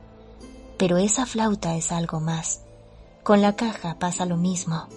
[0.78, 2.62] Pero esa flauta es algo más.
[3.24, 4.88] Con la caja pasa lo mismo.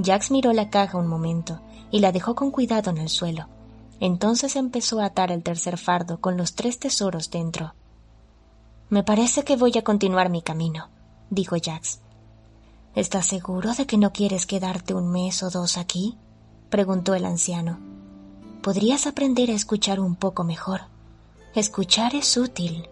[0.00, 1.60] Jax miró la caja un momento
[1.90, 3.48] y la dejó con cuidado en el suelo.
[4.02, 7.76] Entonces empezó a atar el tercer fardo con los tres tesoros dentro.
[8.88, 10.88] Me parece que voy a continuar mi camino,
[11.30, 12.00] dijo Jax.
[12.96, 16.18] ¿Estás seguro de que no quieres quedarte un mes o dos aquí?
[16.68, 17.78] preguntó el anciano.
[18.60, 20.80] Podrías aprender a escuchar un poco mejor.
[21.54, 22.88] Escuchar es útil.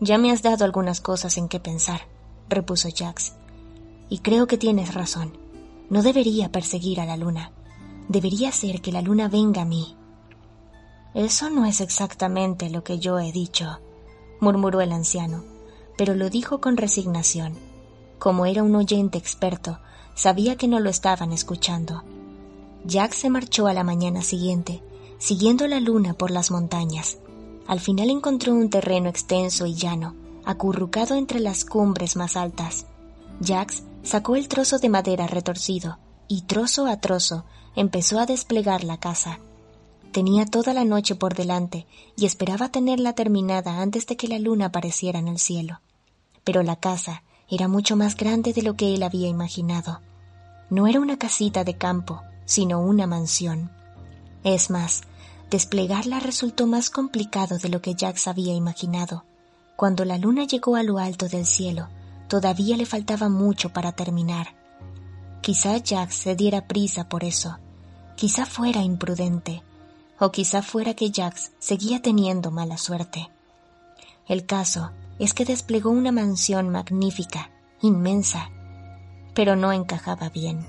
[0.00, 2.02] Ya me has dado algunas cosas en que pensar,
[2.50, 3.32] repuso Jax.
[4.10, 5.38] Y creo que tienes razón.
[5.88, 7.52] No debería perseguir a la luna
[8.08, 9.96] debería ser que la luna venga a mí.
[11.14, 13.80] Eso no es exactamente lo que yo he dicho,
[14.40, 15.44] murmuró el anciano,
[15.96, 17.54] pero lo dijo con resignación.
[18.18, 19.78] Como era un oyente experto,
[20.14, 22.02] sabía que no lo estaban escuchando.
[22.84, 24.82] Jack se marchó a la mañana siguiente,
[25.18, 27.18] siguiendo la luna por las montañas.
[27.66, 30.14] Al final encontró un terreno extenso y llano,
[30.44, 32.86] acurrucado entre las cumbres más altas.
[33.44, 35.98] Jax sacó el trozo de madera retorcido
[36.28, 37.44] y trozo a trozo
[37.80, 39.38] empezó a desplegar la casa.
[40.10, 41.86] Tenía toda la noche por delante
[42.16, 45.80] y esperaba tenerla terminada antes de que la luna apareciera en el cielo.
[46.42, 50.00] Pero la casa era mucho más grande de lo que él había imaginado.
[50.70, 53.70] No era una casita de campo, sino una mansión.
[54.42, 55.02] Es más,
[55.48, 59.24] desplegarla resultó más complicado de lo que Jax había imaginado.
[59.76, 61.86] Cuando la luna llegó a lo alto del cielo,
[62.26, 64.56] todavía le faltaba mucho para terminar.
[65.42, 67.58] Quizá Jax se diera prisa por eso,
[68.18, 69.62] Quizá fuera imprudente,
[70.18, 73.30] o quizá fuera que Jax seguía teniendo mala suerte.
[74.26, 74.90] El caso
[75.20, 78.50] es que desplegó una mansión magnífica, inmensa,
[79.34, 80.66] pero no encajaba bien.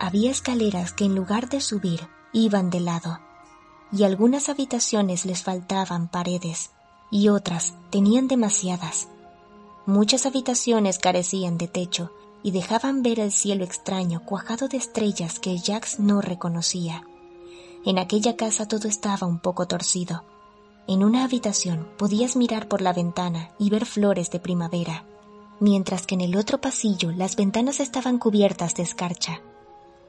[0.00, 3.20] había escaleras que en lugar de subir iban de lado,
[3.92, 6.72] y algunas habitaciones les faltaban paredes,
[7.12, 9.06] y otras tenían demasiadas.
[9.86, 12.10] Muchas habitaciones carecían de techo
[12.42, 17.04] y dejaban ver el cielo extraño cuajado de estrellas que Jax no reconocía.
[17.84, 20.24] En aquella casa todo estaba un poco torcido.
[20.88, 25.04] En una habitación podías mirar por la ventana y ver flores de primavera,
[25.60, 29.40] mientras que en el otro pasillo las ventanas estaban cubiertas de escarcha.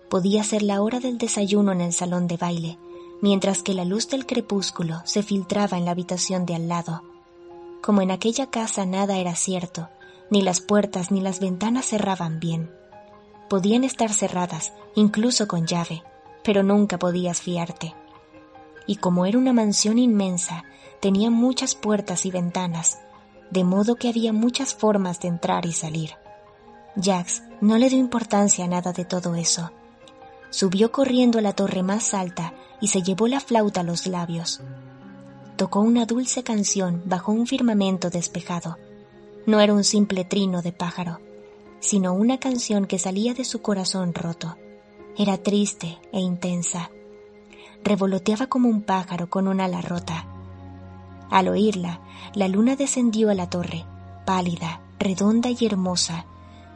[0.10, 2.78] Podía ser la hora del desayuno en el salón de baile,
[3.22, 7.04] mientras que la luz del crepúsculo se filtraba en la habitación de al lado.
[7.82, 9.90] Como en aquella casa nada era cierto,
[10.34, 12.72] ni las puertas ni las ventanas cerraban bien.
[13.50, 16.02] Podían estar cerradas, incluso con llave,
[16.44, 17.94] pero nunca podías fiarte.
[18.88, 20.64] Y como era una mansión inmensa,
[21.02, 22.98] tenía muchas puertas y ventanas,
[23.52, 26.14] de modo que había muchas formas de entrar y salir.
[27.00, 29.70] Jax no le dio importancia a nada de todo eso.
[30.50, 34.62] Subió corriendo a la torre más alta y se llevó la flauta a los labios.
[35.58, 38.80] Tocó una dulce canción bajo un firmamento despejado
[39.46, 41.20] no era un simple trino de pájaro,
[41.80, 44.56] sino una canción que salía de su corazón roto.
[45.18, 46.90] Era triste e intensa.
[47.84, 50.26] Revoloteaba como un pájaro con un ala rota.
[51.30, 52.00] Al oírla,
[52.34, 53.86] la luna descendió a la torre,
[54.26, 56.26] pálida, redonda y hermosa,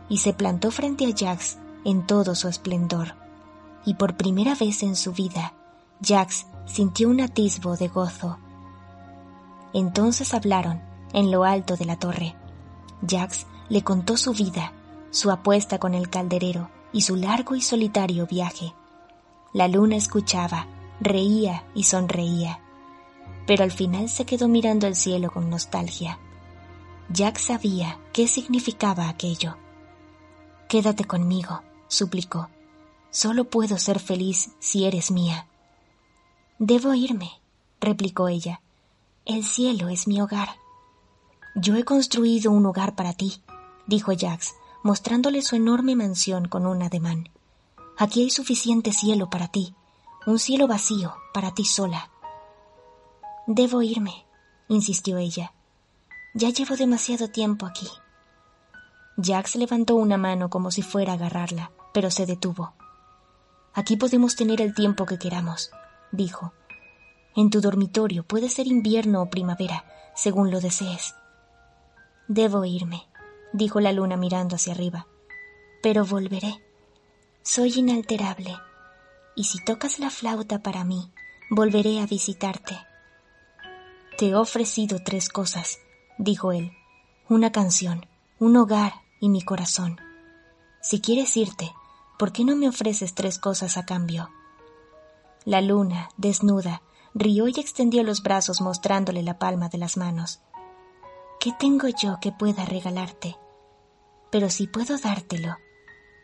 [0.10, 3.16] y se plantó frente a Jax en todo su esplendor.
[3.86, 5.54] Y por primera vez en su vida,
[6.04, 8.38] Jax sintió un atisbo de gozo.
[9.74, 10.82] Entonces hablaron
[11.14, 12.36] en lo alto de la torre.
[13.06, 14.74] Jax le contó su vida,
[15.12, 18.74] su apuesta con el calderero y su largo y solitario viaje.
[19.54, 20.68] La luna escuchaba,
[21.00, 22.60] reía y sonreía,
[23.46, 26.20] pero al final se quedó mirando el cielo con nostalgia.
[27.10, 29.58] Jack sabía qué significaba aquello.
[30.68, 32.50] Quédate conmigo, suplicó.
[33.10, 35.48] Solo puedo ser feliz si eres mía.
[36.60, 37.32] Debo irme,
[37.80, 38.62] replicó ella.
[39.26, 40.50] El cielo es mi hogar.
[41.60, 43.42] Yo he construido un hogar para ti,
[43.88, 44.54] dijo Jax,
[44.84, 47.30] mostrándole su enorme mansión con un ademán.
[47.98, 49.74] Aquí hay suficiente cielo para ti,
[50.28, 52.12] un cielo vacío para ti sola.
[53.48, 54.28] Debo irme,
[54.68, 55.52] insistió ella.
[56.36, 57.88] Ya llevo demasiado tiempo aquí.
[59.18, 62.74] Jax levantó una mano como si fuera a agarrarla, pero se detuvo.
[63.74, 65.72] Aquí podemos tener el tiempo que queramos,
[66.12, 66.54] dijo.
[67.36, 69.86] En tu dormitorio puede ser invierno o primavera,
[70.16, 71.16] según lo desees.
[72.28, 73.08] Debo irme,
[73.54, 75.08] dijo la luna mirando hacia arriba,
[75.82, 76.62] pero volveré.
[77.42, 78.54] Soy inalterable,
[79.36, 81.12] y si tocas la flauta para mí,
[81.50, 82.78] volveré a visitarte.
[84.18, 85.80] Te he ofrecido tres cosas,
[86.18, 86.74] dijo él,
[87.30, 88.06] una canción,
[88.40, 89.98] un hogar y mi corazón.
[90.82, 91.74] Si quieres irte,
[92.20, 94.30] ¿por qué no me ofreces tres cosas a cambio?
[95.46, 96.82] La luna, desnuda,
[97.14, 100.42] rió y extendió los brazos mostrándole la palma de las manos.
[101.40, 103.38] ¿Qué tengo yo que pueda regalarte?
[104.32, 105.56] Pero si puedo dártelo,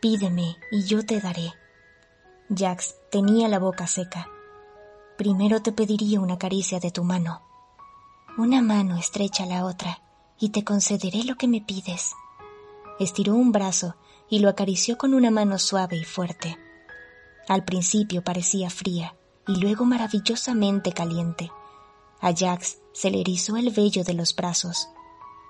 [0.00, 1.52] pídeme y yo te daré.
[2.54, 4.28] Jax tenía la boca seca.
[5.16, 7.42] Primero te pediría una caricia de tu mano.
[8.36, 10.02] Una mano estrecha la otra,
[10.38, 12.12] y te concederé lo que me pides.
[12.98, 13.96] Estiró un brazo
[14.28, 16.58] y lo acarició con una mano suave y fuerte.
[17.48, 19.16] Al principio parecía fría
[19.46, 21.50] y luego maravillosamente caliente.
[22.20, 24.88] A Jax se le erizó el vello de los brazos.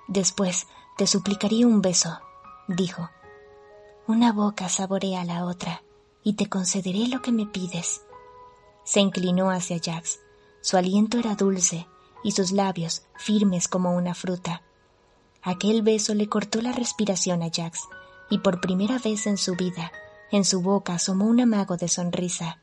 [0.09, 0.67] Después
[0.97, 2.21] te suplicaría un beso,
[2.69, 3.11] dijo.
[4.07, 5.83] Una boca saborea la otra,
[6.23, 8.03] y te concederé lo que me pides.
[8.85, 10.21] Se inclinó hacia Jax.
[10.61, 11.87] Su aliento era dulce
[12.23, 14.63] y sus labios firmes como una fruta.
[15.43, 17.81] Aquel beso le cortó la respiración a Jax,
[18.31, 19.93] y por primera vez en su vida,
[20.31, 22.59] en su boca asomó un amago de sonrisa.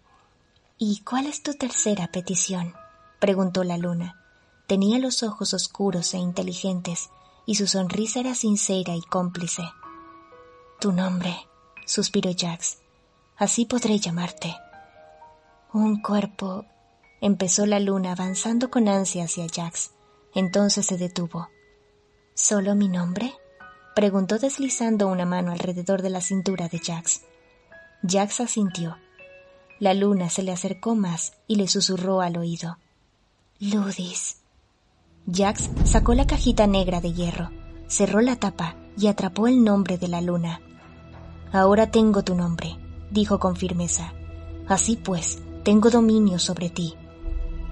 [0.78, 2.74] ¿Y cuál es tu tercera petición?
[3.20, 4.20] preguntó la luna.
[4.66, 7.12] Tenía los ojos oscuros e inteligentes,
[7.46, 9.64] y su sonrisa era sincera y cómplice.
[10.80, 11.36] Tu nombre,
[11.86, 12.80] suspiró Jax.
[13.38, 14.56] Así podré llamarte.
[15.74, 16.66] Un cuerpo.
[17.22, 19.92] empezó la luna avanzando con ansia hacia Jax.
[20.34, 21.50] Entonces se detuvo.
[22.34, 23.34] ¿Solo mi nombre?
[23.96, 27.22] preguntó deslizando una mano alrededor de la cintura de Jax.
[28.08, 28.98] Jax asintió.
[29.80, 32.78] La luna se le acercó más y le susurró al oído.
[33.60, 34.41] Ludis.
[35.28, 37.52] Jax sacó la cajita negra de hierro,
[37.88, 40.62] cerró la tapa y atrapó el nombre de la luna.
[41.52, 42.78] Ahora tengo tu nombre,
[43.12, 44.14] dijo con firmeza.
[44.68, 46.96] Así pues, tengo dominio sobre ti.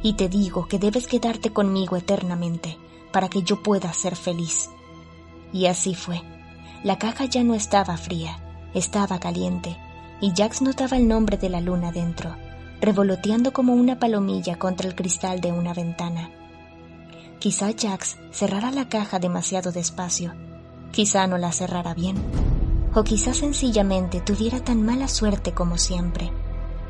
[0.03, 2.77] Y te digo que debes quedarte conmigo eternamente,
[3.11, 4.69] para que yo pueda ser feliz.
[5.51, 6.21] Y así fue.
[6.83, 8.39] La caja ya no estaba fría,
[8.73, 9.75] estaba caliente,
[10.21, 12.35] y Jax notaba el nombre de la luna dentro,
[12.79, 16.29] revoloteando como una palomilla contra el cristal de una ventana.
[17.39, 20.33] Quizá Jax cerrara la caja demasiado despacio,
[20.91, 22.17] quizá no la cerrara bien,
[22.93, 26.33] o quizá sencillamente tuviera tan mala suerte como siempre,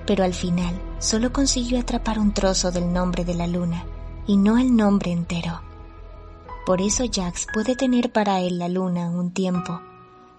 [0.07, 3.85] pero al final solo consiguió atrapar un trozo del nombre de la luna
[4.25, 5.61] y no el nombre entero.
[6.65, 9.81] Por eso Jax puede tener para él la luna un tiempo,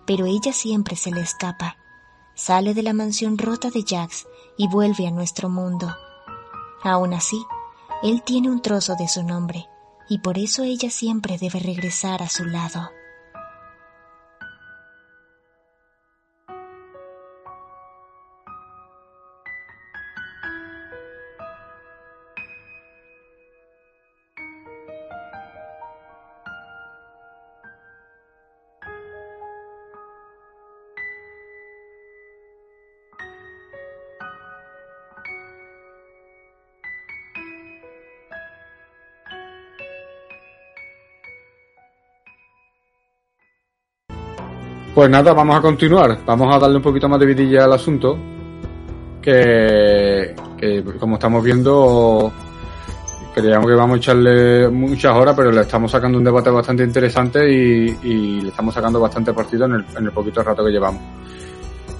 [0.06, 1.76] pero ella siempre se le escapa.
[2.34, 4.26] Sale de la mansión rota de Jax
[4.56, 5.94] y vuelve a nuestro mundo.
[6.82, 7.40] Aún así,
[8.02, 9.69] él tiene un trozo de su nombre,
[10.10, 12.90] y por eso ella siempre debe regresar a su lado.
[45.00, 46.18] Pues nada, vamos a continuar.
[46.26, 48.18] Vamos a darle un poquito más de vidilla al asunto.
[49.22, 52.30] Que, que como estamos viendo,
[53.34, 57.50] creíamos que vamos a echarle muchas horas, pero le estamos sacando un debate bastante interesante
[57.50, 61.02] y, y le estamos sacando bastante partido en el, en el poquito rato que llevamos.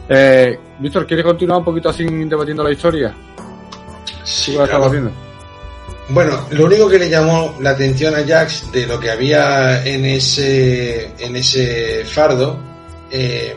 [0.07, 3.15] Eh, Víctor, ¿quieres continuar un poquito así debatiendo la historia?
[4.25, 5.11] Sí, ¿Tú la claro.
[6.11, 10.05] Bueno, lo único que le llamó la atención a Jax de lo que había en
[10.05, 12.69] ese, en ese fardo
[13.11, 13.57] eh,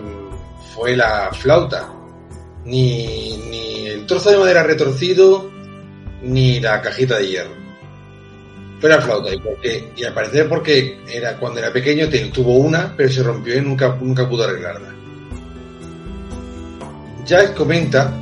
[0.73, 1.89] fue la flauta.
[2.65, 5.51] Ni, ni el trozo de madera retorcido,
[6.21, 7.63] ni la cajita de hierro.
[8.79, 9.33] Fue la flauta.
[9.33, 13.57] Y, porque, y al parecer porque era, cuando era pequeño tuvo una, pero se rompió
[13.57, 14.93] y nunca, nunca pudo arreglarla.
[17.27, 18.13] Jax comenta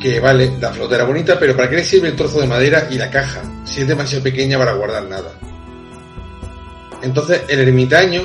[0.00, 2.88] que vale, la flauta era bonita, pero ¿para qué le sirve el trozo de madera
[2.90, 3.42] y la caja?
[3.64, 5.32] Si es demasiado pequeña para guardar nada.
[7.02, 8.22] Entonces el ermitaño,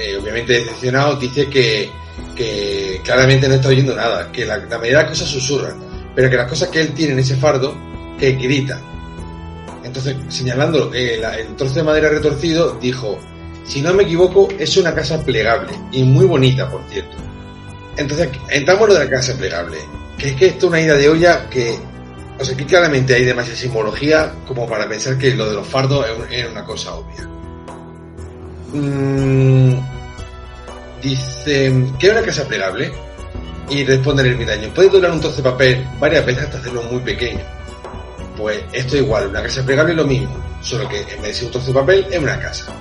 [0.00, 1.90] eh, obviamente decepcionado, dice que,
[3.04, 5.74] claramente no está oyendo nada, que la, la mayoría de las cosas susurran,
[6.14, 7.76] pero que las cosas que él tiene en ese fardo,
[8.18, 8.80] que gritan.
[9.84, 13.18] Entonces, señalando eh, el trozo de madera retorcido, dijo,
[13.64, 17.16] si no me equivoco, es una casa plegable, y muy bonita, por cierto.
[17.96, 19.78] Entonces, entramos en lo de la casa plegable
[20.20, 21.78] que es que esto es una ida de olla que,
[22.38, 26.06] o sea, que claramente hay demasiada simbología como para pensar que lo de los fardos
[26.30, 27.26] es una cosa obvia.
[28.72, 29.74] Mm,
[31.02, 32.92] dice, ¿qué es una casa plegable?
[33.68, 37.00] Y responde el ermitaño, puedes doblar un trozo de papel varias veces hasta hacerlo muy
[37.00, 37.40] pequeño.
[38.36, 41.34] Pues esto es igual, una casa plegable es lo mismo, solo que en vez de
[41.34, 42.72] ser un trozo de papel es una casa.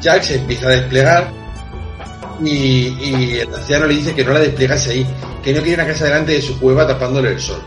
[0.00, 1.32] Jack se empieza a desplegar
[2.44, 5.06] y, y el anciano le dice que no la desplegase ahí,
[5.42, 7.62] que no quiere una casa delante de su cueva tapándole el sol.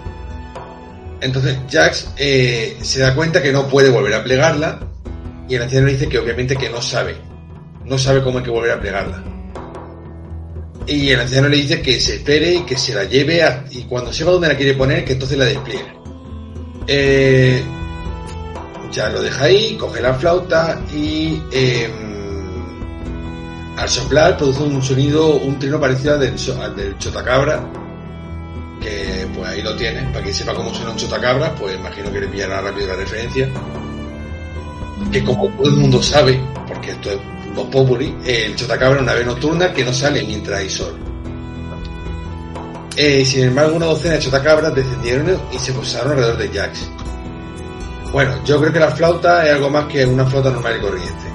[1.22, 4.80] Entonces Jax eh, se da cuenta que no puede volver a plegarla
[5.52, 7.18] y el anciano le dice que obviamente que no sabe,
[7.84, 9.22] no sabe cómo hay que volver a plegarla.
[10.88, 14.14] Y el anciano le dice que se espere y que se la lleve y cuando
[14.14, 15.94] sepa dónde la quiere poner, que entonces la despliegue.
[16.88, 17.62] Eh,
[18.94, 21.92] ya lo deja ahí, coge la flauta y em,
[23.76, 27.62] al soplar produce un sonido, un trino parecido al del, al del chotacabra,
[28.80, 32.22] que pues ahí lo tiene, para que sepa cómo suena un chotacabra, pues imagino que
[32.22, 33.50] le pillará rápido la referencia.
[35.12, 37.18] Que como todo el mundo sabe, porque esto es
[37.70, 40.98] Populi, el chotacabra es una ave nocturna que no sale mientras hay sol.
[42.96, 46.90] Eh, sin embargo, una docena de chotacabras descendieron y se posaron alrededor de Jax.
[48.12, 51.32] Bueno, yo creo que la flauta es algo más que una flauta normal y corriente.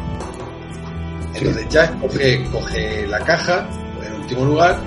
[1.34, 3.68] Entonces Jack coge, coge la caja,
[4.06, 4.78] en último lugar,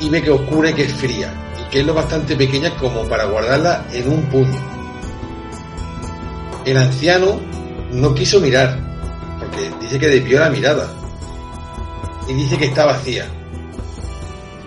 [0.00, 3.24] y ve que y que es fría, y que es lo bastante pequeña como para
[3.24, 4.58] guardarla en un puño.
[6.64, 7.40] El anciano
[7.92, 8.78] no quiso mirar,
[9.38, 10.88] porque dice que desvió la mirada,
[12.28, 13.26] y dice que está vacía.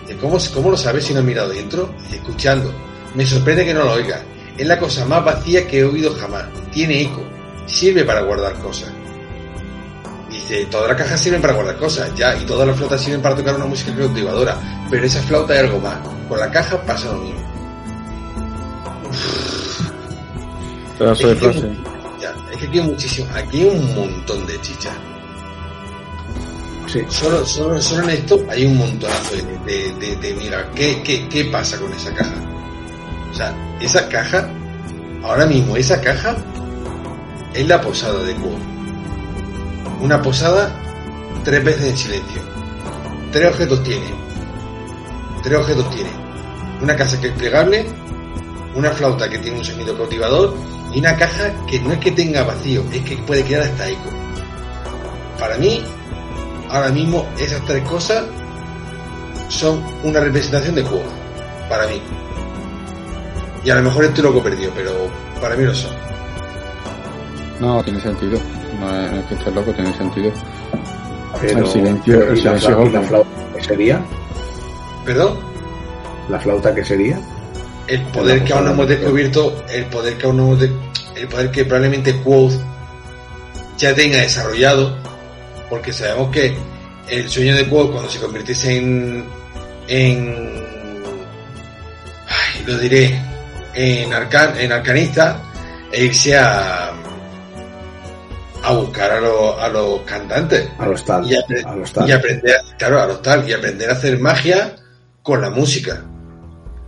[0.01, 1.93] Dice, ¿Cómo, ¿Cómo lo sabes si no has mirado dentro?
[2.11, 2.73] Escuchando.
[3.15, 4.23] Me sorprende que no lo oiga.
[4.57, 6.45] Es la cosa más vacía que he oído jamás.
[6.71, 7.23] Tiene eco.
[7.67, 8.91] Sirve para guardar cosas.
[10.29, 13.35] Dice, todas las cajas sirven para guardar cosas, ya, y todas las flautas sirven para
[13.35, 14.57] tocar una música cautivadora,
[14.89, 15.97] pero esa flauta es algo más.
[16.29, 17.41] Con la caja pasa lo mismo.
[20.97, 21.90] Pedazo de frase.
[22.61, 24.91] Que aquí hay muchísimo, aquí hay un montón de chicha.
[26.87, 26.99] Sí.
[27.09, 31.27] Solo, solo, solo en esto hay un montonazo de, de, de- de- mira, ¿qué, qué,
[31.29, 32.33] ¿qué pasa con esa caja?
[33.31, 34.49] O sea, esa caja,
[35.23, 36.35] ahora mismo esa caja
[37.53, 38.57] es la posada de Kuo.
[40.01, 40.75] Una posada
[41.43, 42.41] tres veces en silencio.
[43.31, 44.07] Tres objetos tiene.
[45.43, 46.09] tres objetos tiene.
[46.81, 47.85] Una casa que es plegable,
[48.75, 50.53] una flauta que tiene un sonido cautivador
[50.93, 54.09] y una caja que no es que tenga vacío, es que puede quedar hasta eco.
[55.39, 55.81] Para mí,
[56.69, 58.23] ahora mismo esas tres cosas
[59.49, 61.05] son una representación de juego.
[61.69, 62.01] Para mí.
[63.63, 64.91] Y a lo mejor estoy loco perdido, pero
[65.39, 65.91] para mí lo son.
[67.59, 68.39] No, tiene sentido.
[68.79, 70.31] No es que estés loco, tiene sentido.
[71.39, 74.01] Pero, El silencio- el ¿y la silencio flauta- la flauta que sería?
[75.05, 75.39] ¿Perdón?
[76.29, 77.19] ¿La flauta que sería?
[77.91, 80.71] El poder que aún no hemos descubierto, el poder que aún no hemos de-
[81.15, 82.53] el poder que probablemente Quoth
[83.77, 84.95] ya tenga desarrollado,
[85.69, 86.55] porque sabemos que
[87.09, 89.25] el sueño de Quoth cuando se convirtiese en
[89.87, 90.63] en
[92.27, 93.19] ay, lo diré
[93.73, 95.41] en arcan, en arcanista
[95.91, 96.91] e irse a
[98.63, 101.25] a buscar a, los- a los cantantes A los tal.
[101.29, 102.07] y, A los tal.
[102.07, 104.75] y aprender, claro, a los tal, y aprender a hacer magia
[105.23, 106.03] con la música.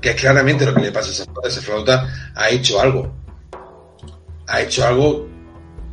[0.03, 1.47] Que es claramente lo que le pasa a esa flauta.
[1.47, 3.09] Esa flauta ha hecho algo.
[4.47, 5.29] Ha hecho algo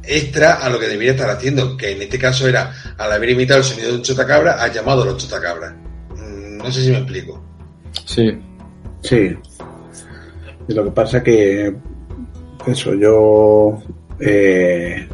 [0.02, 3.58] extra a lo que debería estar haciendo, que en este caso era, al haber imitado
[3.60, 5.72] el sonido de un chotacabra, ha llamado a los chotacabras.
[6.16, 7.40] Mm, No sé si me explico.
[8.04, 8.36] Sí,
[9.02, 9.36] Sí.
[10.68, 11.72] Y lo que pasa que
[12.66, 13.80] eso, yo
[14.18, 15.08] eh,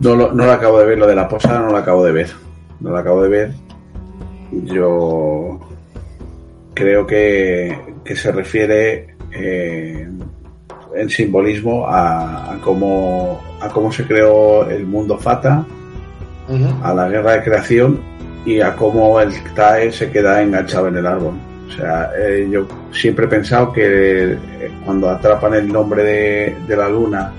[0.00, 2.12] no, lo, no lo acabo de ver, lo de la posada no lo acabo de
[2.12, 2.30] ver.
[2.80, 3.52] No lo acabo de ver.
[4.64, 5.60] Yo
[6.74, 10.08] creo que, que se refiere eh,
[10.94, 15.64] en simbolismo a, a cómo, a cómo se creó el mundo Fata,
[16.82, 18.00] a la guerra de creación
[18.44, 21.34] y a cómo el TAE se queda enganchado en el árbol.
[21.68, 24.38] O sea, eh, yo siempre he pensado que eh,
[24.84, 27.32] cuando atrapan el nombre de, de la luna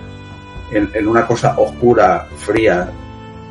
[0.72, 2.90] en, en una cosa oscura, fría,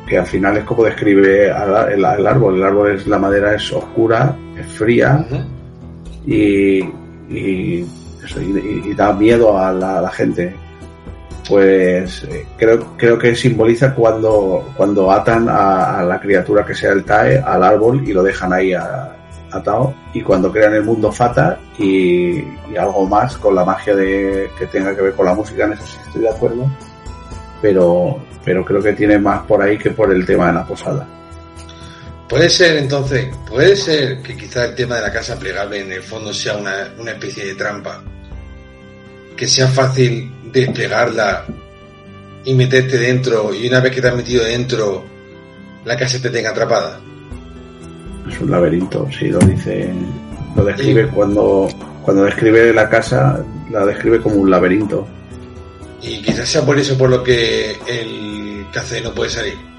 [0.07, 2.55] que al final es como describe el, el árbol.
[2.55, 5.23] El árbol es la madera es oscura, es fría.
[6.25, 6.79] Y,
[7.29, 7.85] y,
[8.95, 10.53] da miedo a la, gente.
[11.47, 17.03] Pues eh, creo, creo que simboliza cuando, cuando atan a, la criatura que sea el
[17.03, 19.15] TAE al árbol y lo dejan ahí a-
[19.51, 19.93] atado.
[20.13, 24.65] Y cuando crean el mundo Fata y, y algo más con la magia de, que
[24.67, 26.65] tenga que ver con la música, en eso sí estoy de acuerdo.
[27.61, 31.05] Pero, pero creo que tiene más por ahí que por el tema de la posada.
[32.31, 36.01] Puede ser entonces, puede ser que quizá el tema de la casa plegable en el
[36.01, 38.01] fondo sea una, una especie de trampa.
[39.35, 41.43] Que sea fácil desplegarla
[42.45, 45.03] y meterte dentro y una vez que te has metido dentro
[45.83, 47.01] la casa te tenga atrapada.
[48.31, 49.89] Es un laberinto, sí, lo dice.
[50.55, 51.67] Lo describe cuando,
[52.01, 55.05] cuando describe la casa, la describe como un laberinto.
[56.01, 59.70] Y quizás sea por eso por lo que el café no puede salir.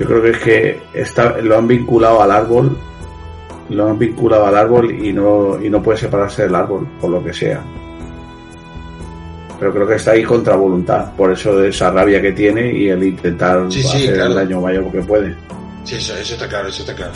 [0.00, 2.76] Yo creo que es que está, lo han vinculado al árbol,
[3.68, 7.22] lo han vinculado al árbol y no, y no puede separarse del árbol, por lo
[7.22, 7.62] que sea.
[9.58, 12.88] Pero creo que está ahí contra voluntad, por eso de esa rabia que tiene y
[12.88, 14.30] el intentar Sí, sí, hacer claro.
[14.30, 15.36] el daño mayor que puede.
[15.84, 17.12] Sí, eso, eso está claro, eso está claro.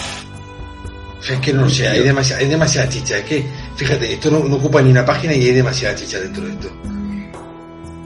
[1.26, 3.16] Es que no sé, hay demasiada, hay demasiada chicha.
[3.16, 3.46] Es que,
[3.76, 6.68] fíjate, esto no, no ocupa ni una página y hay demasiada chicha dentro de esto.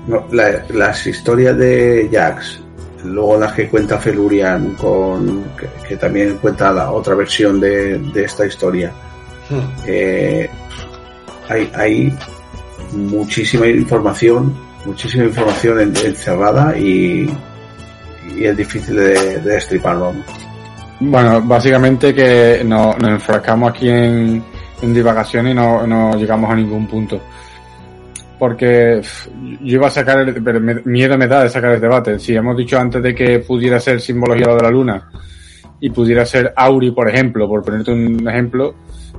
[0.06, 2.60] No, la- las historias de Jax,
[3.08, 8.24] luego las que cuenta Felurian, con, que, que también cuenta la otra versión de, de
[8.24, 8.92] esta historia,
[9.50, 9.60] Hmm.
[9.86, 10.50] eh,
[11.48, 12.12] hay, hay
[12.92, 14.54] muchísima información,
[14.84, 17.28] muchísima información en- encerrada y,
[18.36, 20.12] y es difícil de, de destriparlo.
[20.12, 20.22] ¿no?
[21.00, 24.44] Bueno, básicamente que no- nos enfrascamos aquí en,
[24.82, 27.20] en divagación y no, no llegamos a ningún punto.
[28.38, 29.00] Porque
[29.62, 32.18] yo iba a sacar, el, pero me- miedo me da de sacar el debate.
[32.18, 35.10] Si hemos dicho antes de que pudiera ser simbología de la luna
[35.80, 38.74] y pudiera ser Auri, por ejemplo, por ponerte un ejemplo,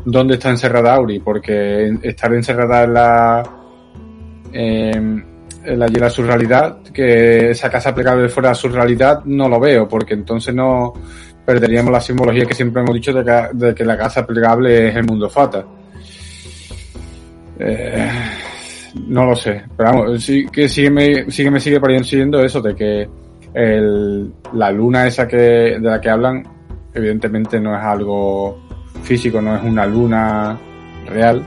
[0.06, 1.20] ¿dónde está encerrada Auri?
[1.20, 3.44] Porque estar encerrada en la,
[4.54, 5.24] em,
[5.66, 10.14] en la, en la surrealidad, que esa casa plegable fuera surrealidad, no lo veo, porque
[10.14, 10.94] entonces no,
[11.46, 14.96] perderíamos la simbología que siempre hemos dicho de que, de que la casa plegable es
[14.96, 15.66] el mundo fata.
[17.60, 18.10] Eh,
[19.08, 22.62] no lo sé, pero vamos, sí que sí me, sí que me sigue pareciendo eso
[22.62, 23.10] de que
[23.54, 26.44] el, la luna esa que, de la que hablan,
[26.94, 28.60] evidentemente no es algo
[29.04, 30.58] físico, no es una luna
[31.08, 31.44] real.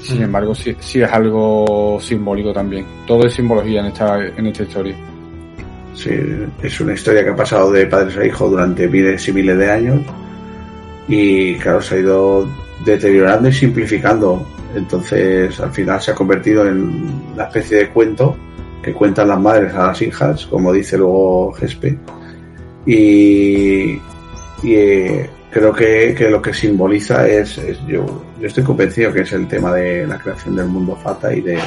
[0.00, 0.24] Sin Mm.
[0.24, 2.84] embargo, sí, sí es algo simbólico también.
[3.06, 4.94] Todo es simbología en esta, en esta historia.
[5.94, 6.10] Sí,
[6.62, 9.70] es una historia que ha pasado de padres a hijos durante miles y miles de
[9.70, 10.00] años
[11.06, 12.48] y claro, se ha ido
[12.84, 14.46] deteriorando y simplificando.
[14.74, 18.36] Entonces, al final se ha convertido en una especie de cuento
[18.82, 21.96] que cuentan las madres a las hijas, como dice luego Gespe.
[22.84, 23.98] Y,
[24.64, 30.06] eh, creo que, lo que simboliza es, yo, estoy convencido que es el tema de
[30.06, 31.58] la creación del mundo Fata y de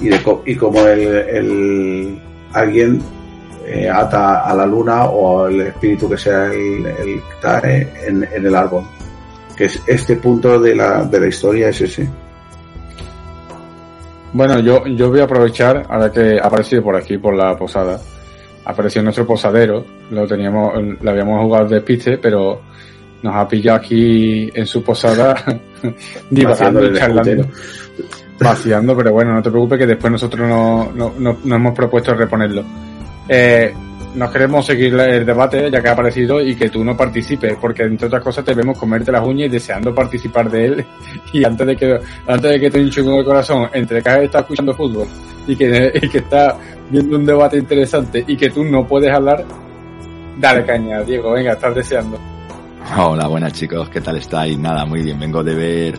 [0.00, 2.18] y de y como el,
[2.52, 3.00] alguien
[3.66, 7.20] eh, ata a la luna o el espíritu que sea el, el
[8.02, 8.84] en, el árbol
[9.56, 12.08] que es este punto de la, de la historia es ese.
[14.32, 18.00] Bueno yo, yo voy a aprovechar ahora que ha aparecido por aquí por la posada
[18.64, 22.60] apareció nuestro posadero lo teníamos lo habíamos jugado de piste pero
[23.22, 25.36] nos ha pillado aquí en su posada
[26.30, 27.46] divagando y charlando.
[28.40, 32.14] vaciando pero bueno no te preocupes que después nosotros no, no, no, nos hemos propuesto
[32.14, 32.64] reponerlo.
[33.28, 33.72] Eh,
[34.14, 37.82] nos queremos seguir el debate ya que ha aparecido y que tú no participes, porque
[37.82, 40.86] entre otras cosas te vemos comerte las uñas y deseando participar de él.
[41.32, 44.72] Y antes de que, antes de que te hinche el corazón, entre que estado escuchando
[44.74, 45.08] fútbol
[45.46, 46.56] y que, y que está
[46.90, 49.44] viendo un debate interesante y que tú no puedes hablar,
[50.38, 52.18] dale caña, Diego, venga, estás deseando.
[52.96, 54.58] Hola, buenas chicos, ¿qué tal estáis?
[54.58, 55.98] Nada, muy bien, vengo de ver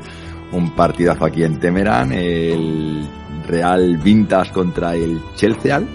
[0.51, 3.05] un partidazo aquí en Temeran, el
[3.47, 5.81] Real Vintas contra el Chelsea.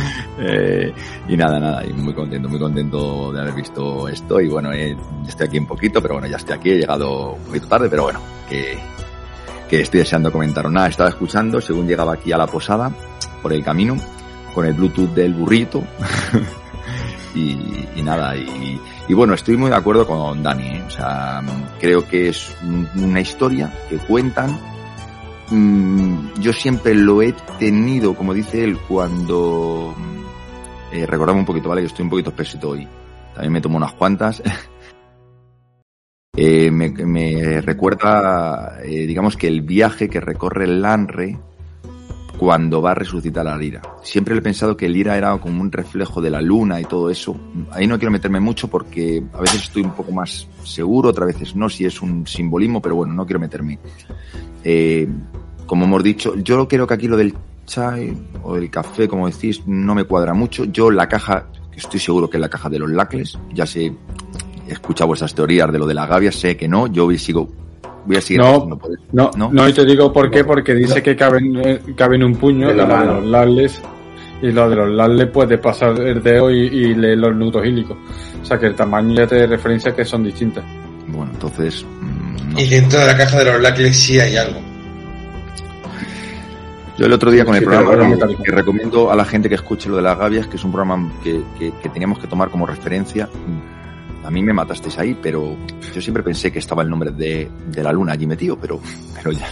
[0.38, 0.92] eh,
[1.28, 4.40] y nada, nada, y muy contento, muy contento de haber visto esto.
[4.40, 4.96] Y bueno, eh,
[5.26, 8.04] estoy aquí un poquito, pero bueno, ya estoy aquí, he llegado un poquito tarde, pero
[8.04, 8.78] bueno, que,
[9.70, 10.70] estoy deseando comentar.
[10.70, 12.90] Nada, estaba escuchando según llegaba aquí a la posada,
[13.40, 13.96] por el camino,
[14.54, 15.82] con el Bluetooth del burrito.
[17.34, 18.78] y, nada, y,
[19.08, 20.84] y, bueno, estoy muy de acuerdo con Dani, ¿eh?
[20.86, 21.42] o sea,
[21.80, 22.54] creo que es
[22.94, 24.71] una historia que cuentan
[25.52, 29.94] Mm, yo siempre lo he tenido, como dice él, cuando
[30.90, 32.88] eh, recordame un poquito, vale, que estoy un poquito espesito hoy.
[33.34, 34.42] También me tomo unas cuantas.
[36.36, 41.38] eh, me, me, recuerda, eh, digamos que el viaje que recorre el Lanre
[42.42, 43.80] cuando va a resucitar a Lira.
[44.02, 47.36] Siempre he pensado que Lira era como un reflejo de la luna y todo eso.
[47.70, 51.54] Ahí no quiero meterme mucho porque a veces estoy un poco más seguro, otras veces
[51.54, 53.78] no, si es un simbolismo, pero bueno, no quiero meterme.
[54.64, 55.08] Eh,
[55.66, 57.32] como hemos dicho, yo creo que aquí lo del
[57.64, 58.12] chai
[58.42, 60.64] o del café, como decís, no me cuadra mucho.
[60.64, 61.46] Yo la caja,
[61.76, 63.94] estoy seguro que es la caja de los lacles, ya sé,
[64.66, 67.61] he escuchado vuestras teorías de lo de la gavia, sé que no, yo sigo
[68.04, 68.66] voy a seguir no,
[69.12, 72.34] no, no, no, y te digo por qué, porque dice que caben, eh, caben un
[72.34, 73.82] puño de, la de los lales
[74.40, 77.96] y lo de los lales puede pasar el dedo y, y leer los nudos hílicos.
[78.42, 80.64] O sea que el tamaño ya te referencia que son distintas.
[81.06, 81.86] Bueno, entonces...
[82.00, 82.58] No.
[82.58, 84.60] Y dentro de la caja de los lacles sí hay algo.
[86.98, 89.54] Yo el otro día con el sí, programa que, que, recomiendo a la gente que
[89.54, 92.50] escuche lo de las gavias, que es un programa que, que, que, teníamos que tomar
[92.50, 93.28] como referencia.
[94.24, 95.56] A mí me matasteis ahí, pero
[95.94, 98.80] yo siempre pensé que estaba el nombre de, de la luna allí metido, pero,
[99.14, 99.48] pero ya,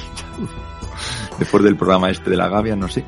[1.38, 3.04] después del programa este de la gavia, no sé.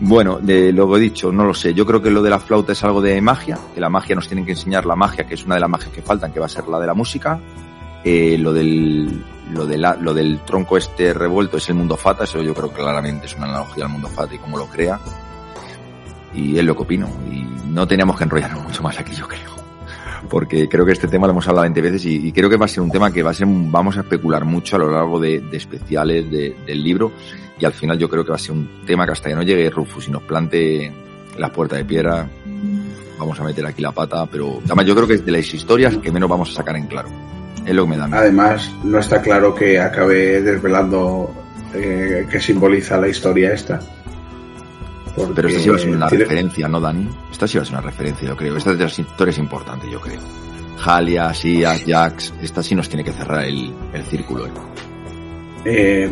[0.00, 1.72] Bueno, de, luego he dicho, no lo sé.
[1.72, 4.26] Yo creo que lo de la flauta es algo de magia, que la magia nos
[4.26, 6.46] tienen que enseñar la magia, que es una de las magias que faltan, que va
[6.46, 7.40] a ser la de la música.
[8.04, 12.42] Eh, lo del lo, de lo del tronco este revuelto es el mundo fata, eso
[12.42, 14.98] yo creo que claramente es una analogía al mundo fata y cómo lo crea.
[16.34, 17.08] Y es lo que opino.
[17.30, 19.53] Y no tenemos que enrollarnos mucho más aquí, yo creo.
[20.34, 22.68] Porque creo que este tema lo hemos hablado 20 veces y, creo que va a
[22.68, 25.38] ser un tema que va a ser, vamos a especular mucho a lo largo de,
[25.38, 27.12] de especiales de, del libro.
[27.56, 29.44] Y al final yo creo que va a ser un tema que hasta que no
[29.44, 30.92] llegue Rufus y nos plante
[31.38, 32.26] las puertas de piedra,
[33.16, 35.98] vamos a meter aquí la pata, pero además yo creo que es de las historias
[35.98, 37.10] que menos vamos a sacar en claro.
[37.64, 38.08] Es lo que me da.
[38.10, 41.32] Además, no está claro que acabe desvelando
[41.74, 43.78] eh, qué simboliza la historia esta.
[45.14, 46.24] Porque Pero esta sí va a ser una tiene...
[46.24, 47.08] referencia, ¿no, Dani?
[47.30, 48.56] Esta sí va a ser una referencia, yo creo.
[48.56, 50.20] Esta de las historias importante, yo creo.
[50.84, 54.46] Halia, Sia, Jax, esta sí nos tiene que cerrar el, el círculo.
[54.46, 54.50] ¿eh?
[55.64, 56.10] Eh,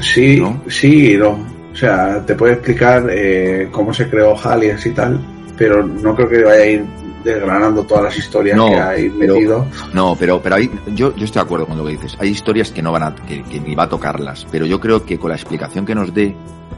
[0.00, 0.62] sí, ¿No?
[0.68, 1.54] sí y no.
[1.72, 5.18] O sea, te puede explicar eh, cómo se creó Halias y tal,
[5.58, 6.84] pero no creo que vaya a ir
[7.24, 9.66] desgranando todas las historias no, que hay metido.
[9.92, 12.16] No, pero, pero ahí, yo, yo estoy de acuerdo con lo que dices.
[12.20, 15.04] Hay historias que no van a, que, que ni va a tocarlas, pero yo creo
[15.04, 16.36] que con la explicación que nos dé,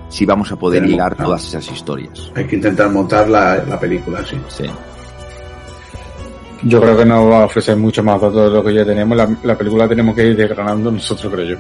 [0.09, 1.27] sí vamos a poder hilar no.
[1.27, 2.33] todas esas historias.
[2.35, 4.37] Hay que intentar montar la, la película, sí.
[4.49, 4.65] Sí.
[6.63, 9.17] Yo creo que nos va a ofrecer mucho más datos de lo que ya tenemos.
[9.17, 11.57] La, la película tenemos que ir desgranando nosotros, creo yo.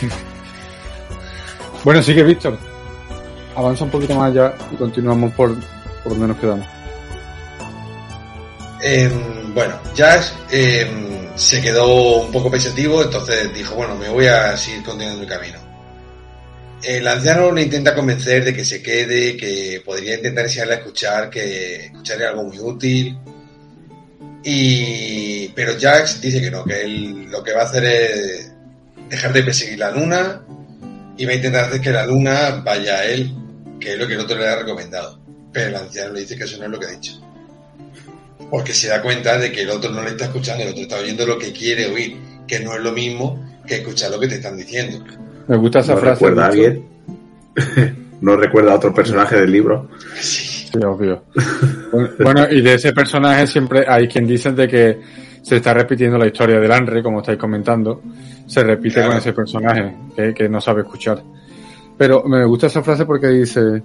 [1.84, 2.58] bueno, sí que Víctor.
[3.54, 5.54] Avanza un poquito más ya y continuamos por,
[6.02, 6.66] por donde nos quedamos.
[8.82, 9.10] Eh,
[9.52, 14.84] bueno, Jax eh, se quedó un poco pensativo, entonces dijo, bueno, me voy a seguir
[14.84, 15.67] continuando mi camino.
[16.82, 21.28] El anciano le intenta convencer de que se quede, que podría intentar enseñarle a escuchar,
[21.28, 23.18] que escucharía algo muy útil.
[24.44, 28.52] Y, pero Jax dice que no, que él lo que va a hacer es
[29.10, 30.42] dejar de perseguir la luna
[31.16, 33.34] y va a intentar hacer que la luna vaya a él,
[33.80, 35.20] que es lo que el otro le ha recomendado.
[35.52, 37.20] Pero el anciano le dice que eso no es lo que ha dicho.
[38.50, 40.96] Porque se da cuenta de que el otro no le está escuchando, el otro está
[40.96, 44.36] oyendo lo que quiere oír, que no es lo mismo que escuchar lo que te
[44.36, 45.04] están diciendo.
[45.48, 46.14] Me gusta esa ¿No frase.
[46.24, 46.84] recuerda a alguien?
[48.20, 49.88] ¿No recuerda a otro personaje del libro?
[50.20, 50.56] Sí.
[50.84, 51.24] Obvio.
[52.20, 55.00] bueno, y de ese personaje siempre hay quien dicen de que
[55.40, 58.02] se está repitiendo la historia del Henry, como estáis comentando.
[58.46, 59.08] Se repite Claro.
[59.10, 61.22] con ese personaje que, que no sabe escuchar.
[61.96, 63.82] Pero me gusta esa frase porque dice: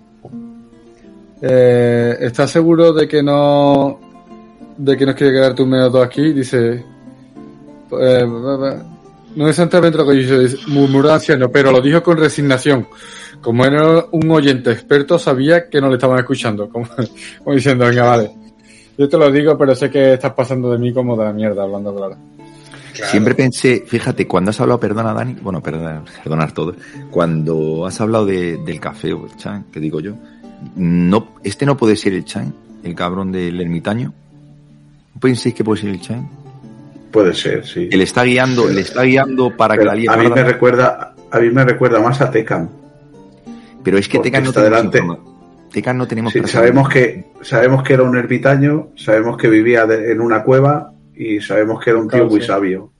[1.41, 3.99] eh, ¿Estás seguro de que no
[4.77, 6.34] de que no quiere quedarte un minuto aquí?
[6.34, 6.84] Dice:
[7.99, 8.26] eh,
[9.35, 12.88] No es exactamente lo que dice, murmuró anciano, pero lo dijo con resignación.
[13.41, 16.69] Como era un oyente experto, sabía que no le estaban escuchando.
[16.69, 16.88] Como,
[17.43, 18.31] como diciendo, venga, vale.
[18.97, 21.64] Yo te lo digo, pero sé que estás pasando de mí como de la mierda,
[21.64, 22.15] hablando claro.
[22.93, 23.10] Claro.
[23.10, 26.76] Siempre pensé, fíjate, cuando has hablado, perdona Dani, bueno, perdona, perdonar todo,
[27.10, 30.14] cuando has hablado de- del café o el chan, que digo yo,
[30.76, 32.53] no, este no puede ser el chan,
[32.84, 34.14] el cabrón del ermitaño.
[35.15, 36.30] ¿No penséis que puede ser el chan?
[37.14, 37.88] Puede ser, sí.
[37.90, 41.14] Que le está guiando, le está guiando para que la líe a mí me recuerda,
[41.31, 42.69] a mí me recuerda más a Tecan.
[43.84, 44.52] Pero es que Tecan no
[45.98, 50.22] no tenemos Sí, sabemos que sabemos que era un ermitaño, sabemos que vivía de- en
[50.22, 52.48] una cueva y sabemos que era un tío Claro, muy sí.
[52.48, 52.91] sabio.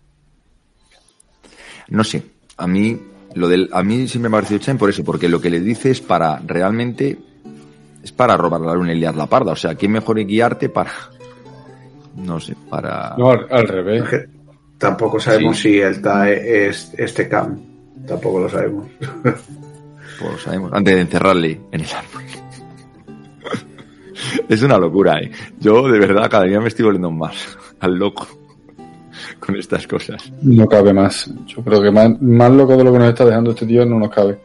[1.90, 2.24] No sé,
[2.58, 3.00] a mí
[3.36, 5.60] lo del a mí siempre me ha parecido Chen por eso, porque lo que le
[5.60, 7.18] dice es para realmente
[8.04, 10.70] es para robar la luna y liar la parda, o sea, ¿quién mejor que guiarte
[10.70, 10.92] para
[12.16, 14.04] no sé, para No, al, al revés.
[14.78, 17.62] Tampoco sabemos si el TAE es, es Tecan.
[18.06, 18.88] Tampoco lo sabemos.
[20.20, 22.24] pues lo sabemos, antes de encerrarle en el árbol.
[24.50, 25.32] es una locura, eh.
[25.60, 28.28] Yo de verdad cada día me estoy volviendo más al loco
[29.40, 30.32] con estas cosas.
[30.42, 31.32] No cabe más.
[31.46, 34.00] Yo creo que más, más loco de lo que nos está dejando este tío no
[34.00, 34.40] nos cabe.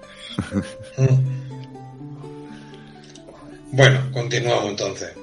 [3.72, 5.14] Bueno, continuamos entonces.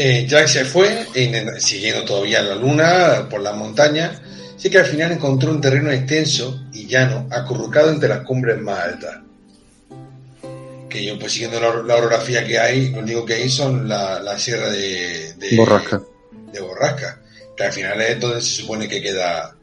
[0.00, 1.06] Eh, Jack se fue,
[1.58, 4.20] siguiendo todavía la luna por las montañas,
[4.56, 8.78] así que al final encontró un terreno extenso y llano, acurrucado entre las cumbres más
[8.78, 9.16] altas.
[10.88, 14.20] Que yo, pues siguiendo la, la orografía que hay, lo único que hay son la,
[14.20, 16.00] la sierra de, de Borrasca.
[16.52, 17.20] de Borrasca,
[17.56, 19.56] que al final es donde se supone que queda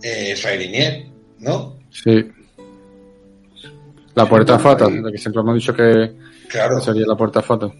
[0.00, 1.06] eh, Fairinier,
[1.40, 1.76] ¿no?
[1.90, 2.24] Sí.
[4.14, 6.12] La puerta la que siempre hemos dicho que
[6.48, 6.80] Claro.
[6.80, 7.72] sería la puerta fatal.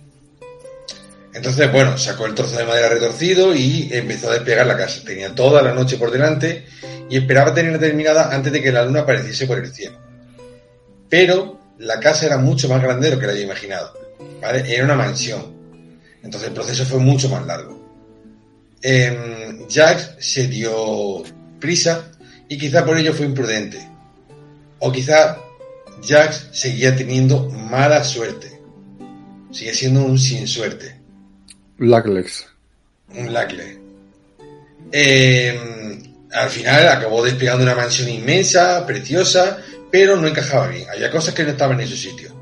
[1.36, 5.02] Entonces, bueno, sacó el trozo de madera retorcido y empezó a despegar la casa.
[5.04, 6.64] Tenía toda la noche por delante
[7.10, 9.98] y esperaba tenerla terminada antes de que la luna apareciese por el cielo.
[11.10, 13.92] Pero la casa era mucho más grande de lo que la había imaginado.
[14.42, 15.54] Era una mansión.
[16.22, 17.84] Entonces el proceso fue mucho más largo.
[18.80, 21.22] Em, Jack se dio
[21.60, 22.12] prisa
[22.48, 23.86] y quizá por ello fue imprudente.
[24.78, 25.36] O quizá
[26.00, 28.58] Jack seguía teniendo mala suerte.
[29.52, 30.95] Sigue siendo un sin suerte
[31.78, 32.46] Blacklegs.
[33.14, 33.78] un Lacle.
[34.92, 35.58] Eh,
[36.32, 39.58] al final acabó desplegando una mansión inmensa, preciosa,
[39.90, 40.88] pero no encajaba bien.
[40.88, 42.34] Había cosas que no estaban en su sitio.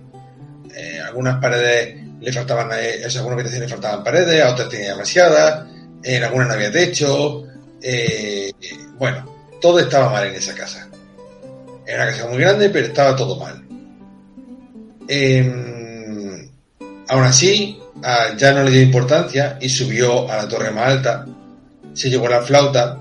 [0.75, 4.91] Eh, algunas paredes le faltaban, eh, o algunas habitaciones le faltaban paredes, a otras tenía
[4.91, 5.67] demasiadas,
[6.03, 7.45] en algunas no había techo.
[8.99, 10.89] bueno, todo estaba mal en esa casa.
[11.87, 13.63] Era una casa muy grande, pero estaba todo mal.
[15.09, 16.51] Eh,
[17.09, 17.79] aún así,
[18.37, 21.27] ya no le dio importancia y subió a la torre más alta,
[21.95, 23.01] se llevó la flauta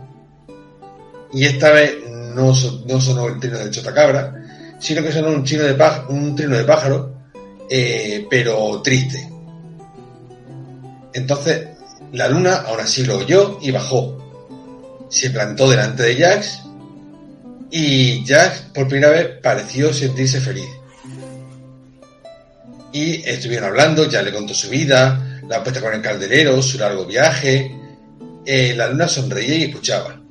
[1.34, 1.96] y esta vez
[2.36, 4.34] no, so- no sonó el trino del chotacabra,
[4.80, 5.64] sino que sonó un trino
[6.56, 7.14] de pájaro,
[7.70, 9.30] eh, pero triste.
[11.14, 11.68] Entonces,
[12.12, 14.18] la luna aún así lo oyó y bajó.
[15.10, 16.62] Se plantó delante de Jax
[17.72, 20.68] y Jax por primera vez pareció sentirse feliz.
[22.94, 27.06] Y estuvieron hablando, ya le contó su vida, la apuesta con el calderero, su largo
[27.06, 27.76] viaje.
[28.45, 30.22] Eh, la luna sonreía y escuchaba.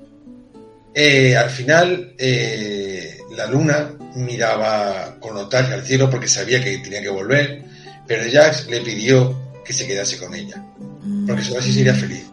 [0.95, 7.01] Eh, al final, eh, la luna miraba con nostalgia al cielo porque sabía que tenía
[7.01, 7.65] que volver,
[8.07, 10.63] pero Jax le pidió que se quedase con ella,
[11.27, 12.25] porque solo así sería feliz.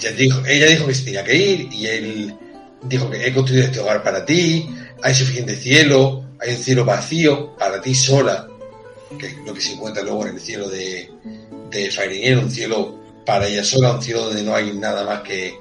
[0.00, 2.34] Ya dijo, ella dijo que se tenía que ir y él
[2.82, 4.68] dijo que he construido este hogar para ti,
[5.02, 8.48] hay suficiente cielo, hay un cielo vacío para ti sola,
[9.18, 11.10] que lo que se encuentra luego en el cielo de,
[11.70, 15.54] de Fairinier, un cielo para ella sola, un cielo donde no hay nada más que,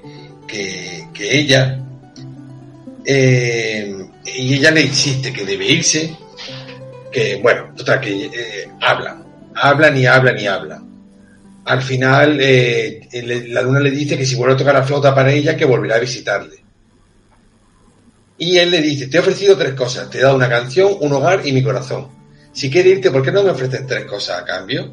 [0.48, 1.80] que, ella.
[3.06, 3.96] Eh,
[4.26, 6.16] y ella le insiste que debe irse,
[7.12, 9.24] que bueno, total, que eh, hablan,
[9.56, 10.92] hablan y hablan y hablan.
[11.66, 13.08] Al final, eh,
[13.50, 15.96] la luna le dice que si vuelve a tocar la flauta para ella, que volverá
[15.96, 16.62] a visitarle.
[18.38, 21.14] Y él le dice, te he ofrecido tres cosas, te he dado una canción, un
[21.14, 22.21] hogar y mi corazón.
[22.54, 24.92] Si quieres irte, ¿por qué no me ofreces tres cosas a cambio?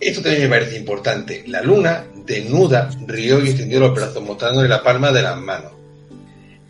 [0.00, 1.44] Esto también me parece importante.
[1.46, 5.72] La luna, desnuda, rió y extendió los brazos, mostrándole la palma de las manos.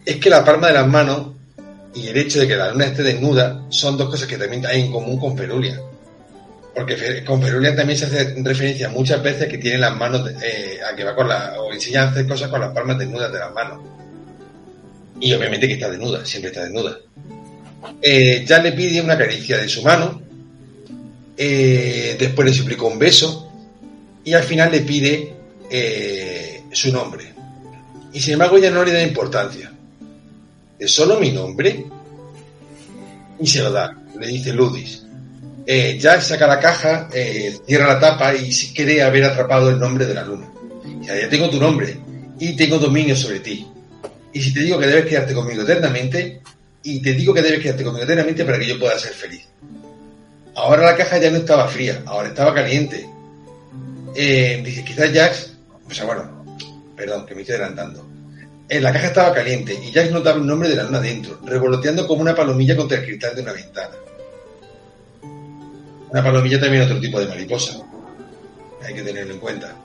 [0.05, 1.29] Es que la palma de las manos
[1.95, 4.83] y el hecho de que la luna esté desnuda son dos cosas que también hay
[4.83, 5.81] en común con Ferulia.
[6.75, 10.95] Porque con Ferulia también se hace referencia muchas veces que tiene las manos, eh, a
[10.95, 13.53] que va con la, o enseña a hacer cosas con las palmas desnudas de las
[13.53, 13.81] manos.
[15.21, 16.99] Y obviamente que está desnuda, siempre está desnuda.
[18.01, 20.21] Eh, ya le pide una caricia de su mano,
[21.37, 23.51] eh, después le suplica un beso
[24.25, 25.35] y al final le pide
[25.71, 27.33] eh, su nombre.
[28.13, 29.73] Y sin embargo ella no le da importancia.
[30.79, 31.87] ¿Es solo mi nombre?
[33.41, 35.05] Y se lo da, le dice Ludis.
[35.67, 37.09] Eh, Jack saca la caja,
[37.67, 40.51] cierra la tapa y quiere haber atrapado el nombre de la luna.
[41.03, 41.99] Ya, ya tengo tu nombre
[42.41, 43.67] y tengo dominio sobre ti.
[44.33, 46.41] Y si te digo que debes quedarte conmigo eternamente,
[46.89, 49.47] y te digo que debes quedarte conmigo eternamente para que yo pueda ser feliz.
[50.55, 53.07] Ahora la caja ya no estaba fría, ahora estaba caliente.
[54.15, 55.53] Eh, dice, quizás Jax,
[55.87, 56.45] o sea, bueno,
[56.97, 58.07] perdón, que me estoy adelantando.
[58.71, 62.07] En la caja estaba caliente y Jax notaba el nombre de la luna dentro, revoloteando
[62.07, 63.95] como una palomilla contra el cristal de una ventana.
[66.11, 67.83] Una palomilla también otro tipo de mariposa.
[68.83, 69.77] Hay que tenerlo en cuenta.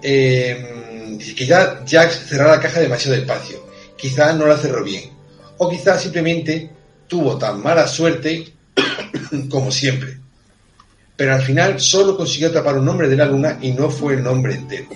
[0.00, 3.64] Eh, dice ya Jax cerraba la caja demasiado despacio.
[3.96, 5.13] Quizás no la cerró bien.
[5.58, 6.70] O quizás simplemente
[7.06, 8.52] tuvo tan mala suerte
[9.50, 10.18] como siempre.
[11.16, 14.22] Pero al final solo consiguió atrapar un nombre de la luna y no fue el
[14.22, 14.88] nombre entero.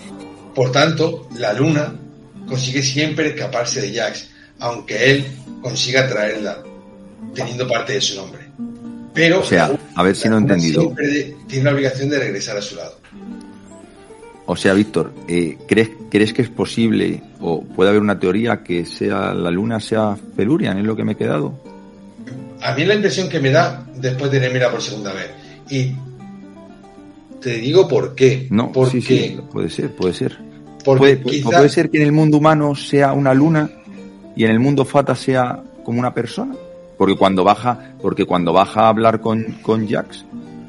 [0.55, 1.95] Por tanto, la luna
[2.49, 4.29] consigue siempre escaparse de Jax,
[4.59, 5.27] aunque él
[5.63, 6.63] consiga traerla,
[7.35, 8.49] teniendo parte de su nombre.
[9.15, 10.83] Pero, o sea, a ver si no he entendido.
[10.83, 12.99] Siempre tiene la obligación de regresar a su lado.
[14.51, 18.87] O sea, Víctor, eh, ¿crees, ¿crees que es posible o puede haber una teoría que
[18.87, 20.79] sea la luna sea Felurian?
[20.79, 21.53] ¿Es lo que me he quedado?
[22.63, 25.31] A mí la impresión que me da después de mirado por segunda vez.
[25.69, 25.93] Y
[27.43, 28.47] te digo por qué.
[28.49, 30.39] No, porque, sí, puede ser, puede ser.
[30.83, 33.71] Puede, puede ser que en el mundo humano sea una luna
[34.35, 36.55] y en el mundo Fata sea como una persona.
[36.97, 40.25] Porque cuando baja, porque cuando baja a hablar con, con Jax,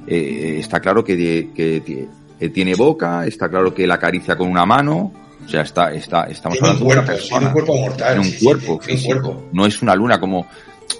[0.05, 1.15] eh, está claro que,
[1.55, 2.07] que,
[2.47, 5.11] tiene boca, está claro que la acaricia con una mano,
[5.45, 7.47] o sea, está, está, estamos hablando de una persona.
[7.47, 8.19] un cuerpo mortal.
[8.19, 9.49] un cuerpo, cuerpo.
[9.51, 10.47] No es una luna como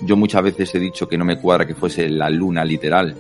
[0.01, 3.15] yo muchas veces he dicho que no me cuadra que fuese la luna literal.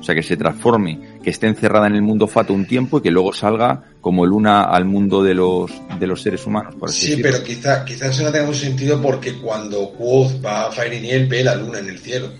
[0.00, 3.02] O sea, que se transforme, que esté encerrada en el mundo fato un tiempo y
[3.02, 6.74] que luego salga como luna al mundo de los, de los seres humanos.
[6.74, 10.68] Por así sí, pero quizás quizá eso no tenga mucho sentido porque cuando Quoth va
[10.68, 12.32] a Fire ve la luna en el cielo.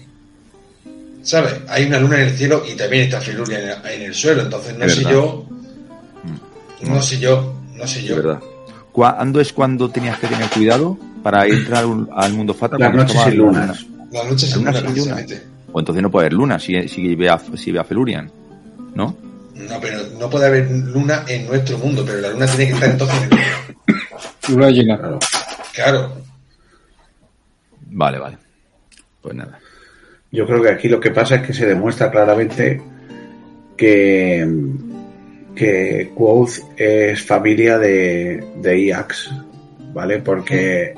[1.23, 1.55] ¿Sabes?
[1.69, 4.43] Hay una luna en el cielo y también está Feluria en, el suelo.
[4.43, 5.47] Entonces no sé yo.
[6.25, 6.93] Mm.
[6.93, 7.55] No sé yo.
[7.77, 8.17] No sé yo.
[8.17, 8.41] verdad.
[8.93, 10.99] ¿Cuándo es cuando tenías que tener cuidado?
[11.23, 12.81] para entrar al mundo fatal.
[12.81, 13.87] Las noches sin lunas.
[14.11, 14.85] Las noches sin lunas,
[15.73, 18.31] O entonces no puede haber luna si, si, ve, a, si ve a Felurian,
[18.95, 19.17] ¿no?
[19.55, 22.91] No, pero no puede haber luna en nuestro mundo, pero la luna tiene que estar
[22.91, 23.41] entonces en el
[24.49, 24.97] Luna llena.
[24.97, 25.19] Claro.
[25.73, 26.17] claro.
[27.93, 28.39] Vale, vale.
[29.21, 29.59] Pues nada.
[30.33, 32.81] Yo creo que aquí lo que pasa es que se demuestra claramente
[33.77, 34.47] que
[35.55, 39.31] que Quoth es familia de, de Iax,
[39.93, 40.21] ¿vale?
[40.21, 40.95] Porque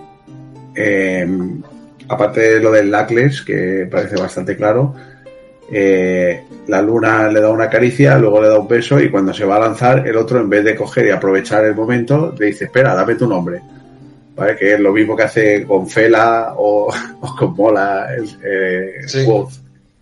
[0.74, 1.26] eh,
[2.08, 4.94] aparte de lo del Lacles, que parece bastante claro,
[5.70, 9.44] eh, la luna le da una caricia, luego le da un beso y cuando se
[9.44, 12.66] va a lanzar, el otro en vez de coger y aprovechar el momento, le dice,
[12.66, 13.60] espera, dame tu nombre.
[14.34, 14.56] ¿Vale?
[14.56, 16.92] Que es lo mismo que hace con Fela o,
[17.38, 18.92] con Mola, eh,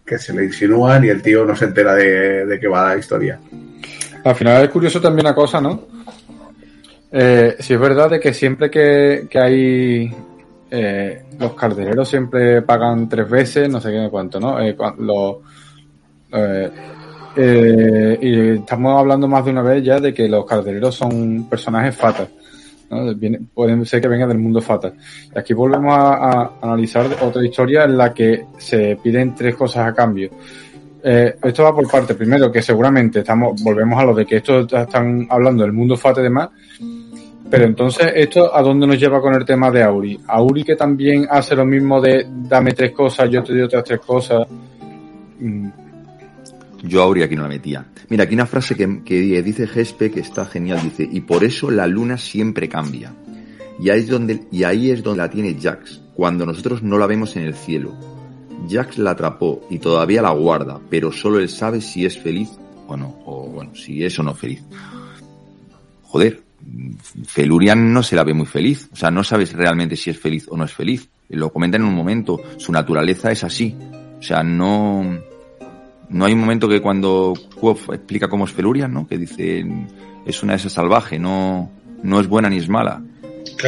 [0.05, 2.99] que se le insinúan y el tío no se entera de, de qué va la
[2.99, 3.39] historia.
[4.25, 5.87] Al final es curioso también una cosa, ¿no?
[7.13, 10.15] Eh, si es verdad de que siempre que, que hay
[10.71, 14.61] eh, los caldereros siempre pagan tres veces, no sé qué cuánto, ¿no?
[14.61, 14.77] Eh,
[16.33, 16.71] eh,
[17.37, 21.97] eh, y estamos hablando más de una vez ya de que los caldereros son personajes
[21.97, 22.29] fatas.
[22.91, 23.15] ¿No?
[23.55, 24.95] pueden ser que vengan del mundo fatal.
[25.35, 29.95] Y aquí volvemos a, analizar otra historia en la que se piden tres cosas a
[29.95, 30.31] cambio.
[31.03, 32.15] Eh, esto va por parte.
[32.15, 36.19] Primero, que seguramente estamos, volvemos a lo de que esto están hablando del mundo fat
[36.19, 36.51] y demás.
[37.51, 40.21] Pero entonces, ¿esto a dónde nos lleva con el tema de Auri?
[40.29, 44.01] Auri que también hace lo mismo de dame tres cosas, yo te doy otras tres
[44.01, 44.47] cosas.
[46.83, 47.87] Yo Auri aquí no la metía.
[48.09, 50.81] Mira, aquí una frase que, que dice Gespe que está genial.
[50.83, 53.13] Dice, y por eso la luna siempre cambia.
[53.79, 57.07] Y ahí es donde, y ahí es donde la tiene Jax, cuando nosotros no la
[57.07, 57.95] vemos en el cielo
[58.69, 62.51] Jax la atrapó y todavía la guarda, pero solo él sabe si es feliz
[62.87, 64.63] o no, o bueno, si es o no feliz.
[66.03, 66.43] Joder,
[67.27, 70.47] Felurian no se la ve muy feliz, o sea, no sabes realmente si es feliz
[70.49, 71.09] o no es feliz.
[71.29, 73.77] Lo comenta en un momento, su naturaleza es así,
[74.19, 75.21] o sea, no,
[76.11, 79.07] no hay un momento que cuando Quoth explica cómo es Felurian, ¿no?
[79.07, 79.65] Que dice,
[80.27, 81.71] es una esa salvaje, no,
[82.03, 83.03] no es buena ni es mala.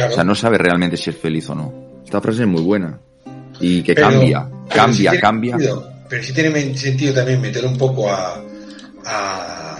[0.09, 1.73] O sea, no sabe realmente si es feliz o no.
[2.03, 2.99] Esta frase es muy buena.
[3.59, 5.57] Y que cambia, cambia, cambia.
[6.09, 8.43] pero sí tiene sentido también meter un poco a,
[9.05, 9.77] a,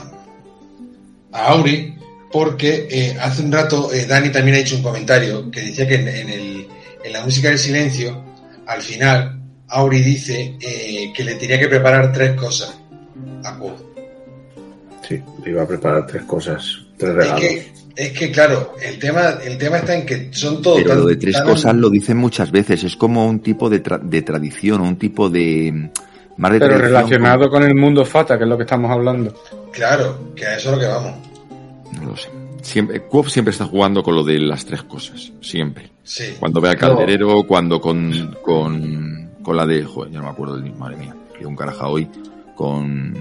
[1.32, 1.96] a Auri,
[2.32, 5.96] porque eh, hace un rato eh, Dani también ha hecho un comentario que decía que
[5.96, 6.68] en, el,
[7.04, 8.24] en la música del silencio,
[8.68, 9.33] al final,
[9.74, 12.80] Auri dice eh, que le tenía que preparar tres cosas
[13.44, 13.76] a Quo.
[15.08, 17.44] Sí, le iba a preparar tres cosas, tres regalos.
[17.96, 20.82] Es que, claro, el tema, el tema está en que son todos.
[20.82, 22.84] Pero lo de tres cosas lo dicen muchas veces.
[22.84, 25.92] Es como un tipo de, de tradición, un tipo de.
[26.38, 27.62] Más de Pero relacionado con...
[27.62, 29.36] el mundo Fata, que es lo que estamos hablando.
[29.72, 31.14] Claro, que a eso es lo que vamos.
[32.02, 32.30] No lo sé.
[32.64, 35.32] Siempre, siempre está jugando con lo de las tres cosas.
[35.42, 35.92] Siempre.
[36.04, 36.36] Sí.
[36.40, 39.84] Cuando ve a Calderero, cuando con, con, con la de.
[39.84, 40.74] Joder, ya no me acuerdo del.
[40.74, 41.16] Madre mía,
[41.46, 42.10] un caraja hoy.
[42.56, 43.14] Con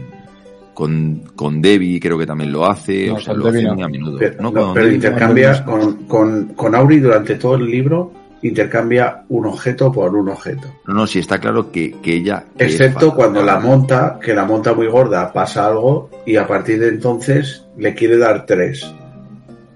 [0.74, 4.19] con, con Debbie creo que también lo hace, o sea, lo hace muy a menudo.
[4.19, 8.12] Pero, intercambia con, con, con, Auri durante todo el libro,
[8.43, 10.69] intercambia un objeto por un objeto.
[10.86, 12.44] No, no, sí está claro que, que ella...
[12.59, 16.89] Excepto cuando la monta, que la monta muy gorda, pasa algo y a partir de
[16.89, 18.90] entonces le quiere dar tres.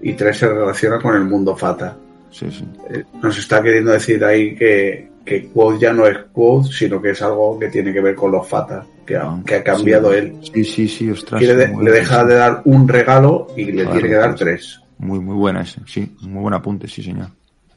[0.01, 1.95] Y tres se relaciona con el mundo Fata.
[2.29, 2.65] Sí, sí.
[2.89, 7.11] Eh, nos está queriendo decir ahí que, que Quoth ya no es Quoth, sino que
[7.11, 10.35] es algo que tiene que ver con los Fata que ha, cambiado él.
[10.53, 11.41] Sí, sí, sí, ostras.
[11.41, 14.81] le deja de dar un regalo y le tiene que dar tres.
[14.97, 17.27] Muy, muy buena ese, sí, muy buen apunte, sí, señor.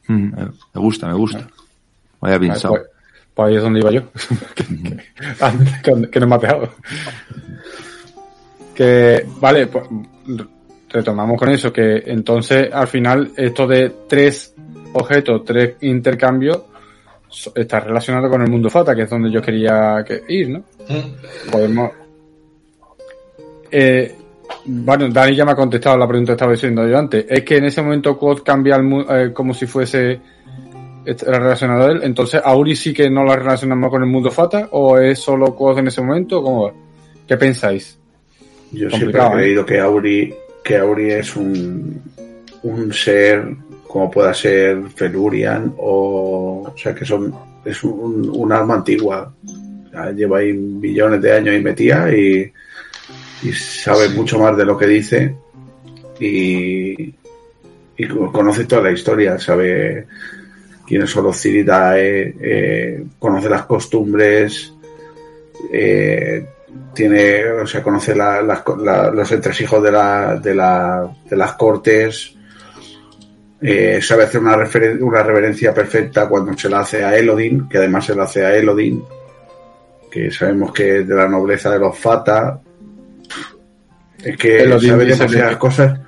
[0.09, 0.33] Mm,
[0.75, 1.47] me gusta, me gusta.
[2.21, 2.75] Vaya pensado.
[2.75, 2.87] Pues,
[3.35, 4.03] pues, ahí es donde iba yo.
[6.11, 6.71] que, no me ha pegado.
[8.75, 9.85] que, vale, pues
[10.89, 14.55] retomamos con eso, que entonces al final esto de tres
[14.93, 16.63] objetos, tres intercambios,
[17.55, 20.65] está relacionado con el mundo Fata, que es donde yo quería ir, ¿no?
[21.51, 21.90] Podemos.
[23.70, 24.15] Eh,
[24.65, 27.24] bueno, Dani ya me ha contestado la pregunta que estaba diciendo yo antes.
[27.28, 30.20] Es que en ese momento Code cambia el, eh, como si fuese
[31.05, 32.01] relacionado a él.
[32.02, 34.69] Entonces, ¿Auri sí que no la relacionamos con el mundo Fata?
[34.73, 36.43] ¿O es solo Code en ese momento?
[36.43, 36.73] ¿Cómo
[37.27, 37.97] ¿Qué pensáis?
[38.73, 39.31] Yo siempre he ¿eh?
[39.32, 40.35] creído que Auri,
[40.65, 42.02] que Auri es un,
[42.65, 43.57] un ser
[43.91, 47.35] como pueda ser Felurian o, o sea que son
[47.65, 49.35] es un, un arma antigua.
[50.15, 52.53] Lleva ahí billones de años y metía y,
[53.43, 55.35] y sabe mucho más de lo que dice
[56.21, 57.15] y,
[57.97, 60.07] y conoce toda la historia sabe
[60.87, 64.73] quiénes son los Ciridae eh, conoce las costumbres
[65.73, 66.47] eh,
[66.95, 68.62] tiene o sea conoce la,
[69.12, 72.37] los entresijos de, la, de, la, de las cortes
[73.62, 74.57] eh, sabe hacer una,
[75.01, 78.57] una reverencia perfecta cuando se la hace a Elodin, que además se la hace a
[78.57, 79.05] Elodin,
[80.11, 82.61] que sabemos que es de la nobleza de los Fata.
[84.23, 86.01] Es que Elodin sabe demasiadas cosas.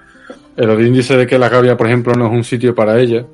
[0.56, 3.24] Elodin dice de que la Gavia, por ejemplo, no es un sitio para ella.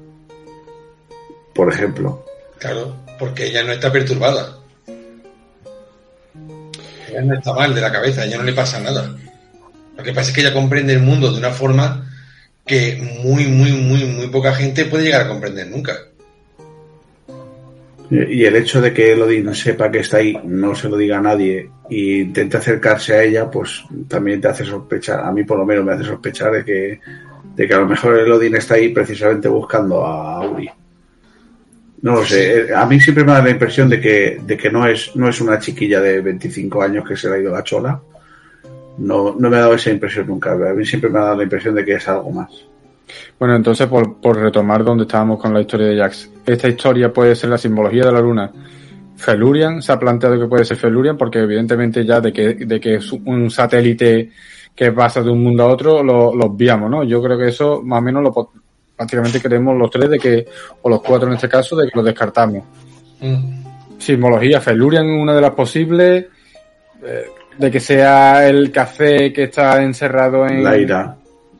[1.54, 2.24] Por ejemplo.
[2.58, 4.58] Claro, porque ella no está perturbada.
[7.08, 9.16] Ella no está mal de la cabeza, a ella no le pasa nada.
[9.96, 12.07] Lo que pasa es que ella comprende el mundo de una forma
[12.68, 15.96] que muy, muy, muy, muy poca gente puede llegar a comprender nunca.
[18.10, 21.18] Y el hecho de que Elodie no sepa que está ahí, no se lo diga
[21.18, 25.58] a nadie e intente acercarse a ella, pues también te hace sospechar, a mí por
[25.58, 27.00] lo menos me hace sospechar de que,
[27.54, 30.70] de que a lo mejor Elodie está ahí precisamente buscando a Auri.
[32.00, 34.86] No lo sé, a mí siempre me da la impresión de que, de que no,
[34.86, 38.00] es, no es una chiquilla de 25 años que se le ha ido la chola,
[38.98, 40.52] no, no me ha dado esa impresión nunca.
[40.52, 42.50] A mí siempre me ha dado la impresión de que es algo más.
[43.38, 47.34] Bueno, entonces, por, por retomar donde estábamos con la historia de Jax, esta historia puede
[47.34, 48.52] ser la simbología de la luna.
[49.16, 52.96] Felurian, se ha planteado que puede ser Felurian, porque evidentemente ya de que, de que
[52.96, 54.30] es un satélite
[54.74, 57.02] que pasa de un mundo a otro, lo, lo obviamos, ¿no?
[57.02, 58.50] Yo creo que eso más o menos lo
[58.96, 60.46] prácticamente creemos los tres de que,
[60.82, 62.64] o los cuatro en este caso, de que lo descartamos.
[63.20, 63.98] Mm.
[63.98, 66.26] Simbología, Felurian, una de las posibles.
[67.02, 67.26] Eh,
[67.58, 70.62] de que sea el café que está encerrado en.
[70.62, 71.16] La ira.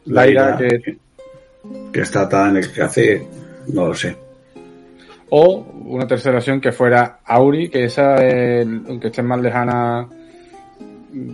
[0.06, 0.96] La, ira, que...
[1.92, 3.26] que está atada en el café,
[3.72, 4.16] no lo sé.
[5.30, 10.08] O una tercera opción que fuera Auri, que esa, aunque esté más lejana,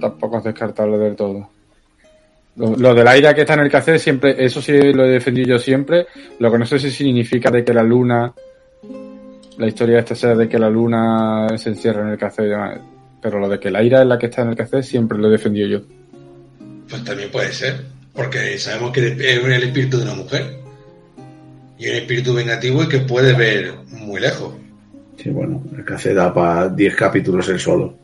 [0.00, 1.48] tampoco es descartable del todo.
[2.56, 5.58] Lo, del aire que está en el café, siempre, eso sí lo he defendido yo
[5.58, 6.06] siempre.
[6.38, 8.32] Lo que no sé si significa de que la luna,
[9.58, 12.48] la historia esta sea de que la luna se encierra en el café.
[13.24, 15.28] Pero lo de que la ira es la que está en el café siempre lo
[15.28, 15.80] he defendido yo.
[16.90, 17.80] Pues también puede ser,
[18.12, 20.58] porque sabemos que es el espíritu de una mujer.
[21.78, 24.52] Y un espíritu vengativo y que puede ver muy lejos.
[25.16, 27.96] Sí, bueno, el café da para 10 capítulos el solo.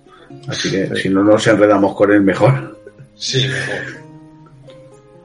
[0.49, 2.81] Así que si no nos enredamos con él, mejor.
[3.15, 4.01] Sí, mejor.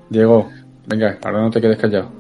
[0.10, 0.52] Diego,
[0.88, 2.12] venga, ahora no te quedes callado.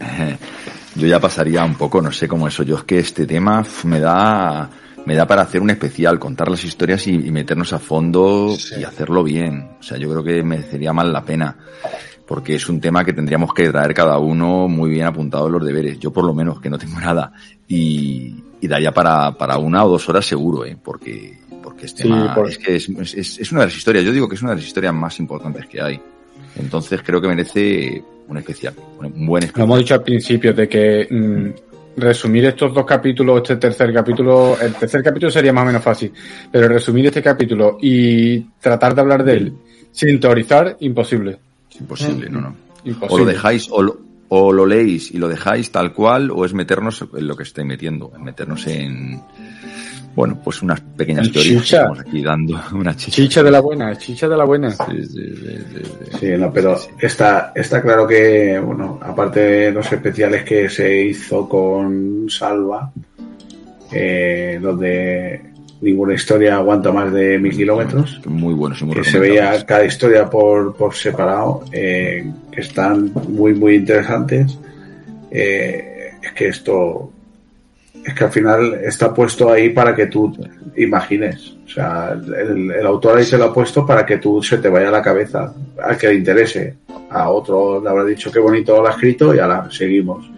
[0.96, 2.64] Yo ya pasaría un poco, no sé cómo eso.
[2.64, 4.68] Yo es que este tema me da
[5.06, 9.22] me da para hacer un especial, contar las historias y, meternos a fondo y hacerlo
[9.22, 9.68] bien.
[9.78, 11.56] O sea, yo creo que merecería más la pena.
[12.26, 15.64] Porque es un tema que tendríamos que traer cada uno muy bien apuntado en los
[15.64, 15.98] deberes.
[15.98, 17.32] Yo por lo menos, que no tengo nada.
[17.68, 20.76] Y, y daría para, para una o dos horas seguro, ¿eh?
[20.82, 24.26] Porque, porque este tema es que es, es, es, una de las historias, yo digo
[24.26, 26.00] que es una de las historias más importantes que hay.
[26.56, 29.66] Entonces creo que merece un especial, un buen especial.
[29.66, 34.56] Lo hemos dicho al principio de que mm, resumir estos dos capítulos, este tercer capítulo,
[34.60, 36.12] el tercer capítulo sería más o menos fácil,
[36.50, 39.52] pero resumir este capítulo y tratar de hablar de él
[39.92, 41.38] sin teorizar, imposible.
[41.78, 42.56] imposible, no, no.
[43.08, 43.98] O lo dejáis, o lo,
[44.28, 47.66] o lo leéis y lo dejáis tal cual, o es meternos en lo que estáis
[47.66, 49.22] metiendo, meternos en,
[50.14, 51.86] bueno, pues unas pequeñas teorías chicha.
[51.98, 53.16] aquí dando una chicha.
[53.16, 54.70] Chicha de la buena, chicha de la buena.
[54.70, 60.44] Sí, sí, sí, sí no, pero está, está claro que, bueno, aparte de los especiales
[60.44, 62.92] que se hizo con Salva,
[63.92, 68.20] eh, donde ninguna historia aguanta más de mil kilómetros.
[68.26, 73.54] Muy bueno, muy Que se veía cada historia por, por separado, eh, que están muy,
[73.54, 74.58] muy interesantes.
[75.30, 77.12] Eh, es que esto
[78.04, 80.36] es que al final está puesto ahí para que tú
[80.76, 81.54] imagines.
[81.64, 84.68] O sea, el, el, autor ahí se lo ha puesto para que tú se te
[84.68, 86.76] vaya a la cabeza, al que le interese.
[87.10, 90.30] A otro le habrá dicho qué bonito lo ha escrito y ahora seguimos.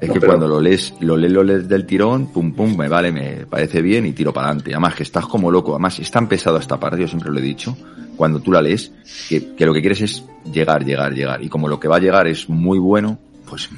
[0.00, 0.32] Es no, que pero...
[0.32, 3.82] cuando lo lees, lo lees, lo lees del tirón, pum, pum, me vale, me parece
[3.82, 4.70] bien y tiro para adelante.
[4.72, 7.42] Además que estás como loco, además es tan pesado esta parte, yo siempre lo he
[7.42, 7.76] dicho,
[8.16, 8.92] cuando tú la lees,
[9.28, 11.42] que, que lo que quieres es llegar, llegar, llegar.
[11.42, 13.18] Y como lo que va a llegar es muy bueno,
[13.48, 13.68] pues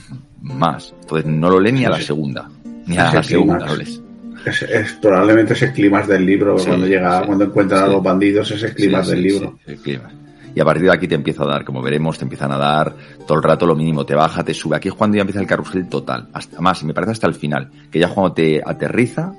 [0.42, 0.94] más.
[1.00, 2.48] Entonces no lo lees ni a la segunda.
[2.86, 4.00] Ni a la segunda lo lees.
[4.44, 7.86] Es, es, probablemente ese clima del libro, sí, cuando llega, sí, cuando encuentran sí.
[7.86, 9.58] a los bandidos, ese clima del libro.
[9.66, 10.10] el clima.
[10.54, 12.94] Y a partir de aquí te empieza a dar, como veremos, te empiezan a dar
[13.26, 14.76] todo el rato lo mínimo, te baja, te sube.
[14.76, 16.28] Aquí es cuando ya empieza el carrusel total.
[16.32, 19.32] Hasta más, y me parece hasta el final, que ya cuando te aterriza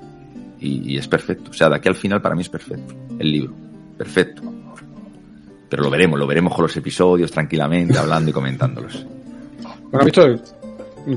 [0.60, 1.52] y, y es perfecto.
[1.52, 2.96] O sea, de aquí al final para mí es perfecto.
[3.20, 3.54] El libro.
[3.98, 4.42] Perfecto.
[5.70, 9.06] Pero lo veremos, lo veremos con los episodios tranquilamente, hablando y comentándolos.
[9.92, 10.40] Bueno, Víctor,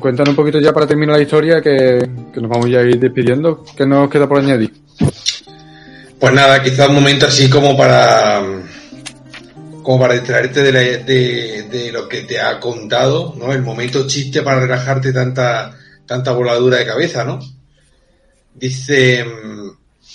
[0.00, 3.64] cuéntanos un poquito ya para terminar la historia, que, nos vamos ya a ir despidiendo.
[3.76, 4.72] ¿Qué nos queda por añadir?
[6.18, 8.42] Pues nada, quizá un momento así como para
[9.82, 13.52] como para distraerte de, la, de, lo que te ha contado, ¿no?
[13.52, 17.38] El momento chiste para relajarte tanta, tanta voladura de cabeza, ¿no?
[18.52, 19.24] Dice,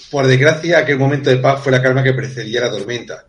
[0.09, 3.25] por desgracia, aquel momento de paz fue la calma que precedía la tormenta.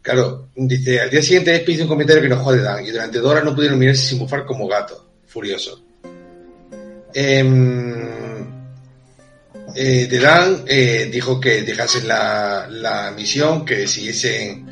[0.00, 3.30] Claro, dice, al día siguiente hizo un comentario que enojó a Dan y durante dos
[3.30, 5.02] horas no pudieron mirarse sin bufar como gatos,
[5.34, 5.82] furiosos.
[7.12, 7.44] Eh,
[9.74, 14.64] eh, Dan eh, dijo que dejasen la, la misión, que siguiesen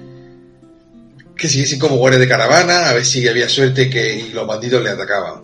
[1.36, 4.90] que siguiesen como guardia de caravana, a ver si había suerte que los bandidos le
[4.90, 5.42] atacaban.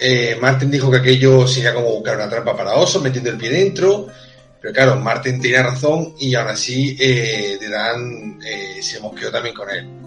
[0.00, 3.50] Eh, Martin dijo que aquello sería como buscar una trampa para osos, metiendo el pie
[3.50, 4.06] dentro,
[4.60, 9.68] pero claro, Martin tenía razón y aún así eh, Dan eh, se mosqueó también con
[9.70, 10.03] él.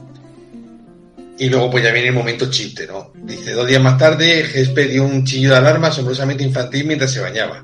[1.40, 3.12] Y luego pues ya viene el momento chiste, ¿no?
[3.14, 7.20] Dice, dos días más tarde, Gespe dio un chillo de alarma asombrosamente infantil mientras se
[7.20, 7.64] bañaba.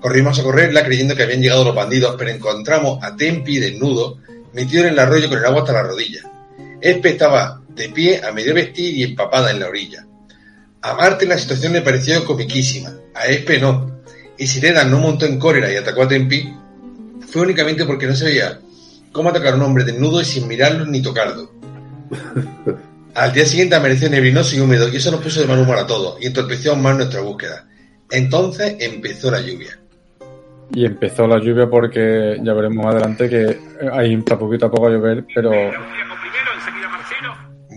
[0.00, 4.18] Corrimos a correrla creyendo que habían llegado los bandidos, pero encontramos a Tempi desnudo,
[4.52, 6.20] metido en el arroyo con el agua hasta la rodilla.
[6.80, 10.06] Espe estaba de pie, a medio vestir y empapada en la orilla.
[10.82, 14.00] A Marte la situación le pareció comiquísima, a Espe no.
[14.38, 16.54] Y si no montó en cólera y atacó a Tempi,
[17.30, 18.58] fue únicamente porque no se veía
[19.12, 21.52] cómo atacar a un hombre desnudo y sin mirarlo ni tocarlo.
[23.20, 25.86] Al día siguiente amaneció neblinoso y húmedo y eso nos puso de mal humor a
[25.86, 27.66] todos y entorpeció aún más nuestra búsqueda.
[28.10, 29.78] Entonces empezó la lluvia.
[30.72, 33.58] Y empezó la lluvia porque ya veremos más adelante que
[33.92, 35.50] ahí está poquito a poco a llover, pero...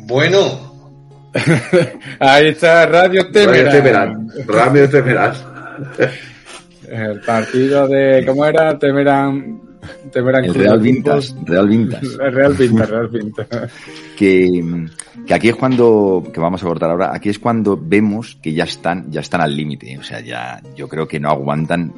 [0.05, 0.93] Bueno.
[2.19, 3.65] ahí está Radio Temeran.
[3.65, 4.29] Radio Temeran.
[4.47, 5.33] Radio Temeran.
[6.87, 8.23] El partido de...
[8.25, 8.79] ¿Cómo era?
[10.13, 12.17] El Real Vintas, Real Vintas.
[12.17, 13.47] Real Vintas, Real Vintas.
[14.17, 14.87] que,
[15.25, 18.63] que aquí es cuando, que vamos a cortar ahora, aquí es cuando vemos que ya
[18.63, 19.97] están, ya están al límite.
[19.97, 21.93] O sea, ya, yo creo que no aguantan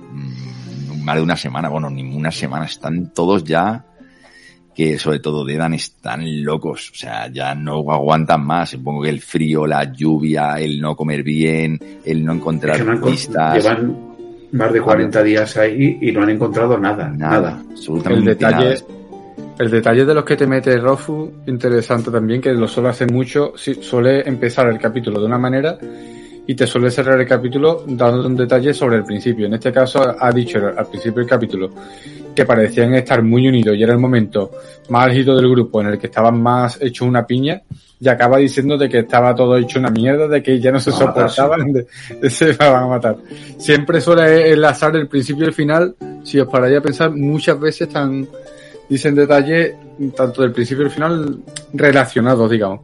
[1.05, 3.85] más de una semana, bueno, ni una semana, están todos ya,
[4.73, 9.21] que sobre todo Dedan están locos, o sea, ya no aguantan más, supongo que el
[9.21, 13.55] frío, la lluvia, el no comer bien, el no encontrar es que no pistas.
[13.55, 14.04] Llevan
[14.55, 17.39] más de 40 días ahí y no han encontrado nada, nada.
[17.39, 17.63] nada.
[17.71, 18.95] Absolutamente el detalle, nada.
[19.57, 23.53] El detalle de los que te mete Rofu, interesante también, que lo suele hacer mucho,
[23.55, 25.77] suele empezar el capítulo de una manera
[26.47, 29.47] y te suele cerrar el capítulo dando un detalle sobre el principio.
[29.47, 31.69] En este caso ha dicho al principio del capítulo
[32.35, 34.51] que parecían estar muy unidos y era el momento
[34.89, 37.61] más álgido del grupo en el que estaban más hechos una piña
[37.99, 40.91] y acaba diciendo de que estaba todo hecho una mierda, de que ya no se
[40.91, 41.87] soportaban, de,
[42.21, 43.17] de, se van a matar.
[43.57, 47.87] Siempre suele enlazar el principio y el final, si os paráis a pensar, muchas veces
[47.87, 48.27] están,
[48.89, 49.75] dicen detalles
[50.15, 51.37] tanto del principio y el final
[51.73, 52.81] relacionados, digamos.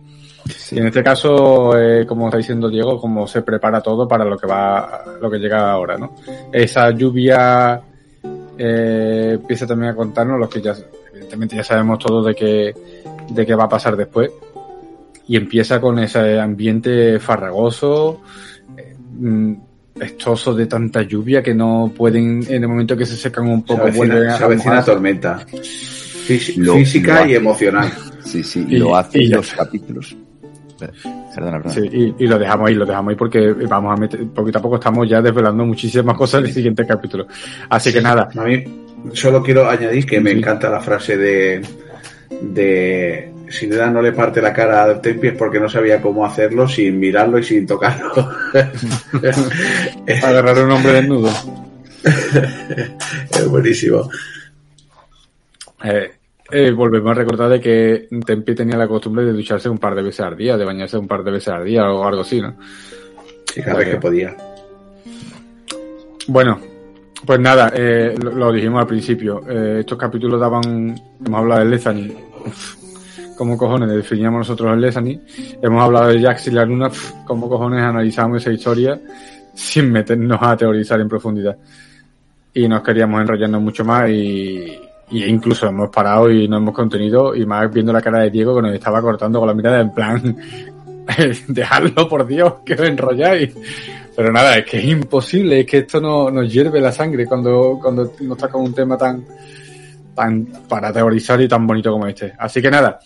[0.72, 4.38] Y en este caso, eh, como está diciendo Diego, como se prepara todo para lo
[4.38, 6.16] que va, lo que llega ahora, ¿no?
[6.52, 7.82] Esa lluvia
[8.58, 10.74] eh, empieza también a contarnos lo que ya,
[11.12, 12.74] evidentemente ya sabemos todos de qué,
[13.30, 14.32] de qué va a pasar después.
[15.28, 18.22] Y empieza con ese ambiente farragoso,
[18.78, 19.56] eh,
[20.00, 23.84] estoso de tanta lluvia que no pueden, en el momento que se secan un poco,
[23.84, 25.46] se avecina, se avecina tormenta.
[26.58, 27.92] Lo- física lo y emocional.
[28.24, 29.36] Sí, sí, Y- lo hace y en ya.
[29.38, 30.16] los capítulos.
[30.88, 31.70] Perdona, perdona.
[31.74, 34.62] Sí, y, y lo dejamos ahí, lo dejamos ahí porque vamos a meter, poquito a
[34.62, 37.28] poco estamos ya desvelando muchísimas cosas del siguiente capítulo.
[37.70, 38.64] Así que nada, A mí
[39.14, 40.38] solo quiero añadir que me Sí.
[40.38, 41.62] encanta la frase de
[42.42, 46.68] de Sineda no le parte la cara a Tempi es porque no sabía cómo hacerlo
[46.68, 48.12] sin mirarlo y sin tocarlo.
[50.24, 51.30] agarrar a un hombre desnudo.
[53.32, 54.10] es buenísimo.
[55.84, 56.12] Eh,
[56.52, 60.02] eh, volvemos a recordar de que Tempi tenía la costumbre de ducharse un par de
[60.04, 62.56] veces al día, de bañarse un par de veces al día o algo así, ¿no?
[63.46, 64.36] Sí, cada vez que podía.
[66.28, 66.60] Bueno,
[67.26, 69.42] pues nada, eh, lo, lo dijimos al principio.
[69.50, 70.96] eh, estos capítulos daban.
[71.26, 72.14] Hemos hablado del Lezani.
[73.38, 75.20] ¿Cómo cojones definíamos nosotros el Lezani?
[75.62, 76.90] Hemos hablado de Jax y la Luna.
[77.26, 79.00] ¿Cómo cojones analizamos esa historia
[79.54, 81.58] sin meternos a teorizar en profundidad?
[82.54, 84.80] Y nos queríamos enrollarnos mucho más y,
[85.12, 88.56] y incluso hemos parado y no hemos contenido y más viendo la cara de Diego
[88.56, 90.38] que nos estaba cortando con la mirada en plan
[91.48, 93.54] dejadlo por Dios que os enrolláis
[94.16, 97.80] pero nada, es que es imposible, es que esto no, nos hierve la sangre cuando,
[97.82, 99.26] cuando nos toca un tema tan,
[100.14, 102.34] tan para teorizar y tan bonito como este.
[102.38, 103.00] Así que nada,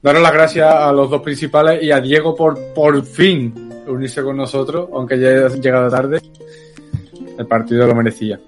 [0.00, 4.36] daros las gracias a los dos principales y a Diego por por fin unirse con
[4.36, 6.22] nosotros, aunque ya haya llegado tarde.
[7.36, 8.38] El partido lo merecía.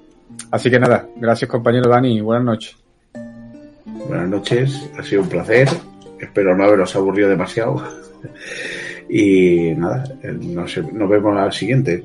[0.53, 2.86] Así que nada, gracias compañero Dani, buenas noches.
[4.09, 5.69] Buenas noches, ha sido un placer.
[6.21, 7.83] Espero no haberos aburrido demasiado.
[9.09, 12.03] Y nada, eh, nos, nos vemos al siguiente.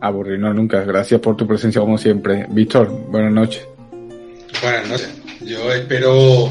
[0.00, 2.46] Aburrirnos nunca, gracias por tu presencia como siempre.
[2.50, 3.66] Víctor, buenas noches.
[4.62, 5.22] Buenas noches.
[5.40, 6.48] Yo espero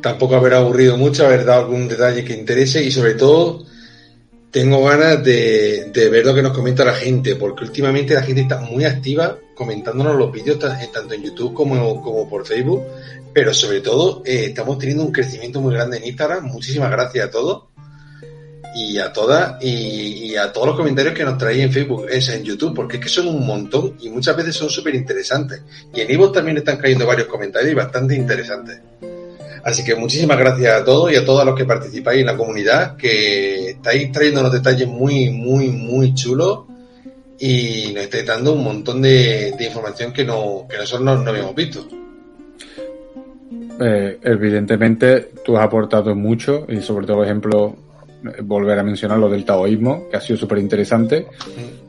[0.00, 3.64] tampoco haber aburrido mucho, haber dado algún detalle que interese y sobre todo
[4.56, 8.40] tengo ganas de, de ver lo que nos comenta la gente, porque últimamente la gente
[8.40, 12.82] está muy activa comentándonos los vídeos eh, tanto en YouTube como, como por Facebook,
[13.34, 16.46] pero sobre todo eh, estamos teniendo un crecimiento muy grande en Instagram.
[16.46, 17.64] Muchísimas gracias a todos
[18.74, 22.74] y a todas y, a todos los comentarios que nos traéis en Facebook, en YouTube,
[22.74, 25.60] porque es que son un montón y muchas veces son súper interesantes.
[25.94, 28.80] Y en Ivo también están cayendo varios comentarios y bastante interesantes.
[29.66, 32.96] Así que muchísimas gracias a todos y a todos los que participáis en la comunidad,
[32.96, 36.66] que estáis trayendo unos detalles muy, muy, muy chulos
[37.40, 41.30] y nos estáis dando un montón de, de información que, no, que nosotros no, no
[41.30, 41.84] habíamos visto.
[43.80, 47.76] Eh, evidentemente, tú has aportado mucho y sobre todo, por ejemplo,
[48.24, 51.26] eh, volver a mencionar lo del taoísmo, que ha sido súper interesante.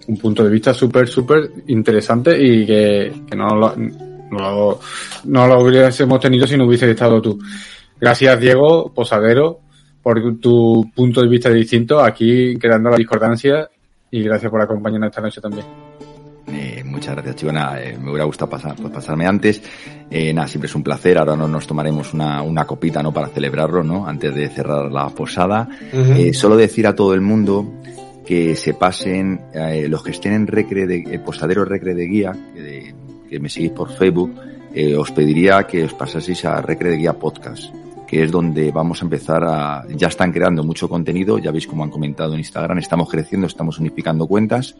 [0.07, 3.75] Un punto de vista súper, súper interesante y que, que no, lo,
[4.31, 4.79] no, lo,
[5.25, 7.39] no lo hubiésemos tenido si no hubiese estado tú.
[7.99, 9.59] Gracias, Diego Posadero,
[10.03, 13.69] por tu punto de vista distinto aquí creando la discordancia
[14.11, 15.65] y gracias por acompañarnos esta noche también.
[16.49, 17.51] Eh, muchas gracias, chico.
[17.51, 19.61] Nada, eh, me hubiera gustado pasar, pues pasarme antes.
[20.09, 21.17] Eh, nada, siempre es un placer.
[21.17, 23.11] Ahora no nos tomaremos una, una copita, ¿no?
[23.11, 24.07] Para celebrarlo, ¿no?
[24.07, 25.67] Antes de cerrar la posada.
[25.91, 27.73] Eh, solo decir a todo el mundo
[28.25, 32.33] que se pasen, eh, los que estén en Recre de, eh, Posadero Recre de Guía,
[32.53, 32.95] que, de-
[33.29, 34.33] que me seguís por Facebook,
[34.73, 37.73] eh, os pediría que os pasaseis a Recre Guía Podcast,
[38.07, 41.83] que es donde vamos a empezar a, ya están creando mucho contenido, ya veis como
[41.83, 44.75] han comentado en Instagram, estamos creciendo, estamos unificando cuentas.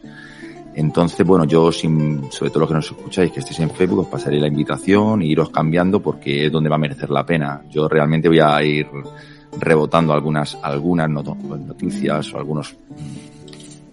[0.74, 4.06] Entonces, bueno, yo, sin, sobre todo los que nos escucháis, que estéis en Facebook, os
[4.06, 7.62] pasaré la invitación e iros cambiando porque es donde va a merecer la pena.
[7.68, 8.86] Yo realmente voy a ir
[9.58, 12.76] rebotando algunas, algunas not- noticias o algunos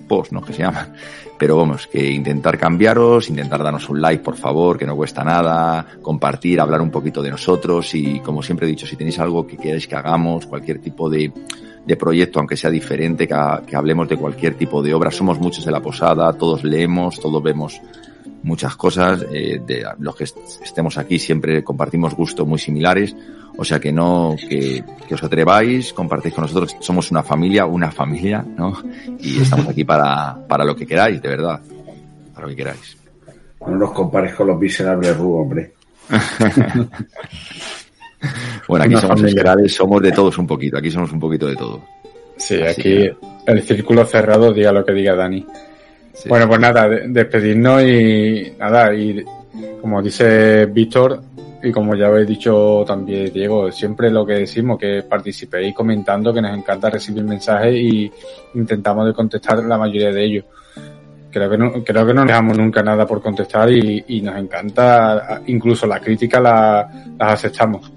[0.06, 0.42] posts, ¿no?
[0.42, 0.94] Que se llaman.
[1.38, 5.86] Pero vamos, que intentar cambiaros, intentar darnos un like, por favor, que no cuesta nada,
[6.02, 9.58] compartir, hablar un poquito de nosotros y, como siempre he dicho, si tenéis algo que
[9.58, 11.32] queráis que hagamos, cualquier tipo de,
[11.86, 13.36] de proyecto, aunque sea diferente, que,
[13.68, 15.12] que hablemos de cualquier tipo de obra.
[15.12, 17.82] Somos muchos de la posada, todos leemos, todos vemos
[18.46, 23.16] muchas cosas, eh, de los que estemos aquí siempre compartimos gustos muy similares,
[23.58, 28.46] o sea que no, que, os atreváis, compartís con nosotros, somos una familia, una familia,
[28.56, 28.78] ¿no?
[29.20, 31.60] Y estamos aquí para, para lo que queráis, de verdad,
[32.34, 32.98] para lo que queráis.
[33.66, 35.74] No nos compares con los miserables Ru, hombre.
[38.68, 41.84] bueno, aquí somos generales, somos de todos un poquito, aquí somos un poquito de todo.
[42.38, 43.10] Sí, aquí
[43.48, 45.44] el círculo cerrado, diga lo que diga Dani.
[46.28, 49.24] Bueno, pues nada, despedirnos y nada, y
[49.82, 51.22] como dice Víctor,
[51.62, 56.42] y como ya habéis dicho también Diego, siempre lo que decimos, que participéis comentando, que
[56.42, 58.12] nos encanta recibir mensajes y
[58.54, 60.46] intentamos de contestar la mayoría de ellos.
[61.32, 65.86] Creo que no, creo que no dejamos nunca nada por contestar y, nos encanta, incluso
[65.86, 66.88] la crítica la,
[67.18, 67.92] las aceptamos.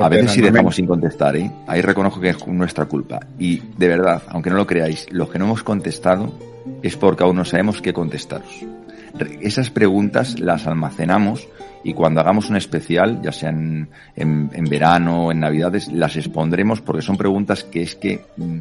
[0.00, 1.50] A veces sí dejamos sin contestar, ¿eh?
[1.66, 3.20] Ahí reconozco que es nuestra culpa.
[3.38, 6.32] Y de verdad, aunque no lo creáis, los que no hemos contestado
[6.82, 8.64] es porque aún no sabemos qué contestaros.
[9.40, 11.48] Esas preguntas las almacenamos
[11.82, 16.80] y cuando hagamos un especial, ya sea en, en, verano o en navidades, las expondremos
[16.80, 18.58] porque son preguntas que es que mm,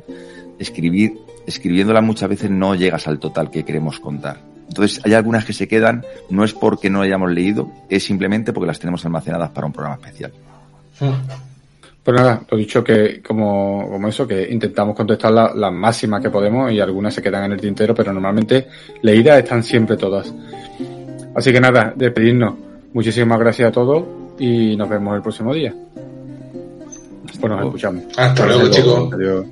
[0.57, 1.13] escribir,
[1.45, 4.37] escribiéndolas muchas veces no llegas al total que queremos contar.
[4.67, 8.67] Entonces hay algunas que se quedan, no es porque no hayamos leído, es simplemente porque
[8.67, 10.31] las tenemos almacenadas para un programa especial.
[12.03, 16.71] Pues nada, lo dicho que como, como eso, que intentamos contestar las máximas que podemos
[16.71, 18.67] y algunas se quedan en el tintero, pero normalmente
[19.01, 20.33] leídas están siempre todas.
[21.35, 22.55] Así que nada, despedirnos.
[22.93, 24.03] Muchísimas gracias a todos
[24.39, 25.73] y nos vemos el próximo día.
[27.39, 28.03] Pues nos escuchamos.
[28.17, 29.13] Hasta luego, chicos.
[29.13, 29.45] Adiós.